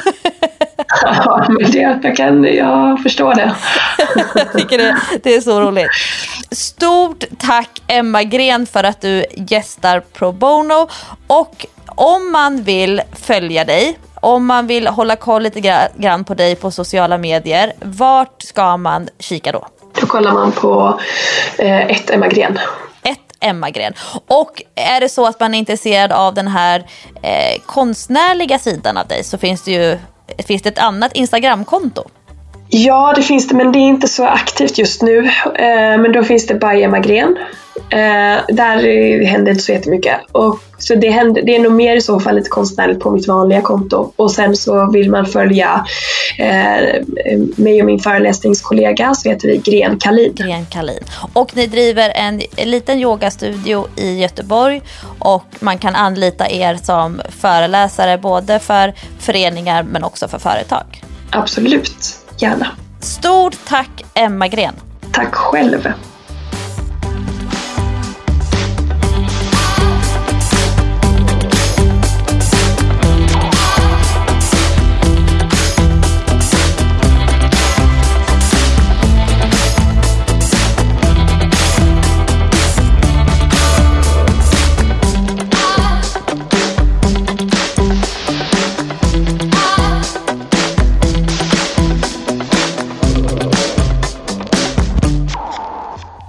ja, 1.07 1.47
men 1.49 1.71
det, 1.71 1.79
jag, 2.03 2.17
kan, 2.17 2.45
jag 2.45 3.03
förstår 3.03 3.35
det. 3.35 3.55
jag 4.35 4.53
tycker 4.53 4.79
det, 4.79 4.97
det 5.23 5.35
är 5.35 5.41
så 5.41 5.61
roligt. 5.61 5.89
Stort 6.51 7.25
tack 7.39 7.83
Emma 7.87 8.23
Gren 8.23 8.67
för 8.67 8.85
att 8.85 9.01
du 9.01 9.25
gästar 9.37 10.01
Pro 10.01 10.33
Bono. 10.33 10.89
Och 11.27 11.67
om 11.87 12.33
man 12.33 12.63
vill 12.63 13.03
följa 13.13 13.65
dig 13.65 13.99
om 14.25 14.47
man 14.47 14.67
vill 14.67 14.87
hålla 14.87 15.17
koll 15.17 15.43
lite 15.43 15.89
grann 15.97 16.25
på 16.25 16.35
dig 16.35 16.57
på 16.57 16.71
sociala 16.71 17.19
medier, 17.19 17.73
vart 17.83 18.43
ska 18.43 18.77
man 18.77 19.09
kika 19.19 19.53
då? 19.53 19.67
Då 20.01 20.07
kollar 20.07 20.33
man 20.33 20.53
på 20.53 21.01
eh, 21.59 21.91
ett 21.91 22.11
Emma 22.11 22.29
Gren. 22.29 22.59
Ett 23.03 23.19
Emma 23.41 23.71
Gren. 23.71 23.93
Och 24.27 24.63
är 24.75 25.01
det 25.01 25.09
så 25.09 25.27
att 25.27 25.41
man 25.41 25.55
är 25.55 25.59
intresserad 25.59 26.13
av 26.13 26.35
den 26.35 26.49
här 26.49 26.87
eh, 27.23 27.63
konstnärliga 27.67 28.59
sidan 28.59 28.97
av 28.97 29.07
dig 29.07 29.25
så 29.25 29.39
finns 29.39 29.63
det 29.63 29.73
ju 29.73 29.99
finns 30.39 30.63
det 30.63 30.69
ett 30.69 30.79
annat 30.79 31.13
Instagramkonto. 31.15 32.05
Ja, 32.69 33.13
det 33.17 33.23
finns 33.23 33.49
det, 33.49 33.55
men 33.55 33.73
det 33.73 33.79
är 33.79 33.89
inte 33.89 34.09
så 34.09 34.25
aktivt 34.25 34.79
just 34.79 35.03
nu. 35.03 35.19
Eh, 35.55 35.99
men 35.99 36.13
då 36.13 36.25
finns 36.25 36.47
det 36.47 36.55
By 36.55 36.83
Emma 36.83 36.99
Gren. 36.99 37.37
Eh, 37.91 38.41
där 38.49 39.25
händer 39.27 39.53
inte 39.53 39.65
så 39.65 39.73
jättemycket. 39.73 40.21
Och, 40.33 40.59
så 40.79 40.95
det, 40.95 41.11
händer, 41.11 41.43
det 41.43 41.57
är 41.57 41.59
nog 41.59 41.73
mer 41.73 41.97
i 41.97 42.01
så 42.01 42.21
fall 42.21 42.37
lite 42.37 42.49
konstnärligt 42.49 43.01
på 43.01 43.11
mitt 43.11 43.29
vanliga 43.29 43.61
konto. 43.61 44.13
Och 44.17 44.31
sen 44.31 44.57
så 44.57 44.91
vill 44.91 45.11
man 45.11 45.27
följa 45.27 45.87
eh, 46.39 47.03
mig 47.57 47.81
och 47.81 47.87
min 47.87 47.99
föreläsningskollega 47.99 49.15
så 49.15 49.29
heter 49.29 49.49
vi 49.49 49.57
Gren 49.57 49.99
Kalin. 49.99 50.35
Gren 50.35 50.67
Kalin. 50.67 51.05
Och 51.33 51.57
ni 51.57 51.67
driver 51.67 52.13
en, 52.15 52.43
en 52.57 52.71
liten 52.71 52.99
yogastudio 52.99 53.87
i 53.97 54.21
Göteborg 54.21 54.83
och 55.19 55.45
man 55.61 55.79
kan 55.79 55.95
anlita 55.95 56.51
er 56.51 56.79
som 56.83 57.21
föreläsare 57.29 58.19
både 58.19 58.59
för 58.59 58.93
föreningar 59.19 59.83
men 59.83 60.05
också 60.05 60.29
för 60.29 60.39
företag. 60.39 61.03
Absolut, 61.31 62.24
gärna. 62.39 62.67
Stort 63.01 63.57
tack 63.65 64.05
Emma 64.15 64.49
Gren. 64.49 64.75
Tack 65.13 65.35
själv. 65.35 65.89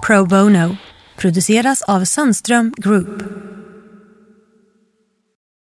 Pro 0.06 0.26
Bono 0.26 0.76
produceras 1.16 1.82
av 1.82 2.04
Sandström 2.04 2.72
Group. 2.76 3.22